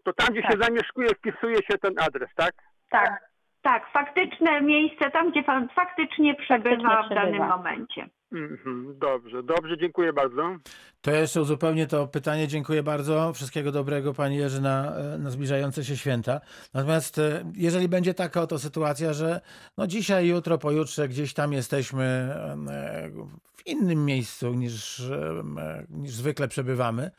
To 0.06 0.12
tam 0.12 0.28
gdzie 0.32 0.42
się 0.42 0.48
Tak. 0.48 0.64
zamieszkuje 0.64 1.08
wpisuje 1.14 1.56
się 1.56 1.78
ten 1.78 1.92
adres, 1.98 2.28
tak? 2.36 2.52
Tak, 2.90 3.20
tak, 3.62 3.82
faktyczne 3.92 4.60
miejsce, 4.62 5.10
tam 5.10 5.30
gdzie 5.30 5.42
pan 5.42 5.68
faktycznie 5.68 6.34
przebywa 6.34 7.02
w 7.02 7.08
danym 7.08 7.22
przebywa. 7.32 7.56
momencie. 7.56 8.08
Mhm, 8.32 8.98
dobrze, 8.98 9.42
dobrze, 9.42 9.78
dziękuję 9.78 10.12
bardzo. 10.12 10.56
To 11.00 11.10
jeszcze 11.10 11.40
uzupełnię 11.40 11.86
to 11.86 12.06
pytanie. 12.08 12.48
Dziękuję 12.48 12.82
bardzo. 12.82 13.32
Wszystkiego 13.32 13.72
dobrego, 13.72 14.14
Panie 14.14 14.36
Jerzy, 14.36 14.60
na, 14.62 14.92
na 15.18 15.30
zbliżające 15.30 15.84
się 15.84 15.96
święta. 15.96 16.40
Natomiast 16.74 17.18
e, 17.18 17.44
jeżeli 17.54 17.88
będzie 17.88 18.14
taka 18.14 18.40
oto 18.42 18.58
sytuacja, 18.58 19.12
że 19.12 19.40
no 19.78 19.86
dzisiaj, 19.86 20.26
jutro, 20.28 20.58
pojutrze 20.58 21.08
gdzieś 21.08 21.34
tam 21.34 21.52
jesteśmy 21.52 22.04
e, 22.04 23.10
w 23.56 23.66
innym 23.66 24.04
miejscu 24.04 24.54
niż, 24.54 25.00
e, 25.00 25.42
niż 25.90 26.10
zwykle 26.12 26.48
przebywamy, 26.48 27.10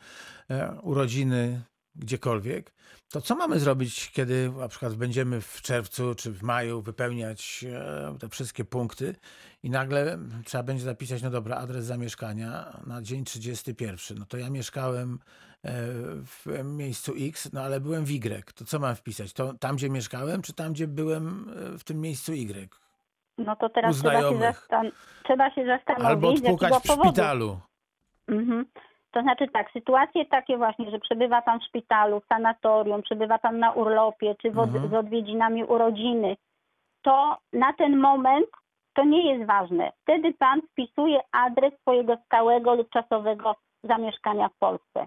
e, 0.50 0.72
urodziny, 0.82 1.60
gdziekolwiek, 1.98 2.72
to 3.12 3.20
co 3.20 3.34
mamy 3.34 3.58
zrobić, 3.58 4.10
kiedy 4.10 4.52
na 4.58 4.68
przykład 4.68 4.94
będziemy 4.94 5.40
w 5.40 5.62
czerwcu 5.62 6.14
czy 6.14 6.32
w 6.32 6.42
maju 6.42 6.82
wypełniać 6.82 7.64
e, 7.68 8.18
te 8.20 8.28
wszystkie 8.28 8.64
punkty 8.64 9.14
i 9.62 9.70
nagle 9.70 10.18
trzeba 10.44 10.64
będzie 10.64 10.84
zapisać, 10.84 11.22
no 11.22 11.30
dobra, 11.30 11.56
adres 11.56 11.84
zamieszkania 11.84 12.80
na 12.86 13.02
dzień 13.02 13.24
31. 13.24 14.18
No 14.18 14.24
to 14.26 14.36
ja 14.36 14.50
mieszkałem 14.50 15.18
e, 15.64 15.70
w 16.22 16.46
miejscu 16.64 17.12
X, 17.20 17.52
no 17.52 17.60
ale 17.62 17.80
byłem 17.80 18.04
w 18.04 18.10
Y. 18.10 18.54
To 18.54 18.64
co 18.64 18.78
mam 18.78 18.96
wpisać? 18.96 19.32
To 19.32 19.54
tam, 19.54 19.76
gdzie 19.76 19.90
mieszkałem, 19.90 20.42
czy 20.42 20.52
tam, 20.52 20.72
gdzie 20.72 20.88
byłem 20.88 21.54
e, 21.74 21.78
w 21.78 21.84
tym 21.84 22.00
miejscu 22.00 22.32
Y? 22.32 22.68
No 23.38 23.56
to 23.56 23.68
teraz 23.68 23.96
trzeba 23.96 24.20
się, 24.20 24.38
zastan- 24.38 24.90
trzeba 25.24 25.54
się 25.54 25.66
zastanowić, 25.66 26.06
Albo 26.06 26.28
odpukać 26.28 26.74
w 26.74 26.92
szpitalu. 26.92 27.60
Mhm. 28.28 28.66
To 29.10 29.22
znaczy 29.22 29.48
tak, 29.52 29.70
sytuacje 29.70 30.26
takie 30.26 30.56
właśnie, 30.56 30.90
że 30.90 30.98
przebywa 30.98 31.42
pan 31.42 31.60
w 31.60 31.64
szpitalu, 31.64 32.20
w 32.20 32.26
sanatorium, 32.26 33.02
przebywa 33.02 33.38
pan 33.38 33.58
na 33.58 33.72
urlopie, 33.72 34.34
czy 34.42 34.50
w 34.50 34.58
od, 34.58 34.68
Mhm. 34.68 34.90
z 34.90 34.94
odwiedzinami 34.94 35.64
urodziny, 35.64 36.36
to 37.02 37.36
na 37.52 37.72
ten 37.72 37.96
moment 37.96 38.46
to 38.94 39.04
nie 39.04 39.32
jest 39.32 39.46
ważne. 39.46 39.92
Wtedy 40.02 40.34
pan 40.34 40.62
wpisuje 40.62 41.20
adres 41.32 41.72
swojego 41.80 42.16
stałego 42.16 42.74
lub 42.74 42.90
czasowego 42.90 43.56
zamieszkania 43.84 44.48
w 44.48 44.58
Polsce. 44.58 45.06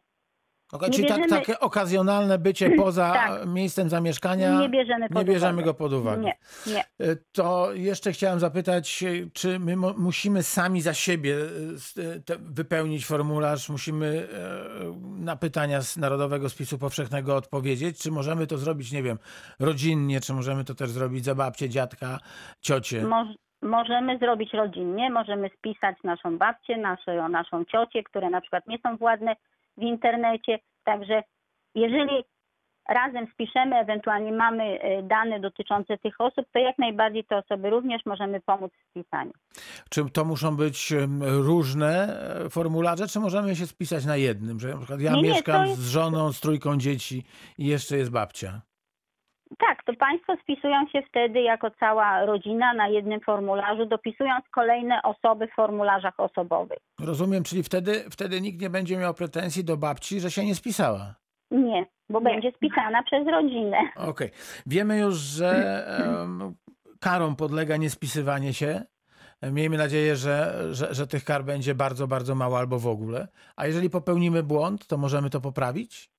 Okej, 0.71 0.89
Nie 0.89 0.95
czyli 0.95 1.07
tak, 1.07 1.17
bierzemy- 1.17 1.29
takie 1.39 1.59
okazjonalne 1.59 2.37
bycie 2.37 2.69
poza 2.83 3.13
Tak. 3.13 3.45
miejscem 3.45 3.89
zamieszkania 3.89 4.59
Nie 4.59 4.69
bierzemy 4.69 5.09
pod 5.09 5.17
nie 5.17 5.33
bierzemy 5.33 5.63
go 5.63 5.73
pod 5.73 5.93
uwagę. 5.93 6.21
Nie, 6.21 6.37
nie. 6.73 6.83
E, 7.07 7.15
To 7.31 7.73
jeszcze 7.73 8.11
chciałem 8.11 8.39
zapytać, 8.39 9.03
czy 9.33 9.59
my 9.59 9.75
musimy 9.97 10.43
sami 10.43 10.81
za 10.81 10.93
siebie 10.93 11.35
e, 11.97 12.19
te, 12.19 12.35
wypełnić 12.39 13.05
formularz, 13.05 13.69
musimy 13.69 14.27
na 15.19 15.35
pytania 15.35 15.81
z 15.81 15.97
Narodowego 15.97 16.49
Spisu 16.49 16.77
Powszechnego 16.77 17.35
odpowiedzieć, 17.35 17.99
czy 18.01 18.11
możemy 18.11 18.47
to 18.47 18.57
zrobić, 18.57 18.91
nie 18.91 19.03
wiem, 19.03 19.17
rodzinnie, 19.59 20.21
czy 20.21 20.33
możemy 20.33 20.63
to 20.63 20.75
też 20.75 20.89
zrobić 20.89 21.25
za 21.25 21.35
babcię, 21.35 21.69
dziadka, 21.69 22.17
ciocię? 22.61 23.03
Moż, 23.03 23.27
możemy 23.61 24.17
zrobić 24.17 24.53
rodzinnie, 24.53 25.09
możemy 25.09 25.49
spisać 25.57 25.95
naszą 26.03 26.37
babcię, 26.37 26.77
naszą, 26.77 27.29
naszą 27.29 27.65
ciocię, 27.65 28.03
które 28.03 28.29
na 28.29 28.41
przykład 28.41 28.67
nie 28.67 28.77
są 28.83 28.97
władne 28.97 29.35
w 29.77 29.81
internecie. 29.81 30.59
Także 30.83 31.23
jeżeli 31.75 32.23
razem 32.89 33.27
spiszemy, 33.33 33.75
ewentualnie 33.75 34.31
mamy 34.31 34.63
e, 34.63 35.03
dane 35.03 35.39
dotyczące 35.39 35.97
tych 35.97 36.21
osób, 36.21 36.45
to 36.53 36.59
jak 36.59 36.77
najbardziej 36.79 37.23
te 37.25 37.37
osoby 37.37 37.69
również 37.69 38.05
możemy 38.05 38.41
pomóc 38.41 38.71
w 38.73 38.89
spisaniu. 38.89 39.31
Czy 39.89 40.09
to 40.09 40.25
muszą 40.25 40.55
być 40.57 40.93
różne 41.21 42.19
e, 42.45 42.49
formularze, 42.49 43.07
czy 43.07 43.19
możemy 43.19 43.55
się 43.55 43.67
spisać 43.67 44.05
na 44.05 44.17
jednym, 44.17 44.59
że 44.59 44.67
na 44.67 44.77
przykład 44.77 45.01
ja 45.01 45.11
Nie, 45.11 45.21
nie, 45.21 45.29
mieszkam 45.29 45.65
jest- 45.67 45.81
z 45.81 45.89
żoną, 45.91 46.33
z 46.33 46.39
trójką 46.39 46.77
dzieci 46.77 47.23
i 47.57 47.65
jeszcze 47.65 47.97
jest 47.97 48.11
babcia? 48.11 48.61
Tak, 49.59 49.83
to 49.85 49.93
Państwo 49.93 50.33
spisują 50.43 50.87
się 50.87 51.01
wtedy 51.09 51.41
jako 51.41 51.71
cała 51.79 52.25
rodzina 52.25 52.73
na 52.73 52.87
jednym 52.87 53.19
formularzu, 53.21 53.85
dopisując 53.85 54.45
kolejne 54.51 55.01
osoby 55.03 55.47
w 55.47 55.55
formularzach 55.55 56.19
osobowych. 56.19 56.77
Rozumiem, 56.99 57.43
czyli 57.43 57.63
wtedy, 57.63 58.03
wtedy 58.11 58.41
nikt 58.41 58.61
nie 58.61 58.69
będzie 58.69 58.97
miał 58.97 59.13
pretensji 59.13 59.63
do 59.63 59.77
babci, 59.77 60.19
że 60.19 60.31
się 60.31 60.45
nie 60.45 60.55
spisała. 60.55 61.15
Nie, 61.51 61.85
bo 62.09 62.19
Nie. 62.19 62.25
będzie 62.25 62.51
spisana 62.51 63.03
przez 63.03 63.27
rodzinę. 63.27 63.77
Okej. 63.95 64.29
Wiemy 64.65 64.97
już, 64.99 65.15
że 65.15 65.85
em, 66.21 66.55
karom 66.99 67.35
podlega 67.35 67.77
niespisywanie 67.77 68.53
się. 68.53 68.81
Miejmy 69.51 69.77
nadzieję, 69.77 70.15
że, 70.15 70.53
że, 70.71 70.93
że 70.93 71.07
tych 71.07 71.23
kar 71.23 71.43
będzie 71.43 71.75
bardzo, 71.75 72.07
bardzo 72.07 72.35
mało 72.35 72.57
albo 72.59 72.79
w 72.79 72.87
ogóle. 72.87 73.27
A 73.55 73.67
jeżeli 73.67 73.89
popełnimy 73.89 74.43
błąd, 74.43 74.87
to 74.87 74.97
możemy 74.97 75.29
to 75.29 75.41
poprawić? 75.41 76.09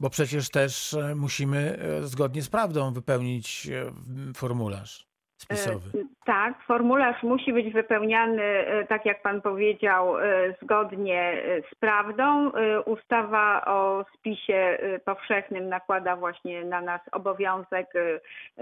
Bo 0.00 0.10
przecież 0.10 0.50
też 0.50 0.94
e, 0.94 1.14
musimy 1.14 1.78
e, 1.78 2.06
zgodnie 2.06 2.42
z 2.42 2.48
prawdą 2.48 2.92
wypełnić 2.92 3.68
e, 3.72 3.92
formularz. 4.34 5.09
Spisowy. 5.40 5.98
E, 5.98 6.04
Tak, 6.24 6.62
formularz 6.66 7.22
musi 7.22 7.52
być 7.52 7.72
wypełniany, 7.72 8.42
e, 8.42 8.86
tak 8.86 9.06
jak 9.06 9.22
Pan 9.22 9.40
powiedział, 9.40 10.18
e, 10.18 10.54
zgodnie 10.62 11.42
z 11.72 11.74
prawdą. 11.74 12.50
Ustawa 12.86 13.64
o 13.66 14.04
spisie 14.14 14.78
powszechnym 15.04 15.68
nakłada 15.68 16.16
właśnie 16.16 16.64
na 16.64 16.80
nas 16.80 17.00
obowiązek 17.12 17.86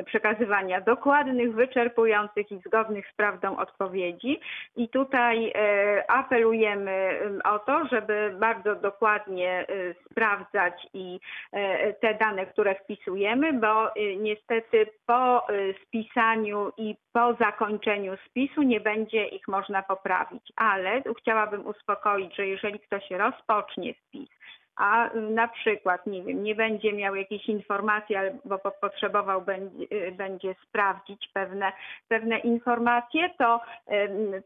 przekazywania 0.07 0.81
dokładnych, 0.81 1.55
wyczerpujących 1.55 2.53
i 2.53 2.61
zgodnych 2.67 3.07
z 3.09 3.17
prawdą 3.17 3.57
odpowiedzi. 3.57 4.41
I 4.77 4.89
tutaj 4.89 5.53
apelujemy 6.09 6.91
em, 6.91 7.41
o 7.45 7.59
to, 7.59 7.87
żeby 7.87 8.37
bardzo 8.41 8.75
dokładnie 8.75 9.67
sprawdzać 10.11 10.87
i 10.95 11.21
te 12.01 12.15
dane, 12.15 12.47
które 12.47 12.75
wpisujemy, 12.75 13.53
bo 13.53 13.91
niestety 14.17 14.87
po 15.07 15.47
spisaniu 15.83 16.68
i 16.77 16.97
po 17.13 17.35
zakończeniu 17.35 18.17
spisu 18.27 18.63
nie 18.63 18.81
będzie 18.81 19.27
ich 19.27 19.49
można 19.49 19.83
poprawić. 19.83 20.53
Ale 20.57 21.03
tu 21.03 21.15
chciałabym 21.15 21.67
uspokoić, 21.67 22.37
że 22.37 22.47
jeżeli 22.47 22.81
ktoś 22.81 23.11
rozpocznie 23.11 23.95
spis, 23.95 24.31
a 24.79 25.15
y, 25.15 25.21
na 25.21 25.49
przykład, 25.49 26.07
nie 26.07 26.23
wiem, 26.23 26.43
nie 26.43 26.55
będzie 26.55 26.93
miał 26.93 27.15
jakiejś 27.15 27.49
informacji 27.49 28.17
albo 28.17 28.59
po- 28.59 28.71
potrzebował 28.81 29.43
będzie, 29.43 29.85
y, 29.93 30.13
będzie 30.13 30.55
sprawdzić 30.69 31.29
pewne, 31.35 31.73
pewne 32.09 32.39
informacje, 32.39 33.31
to 33.39 33.61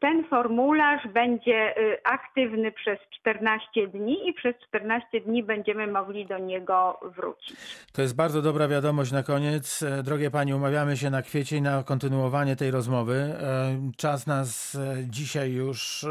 ten 0.00 0.24
formularz 0.30 1.08
będzie 1.08 1.78
y, 1.78 1.98
aktywny 2.04 2.72
przez 2.72 2.98
14 3.20 3.88
dni 3.88 4.28
i 4.28 4.32
przez 4.32 4.54
14 4.68 5.20
dni 5.20 5.42
będziemy 5.42 5.86
mogli 5.86 6.26
do 6.26 6.38
niego 6.38 7.00
wrócić. 7.16 7.56
To 7.92 8.02
jest 8.02 8.16
bardzo 8.16 8.42
dobra 8.42 8.68
wiadomość 8.68 9.12
na 9.12 9.22
koniec. 9.22 9.82
E, 9.82 10.02
Drogie 10.02 10.30
Pani, 10.30 10.54
umawiamy 10.54 10.96
się 10.96 11.10
na 11.10 11.22
kwiecień 11.22 11.62
na 11.62 11.82
kontynuowanie 11.82 12.56
tej 12.56 12.70
rozmowy. 12.70 13.14
E, 13.14 13.90
Czas 13.96 14.26
nas 14.26 14.74
e, 14.74 14.96
dzisiaj 15.10 15.52
już 15.52 16.06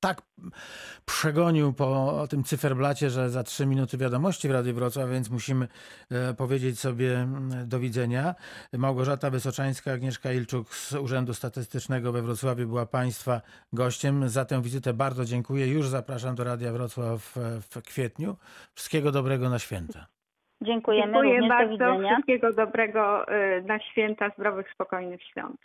tak 0.00 0.22
przegonił 1.04 1.72
po 1.72 2.12
tym 2.30 2.44
cyferblacie, 2.44 3.07
że 3.10 3.30
za 3.30 3.42
trzy 3.42 3.66
minuty 3.66 3.98
wiadomości 3.98 4.48
w 4.48 4.50
Radiu 4.50 4.74
Wrocław, 4.74 5.10
więc 5.10 5.30
musimy 5.30 5.68
e, 6.10 6.34
powiedzieć 6.34 6.80
sobie 6.80 7.16
mm, 7.16 7.68
do 7.68 7.78
widzenia. 7.78 8.34
Małgorzata 8.72 9.30
Wysoczańska, 9.30 9.92
Agnieszka 9.92 10.32
Ilczuk 10.32 10.74
z 10.74 10.94
Urzędu 10.94 11.34
Statystycznego 11.34 12.12
we 12.12 12.22
Wrocławiu 12.22 12.66
była 12.66 12.86
Państwa 12.86 13.40
gościem. 13.72 14.28
Za 14.28 14.44
tę 14.44 14.62
wizytę 14.62 14.94
bardzo 14.94 15.24
dziękuję. 15.24 15.66
Już 15.66 15.88
zapraszam 15.88 16.34
do 16.34 16.44
Radia 16.44 16.72
Wrocław 16.72 17.36
e, 17.36 17.40
w 17.60 17.82
kwietniu. 17.82 18.36
Wszystkiego 18.74 19.12
dobrego 19.12 19.50
na 19.50 19.58
święta. 19.58 20.06
Dziękujemy 20.62 21.12
Dziękuję 21.12 21.40
również, 21.40 21.42
do 21.42 21.48
bardzo. 21.48 21.72
widzenia. 21.72 22.14
Wszystkiego 22.14 22.52
dobrego 22.52 23.32
y, 23.32 23.62
na 23.62 23.80
święta, 23.80 24.30
zdrowych, 24.38 24.70
spokojnych 24.72 25.22
świąt. 25.22 25.60